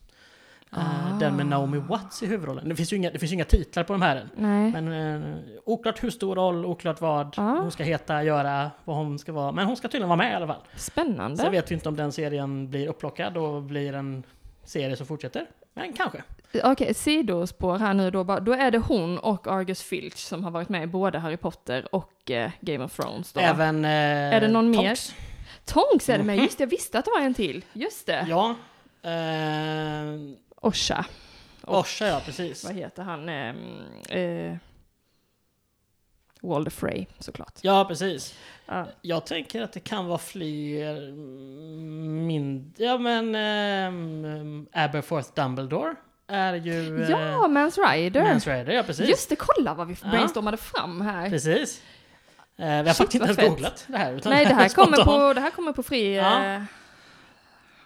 Eh, 0.72 0.78
Ah. 0.78 1.18
Den 1.20 1.36
med 1.36 1.46
Naomi 1.46 1.78
Watts 1.78 2.22
i 2.22 2.26
huvudrollen. 2.26 2.68
Det 2.68 2.76
finns 2.76 2.92
ju 2.92 2.96
inga, 2.96 3.10
det 3.10 3.18
finns 3.18 3.32
inga 3.32 3.44
titlar 3.44 3.84
på 3.84 3.92
de 3.92 4.02
här 4.02 4.16
än. 4.16 4.30
Nej. 4.36 4.72
Men 4.82 4.92
eh, 5.32 5.38
oklart 5.64 6.02
hur 6.02 6.10
stor 6.10 6.34
roll, 6.34 6.64
oklart 6.66 7.00
vad 7.00 7.34
Ah. 7.38 7.42
hon 7.42 7.70
ska 7.70 7.82
heta, 7.82 8.22
göra, 8.22 8.70
vad 8.84 8.96
hon 8.96 9.18
ska 9.18 9.32
vara. 9.32 9.52
Men 9.52 9.66
hon 9.66 9.76
ska 9.76 9.88
tydligen 9.88 10.08
vara 10.08 10.16
med 10.16 10.32
i 10.32 10.34
alla 10.34 10.46
fall. 10.46 10.60
Spännande. 10.76 11.36
Sen 11.36 11.52
vet 11.52 11.70
vi 11.70 11.74
inte 11.74 11.88
om 11.88 11.96
den 11.96 12.12
serien 12.12 12.70
blir 12.70 12.88
upplockad 12.88 13.36
och 13.36 13.62
blir 13.62 13.92
en 13.94 14.22
serie 14.64 14.96
som 14.96 15.06
fortsätter. 15.06 15.46
Men 15.74 15.92
kanske. 15.92 16.22
Okej, 16.64 16.94
sidospår 16.94 17.78
här 17.78 17.94
nu 17.94 18.10
då. 18.10 18.24
Då 18.24 18.52
är 18.52 18.70
det 18.70 18.78
hon 18.78 19.18
och 19.18 19.46
Argus 19.46 19.82
Filch 19.82 20.16
som 20.18 20.44
har 20.44 20.50
varit 20.50 20.68
med 20.68 20.82
i 20.82 20.86
både 20.86 21.18
Harry 21.18 21.36
Potter 21.36 21.94
och 21.94 22.30
eh, 22.30 22.50
Game 22.60 22.84
of 22.84 22.96
Thrones 22.96 23.32
då. 23.32 23.40
Även... 23.40 23.84
Eh, 23.84 23.90
Är 24.34 24.40
det 24.40 24.48
någon 24.48 24.70
mer? 24.70 24.76
Tonks. 24.86 25.14
Tonks 25.64 26.08
är 26.08 26.18
det 26.18 26.24
med, 26.24 26.36
Mhm. 26.36 26.44
just 26.44 26.58
det, 26.58 26.62
jag 26.64 26.68
visste 26.70 26.98
att 26.98 27.04
det 27.04 27.10
var 27.10 27.20
en 27.20 27.34
till. 27.34 27.64
Just 27.72 28.06
det. 28.06 28.26
Ja. 28.28 28.54
Eh, 29.02 30.20
Osha. 30.60 31.04
Orsa, 31.62 32.06
ja 32.06 32.20
precis. 32.24 32.64
Vad 32.64 32.74
heter 32.74 33.02
han? 33.02 33.28
Eh, 33.28 34.18
eh, 34.18 34.56
Walder 36.48 36.70
Frey, 36.70 37.06
såklart. 37.18 37.52
Ja, 37.60 37.84
precis. 37.88 38.34
Ja. 38.66 38.86
Jag 39.02 39.26
tänker 39.26 39.62
att 39.62 39.72
det 39.72 39.80
kan 39.80 40.06
vara 40.06 40.18
fler 40.18 41.12
mindre... 42.26 42.84
Ja, 42.84 42.98
men... 42.98 43.34
Um, 43.94 44.66
Aberforth 44.72 45.28
Dumbledore 45.34 45.94
är 46.28 46.54
ju... 46.54 47.02
eh, 47.02 47.10
Ja, 47.10 47.48
Mans 47.48 47.78
Rider. 47.78 48.22
Mans 48.22 48.46
Rider, 48.46 48.72
ja 48.72 48.82
precis. 48.82 49.08
Just 49.08 49.28
det, 49.28 49.36
kolla 49.36 49.74
vad 49.74 49.86
vi 49.86 49.96
Ja. 50.02 50.10
brainstormade 50.10 50.56
fram 50.56 51.00
här. 51.00 51.30
Precis. 51.30 51.82
Eh, 52.56 52.66
vi 52.66 52.72
har 52.72 52.84
Shit, 52.84 52.96
faktiskt 52.96 53.14
inte 53.14 53.26
ens 53.42 53.54
googlat 53.54 53.84
det 53.88 53.98
här. 53.98 54.12
Utan 54.12 54.32
Nej, 54.32 54.46
det 54.46 54.54
här, 54.54 54.68
kommer 54.74 55.04
på, 55.04 55.32
det 55.32 55.40
här 55.40 55.50
kommer 55.50 55.72
på 55.72 55.82
fri... 55.82 56.16
Ja. 56.16 56.44
eh, 56.54 56.62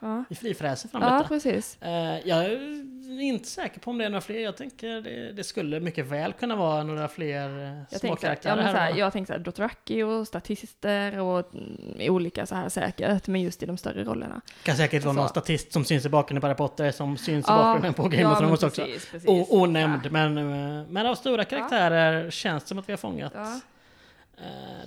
ja. 0.01 0.25
Vi 0.29 0.37
frifräser 0.37 0.89
fram 0.89 1.03
ja, 1.03 1.25
precis. 1.29 1.79
Eh, 1.83 2.19
jag 2.29 2.45
är 2.45 2.79
inte 3.21 3.49
säker 3.49 3.81
på 3.81 3.91
om 3.91 3.99
det 3.99 4.05
är 4.05 4.09
några 4.09 4.21
fler. 4.21 4.41
Jag 4.41 4.57
tänker 4.57 4.89
det, 5.01 5.33
det 5.33 5.45
skulle 5.45 5.81
mycket 5.81 6.07
väl 6.07 6.33
kunna 6.33 6.57
vara 6.57 6.83
några 6.83 7.09
fler 7.09 7.49
eh, 7.49 7.83
Jag 7.91 8.01
små 8.01 8.09
tänkte, 8.09 8.09
ja, 8.09 8.17
karaktärer 8.17 8.57
men 8.57 8.73
så 8.73 8.79
här. 8.79 8.95
jag 8.97 9.13
tänkte 9.13 9.33
så 9.33 9.39
här, 9.39 9.45
Dothraki 9.45 10.03
och 10.03 10.27
statister 10.27 11.19
och 11.19 11.55
mm, 11.55 11.77
olika 12.13 12.47
så 12.47 12.55
här 12.55 12.69
säkert, 12.69 13.27
men 13.27 13.41
just 13.41 13.63
i 13.63 13.67
de 13.67 13.77
större 13.77 14.05
rollerna. 14.05 14.41
kan 14.63 14.77
säkert 14.77 15.05
vara 15.05 15.15
så. 15.15 15.21
någon 15.21 15.29
statist 15.29 15.73
som 15.73 15.85
syns 15.85 16.07
i 16.07 16.09
bakgrunden 16.09 16.41
på 16.41 16.47
Harry 16.47 16.57
Potter 16.57 16.91
som 16.91 17.17
syns 17.17 17.47
i 17.47 17.51
Ja, 17.51 17.57
bakgrunden 17.57 17.95
på 17.95 18.09
Game 18.09 18.27
of 18.33 18.39
Thrones 18.39 18.63
också. 18.63 18.83
precis. 18.85 19.25
O- 19.29 19.47
onämnd, 19.51 20.13
men, 20.13 20.39
eh, 20.39 20.87
men 20.89 21.07
av 21.07 21.15
stora 21.15 21.45
karaktärer 21.45 22.31
känns 22.31 22.63
det 22.63 22.69
som 22.69 22.79
att 22.79 22.89
vi 22.89 22.93
har 22.93 22.99
fångat 22.99 23.33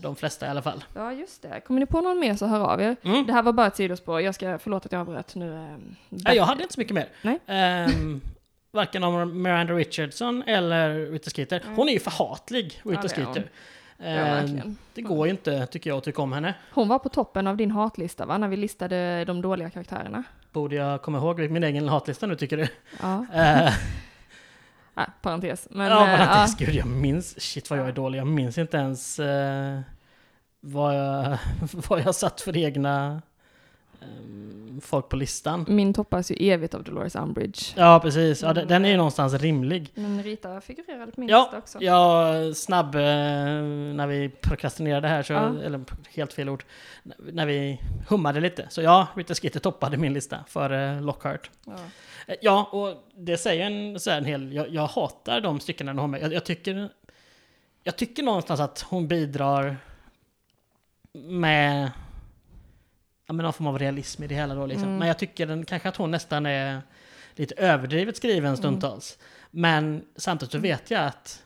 de 0.02 0.16
flesta 0.16 0.46
i 0.46 0.50
alla 0.50 0.62
fall. 0.62 0.84
ja, 0.96 1.14
just 1.14 1.42
det. 1.42 1.62
Kommer 1.62 1.80
ni 1.80 1.86
på 1.86 2.02
någon 2.02 2.20
mer 2.20 2.36
så 2.36 2.46
hör 2.46 2.60
av 2.60 2.82
er. 2.82 2.96
Mm. 3.04 3.26
Det 3.28 3.34
här 3.34 3.44
var 3.44 3.54
bara 3.54 3.68
ett 3.68 3.76
sidospår. 3.76 4.22
Jag 4.22 4.36
ska, 4.36 4.58
förlåt 4.60 4.86
att 4.86 4.92
jag 4.92 5.02
avbröt 5.02 5.36
nu. 5.36 5.54
eh, 5.56 5.78
Nej, 6.10 6.36
jag 6.38 6.44
hade 6.44 6.62
inte 6.62 6.74
så 6.74 6.80
mycket 6.80 6.94
mer. 6.96 7.08
Nej. 7.22 7.40
Ehm, 7.48 8.22
varken 8.72 9.04
om 9.04 9.42
Miranda 9.42 9.74
Richardson 9.74 10.44
eller 10.48 11.12
Rita 11.12 11.30
Skeeter. 11.30 11.62
Nej. 11.66 11.76
Hon 11.76 11.90
är 11.90 11.94
ju 11.94 12.00
förhatlig, 12.00 12.82
Rita 12.84 13.02
Ja. 13.04 13.10
Skeeter. 13.10 13.50
Ja, 13.98 14.06
Ehm, 14.06 14.76
det 14.94 15.02
går 15.02 15.28
ju 15.28 15.32
inte, 15.32 15.68
tycker 15.68 15.90
jag, 15.90 15.98
att 15.98 16.04
tycka 16.04 16.22
om 16.22 16.34
henne. 16.34 16.54
Hon 16.74 16.88
var 16.88 17.00
på 17.00 17.10
toppen 17.10 17.48
av 17.48 17.58
din 17.58 17.72
hatlista 17.72 18.26
va, 18.26 18.38
när 18.38 18.48
vi 18.48 18.58
listade 18.58 19.26
de 19.26 19.42
dåliga 19.42 19.70
karaktärerna? 19.70 20.24
Borde 20.52 20.76
jag 20.76 21.02
komma 21.02 21.18
ihåg 21.18 21.40
min 21.40 21.64
egen 21.64 21.88
hatlista 21.90 22.26
nu, 22.28 22.36
tycker 22.36 22.58
du? 22.58 22.68
Ja, 23.02 23.26
Eh, 24.98 25.04
äh, 25.04 25.10
parentes. 25.22 25.68
Men, 25.72 25.88
ja, 25.88 26.02
eh, 26.02 26.12
men 26.12 26.20
ja. 26.20 26.44
att, 26.44 26.58
gud, 26.58 26.76
jag 26.76 26.88
minns, 26.88 27.42
shit 27.42 27.70
vad 27.70 27.80
jag 27.80 27.88
är 27.88 27.92
dålig. 27.92 28.20
Jag 28.20 28.28
minns 28.28 28.58
inte 28.58 28.78
ens 28.78 29.20
eh, 29.20 29.80
vad, 30.60 30.96
jag, 31.00 31.38
vad 31.90 32.02
jag 32.02 32.16
satt 32.16 32.42
för 32.42 32.58
egna 32.58 33.22
ehm, 34.02 34.82
folk 34.84 35.10
på 35.10 35.16
listan. 35.16 35.66
Min 35.68 35.94
toppas 35.94 36.32
ju 36.32 36.36
evigt 36.40 36.74
av 36.74 36.84
Dolores 36.84 37.16
Umbridge. 37.16 37.62
Ja, 37.76 38.00
precis. 38.00 38.42
Ja, 38.42 38.54
den, 38.54 38.68
den 38.68 38.86
är 38.86 38.90
ju 38.90 38.98
någonstans 38.98 39.34
rimlig. 39.34 39.92
Men 39.96 40.24
Rita 40.24 40.62
figurerade 40.62 41.12
på 41.12 41.20
min 41.20 41.30
Ja, 41.30 41.42
lista 41.44 41.58
också. 41.58 41.82
Jag 41.82 42.56
snabb, 42.58 42.96
eh, 42.96 43.02
när 43.02 44.08
vi 44.08 44.30
prokrastinerade 44.30 45.08
här, 45.08 45.24
så, 45.24 45.34
Ja. 45.34 45.54
eller 45.64 45.82
helt 46.10 46.34
fel 46.34 46.50
ord, 46.50 46.64
när 47.18 47.46
vi 47.46 47.82
hummade 48.08 48.40
lite. 48.40 48.68
Så 48.70 48.82
ja, 48.82 49.08
Rita 49.16 49.34
Skeeter 49.36 49.60
toppade 49.60 49.98
min 49.98 50.14
lista 50.14 50.40
för 50.48 50.96
eh, 50.96 51.02
Lockhart. 51.02 51.50
Ja. 51.66 51.74
Ja, 52.42 52.70
och 52.72 53.04
det 53.16 53.38
säger 53.38 53.66
en, 53.66 54.00
så 54.00 54.12
en 54.12 54.26
hel... 54.26 54.54
Jag, 54.54 54.70
jag 54.70 54.88
hatar 54.88 55.42
de 55.42 55.60
styckena 55.60 55.92
hon 55.92 56.00
har 56.00 56.08
med. 56.08 56.22
Jag, 56.22 56.34
jag, 56.34 56.46
tycker, 56.46 56.90
jag 57.84 57.96
tycker 57.96 58.24
någonstans 58.24 58.60
att 58.60 58.82
hon 58.82 59.08
bidrar 59.08 59.78
med 61.14 61.92
ja, 63.28 63.34
men 63.34 63.44
någon 63.44 63.54
form 63.54 63.68
av 63.68 63.80
realism 63.80 64.24
i 64.24 64.28
det 64.28 64.36
hela 64.36 64.56
då 64.56 64.66
liksom. 64.66 64.88
Mm. 64.88 64.98
Men 64.98 65.08
jag 65.08 65.20
tycker 65.20 65.48
den, 65.48 65.66
kanske 65.66 65.90
att 65.90 65.96
hon 65.96 66.12
nästan 66.12 66.46
är 66.46 66.82
lite 67.36 67.56
överdrivet 67.56 68.18
skriven 68.18 68.58
stundtals. 68.58 69.18
Men 69.52 70.06
samtidigt 70.16 70.52
så 70.52 70.58
vet 70.58 70.92
jag 70.92 71.06
att 71.06 71.44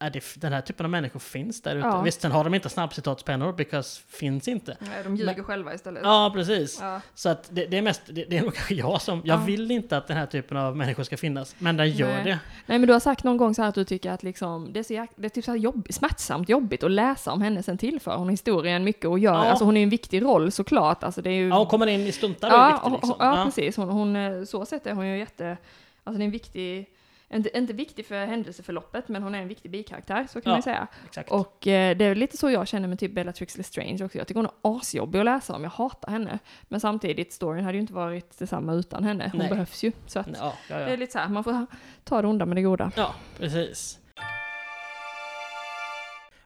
är 0.00 0.10
det, 0.10 0.24
den 0.36 0.52
här 0.52 0.60
typen 0.60 0.86
av 0.86 0.90
människor 0.90 1.20
finns 1.20 1.62
där 1.62 1.76
ute. 1.76 1.86
Ja. 1.86 2.00
Visst, 2.02 2.20
sen 2.20 2.32
har 2.32 2.44
de 2.44 2.54
inte 2.54 2.68
snabbcitatspennor, 2.68 3.52
because 3.52 4.00
finns 4.08 4.48
inte. 4.48 4.76
Nej, 4.80 4.90
de 5.04 5.16
ljuger 5.16 5.34
Men- 5.34 5.44
själva 5.44 5.74
istället. 5.74 6.02
Ja, 6.04 6.30
precis. 6.34 6.78
Ja. 6.80 7.00
Så 7.14 7.28
att 7.28 7.48
det, 7.52 7.66
det 7.66 7.78
är 7.78 7.82
mest, 7.82 8.02
det, 8.06 8.24
det 8.24 8.38
är 8.38 8.42
nog 8.42 8.54
kanske 8.54 8.74
jag 8.74 9.02
som, 9.02 9.22
jag 9.24 9.40
Ja. 9.40 9.44
vill 9.44 9.70
inte 9.70 9.96
att 9.96 10.06
den 10.06 10.16
här 10.16 10.26
typen 10.26 10.56
av 10.56 10.76
människor 10.76 11.02
ska 11.02 11.16
finnas, 11.16 11.54
men 11.58 11.76
den 11.76 11.90
gör 11.90 12.08
Nej. 12.14 12.24
det. 12.24 12.38
Nej 12.66 12.78
men 12.78 12.86
du 12.86 12.92
har 12.92 13.00
sagt 13.00 13.24
någon 13.24 13.36
gång 13.36 13.54
så 13.54 13.62
här 13.62 13.68
att 13.68 13.74
du 13.74 13.84
tycker 13.84 14.10
att 14.12 14.22
liksom, 14.22 14.72
det 14.72 14.78
är, 14.78 14.84
så 14.84 15.06
det 15.16 15.26
är 15.26 15.28
typ 15.28 15.44
så 15.44 15.50
här 15.50 15.58
jobb, 15.58 15.86
smärtsamt 15.90 16.48
jobbigt 16.48 16.82
att 16.82 16.90
läsa 16.90 17.32
om 17.32 17.42
henne 17.42 17.62
sen 17.62 17.78
tillför 17.78 18.16
hon 18.16 18.28
historien 18.28 18.84
mycket 18.84 19.04
och 19.04 19.18
gör, 19.18 19.32
Ja. 19.34 19.44
alltså 19.44 19.64
hon 19.64 19.76
är 19.76 19.82
en 19.82 19.90
viktig 19.90 20.22
roll 20.22 20.52
såklart, 20.52 21.04
alltså 21.04 21.22
det 21.22 21.30
är 21.30 21.34
ju... 21.34 21.48
Ja, 21.48 21.58
hon 21.58 21.66
kommer 21.66 21.86
in 21.86 22.00
i 22.00 22.12
stuntar 22.12 22.48
och 22.48 22.54
är 22.54 22.58
ja, 22.58 22.72
viktig 22.74 22.92
liksom. 22.92 23.16
ja, 23.18 23.42
precis, 23.44 23.76
hon, 23.76 23.88
hon, 23.88 24.16
eh, 24.16 24.44
så 24.44 24.64
sett 24.66 24.86
är 24.86 24.92
hon 24.94 25.06
ju 25.08 25.18
jätte, 25.18 25.56
alltså 26.04 26.18
det 26.18 26.22
är 26.22 26.26
en 26.26 26.30
viktig, 26.30 26.86
inte, 27.34 27.58
inte 27.58 27.72
viktig 27.72 28.06
för 28.06 28.26
händelseförloppet, 28.26 29.08
men 29.08 29.22
hon 29.22 29.34
är 29.34 29.42
en 29.42 29.48
viktig 29.48 29.70
bikaraktär, 29.70 30.26
så 30.30 30.40
kan 30.40 30.50
Ja. 30.50 30.56
man 30.56 30.62
säga. 30.62 30.86
Exakt. 31.06 31.30
Och 31.30 31.66
eh, 31.66 31.96
det 31.96 32.04
är 32.04 32.14
lite 32.14 32.36
så 32.36 32.50
jag 32.50 32.68
känner 32.68 32.88
med 32.88 32.98
typ 32.98 33.12
Bellatrix 33.14 33.56
Lestrange 33.56 34.04
också. 34.04 34.18
Jag 34.18 34.26
tycker 34.26 34.40
hon 34.40 34.46
är 34.46 34.76
asjobbig 34.78 35.18
att 35.18 35.24
läsa 35.24 35.54
om, 35.54 35.62
jag 35.62 35.70
hatar 35.70 36.10
henne. 36.12 36.38
Men 36.62 36.80
samtidigt, 36.80 37.32
storyn 37.32 37.64
hade 37.64 37.76
ju 37.76 37.80
inte 37.80 37.92
varit 37.92 38.38
detsamma 38.38 38.72
utan 38.74 39.04
henne. 39.04 39.28
Hon 39.32 39.38
Nej. 39.38 39.48
behövs 39.48 39.82
ju. 39.84 39.92
Så 40.06 40.18
att 40.20 40.28
ja, 40.38 40.54
ja, 40.70 40.76
det 40.78 40.92
är 40.92 40.96
lite 40.96 41.12
så 41.12 41.18
här, 41.18 41.28
man 41.28 41.44
får 41.44 41.66
ta 42.04 42.22
det 42.22 42.28
onda 42.28 42.46
med 42.46 42.56
det 42.56 42.62
goda. 42.62 42.92
ja, 42.96 43.14
precis. 43.38 43.98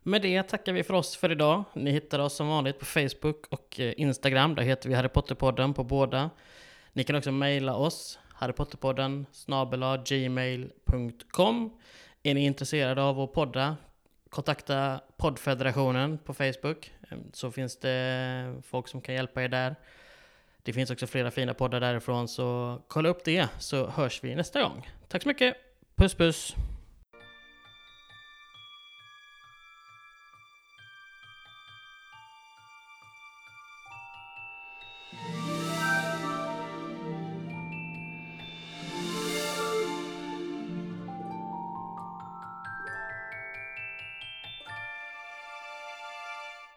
Med 0.05 0.23
det 0.23 0.43
tackar 0.43 0.73
vi 0.73 0.83
för 0.83 0.95
oss 0.95 1.17
för 1.17 1.33
idag. 1.33 1.65
Ni 1.73 1.91
hittar 1.91 2.19
oss 2.19 2.35
som 2.37 2.49
vanligt 2.49 2.79
på 2.79 2.85
Facebook 2.85 3.47
och 3.51 3.81
eh, 3.81 3.93
Instagram. 3.97 4.55
Där 4.55 4.63
heter 4.63 4.89
vi 4.89 4.95
Harry 4.95 5.09
Potter-podden 5.09 5.75
på 5.75 5.85
båda. 5.85 6.31
Ni 6.93 7.05
kan 7.05 7.17
också 7.17 7.33
mejla 7.33 7.75
oss, 7.75 8.19
harrypotterpodden 8.43 9.27
snabela 9.33 9.97
gmail.com. 9.97 11.71
Är 12.23 12.35
ni 12.35 12.45
intresserade 12.45 13.03
av 13.03 13.21
att 13.21 13.33
podda, 13.33 13.77
kontakta 14.31 15.01
poddfederationen 15.17 16.19
på 16.19 16.35
Facebook. 16.35 16.93
Ehm, 17.11 17.25
så 17.33 17.51
finns 17.51 17.77
det 17.77 18.63
folk 18.63 18.89
som 18.89 19.01
kan 19.01 19.15
hjälpa 19.15 19.43
er 19.43 19.49
där. 19.49 19.77
Det 20.63 20.73
finns 20.73 20.91
också 20.91 21.07
flera 21.07 21.31
fina 21.31 21.55
poddar 21.55 21.81
därifrån, 21.81 22.29
så 22.29 22.79
kolla 22.89 23.09
upp 23.09 23.25
det 23.25 23.49
så 23.59 23.87
hörs 23.87 24.25
vi 24.25 24.35
nästa 24.35 24.63
gång. 24.63 24.91
Tack 25.09 25.23
så 25.23 25.29
mycket! 25.29 25.57
Puss 25.97 26.15
puss! 26.15 26.55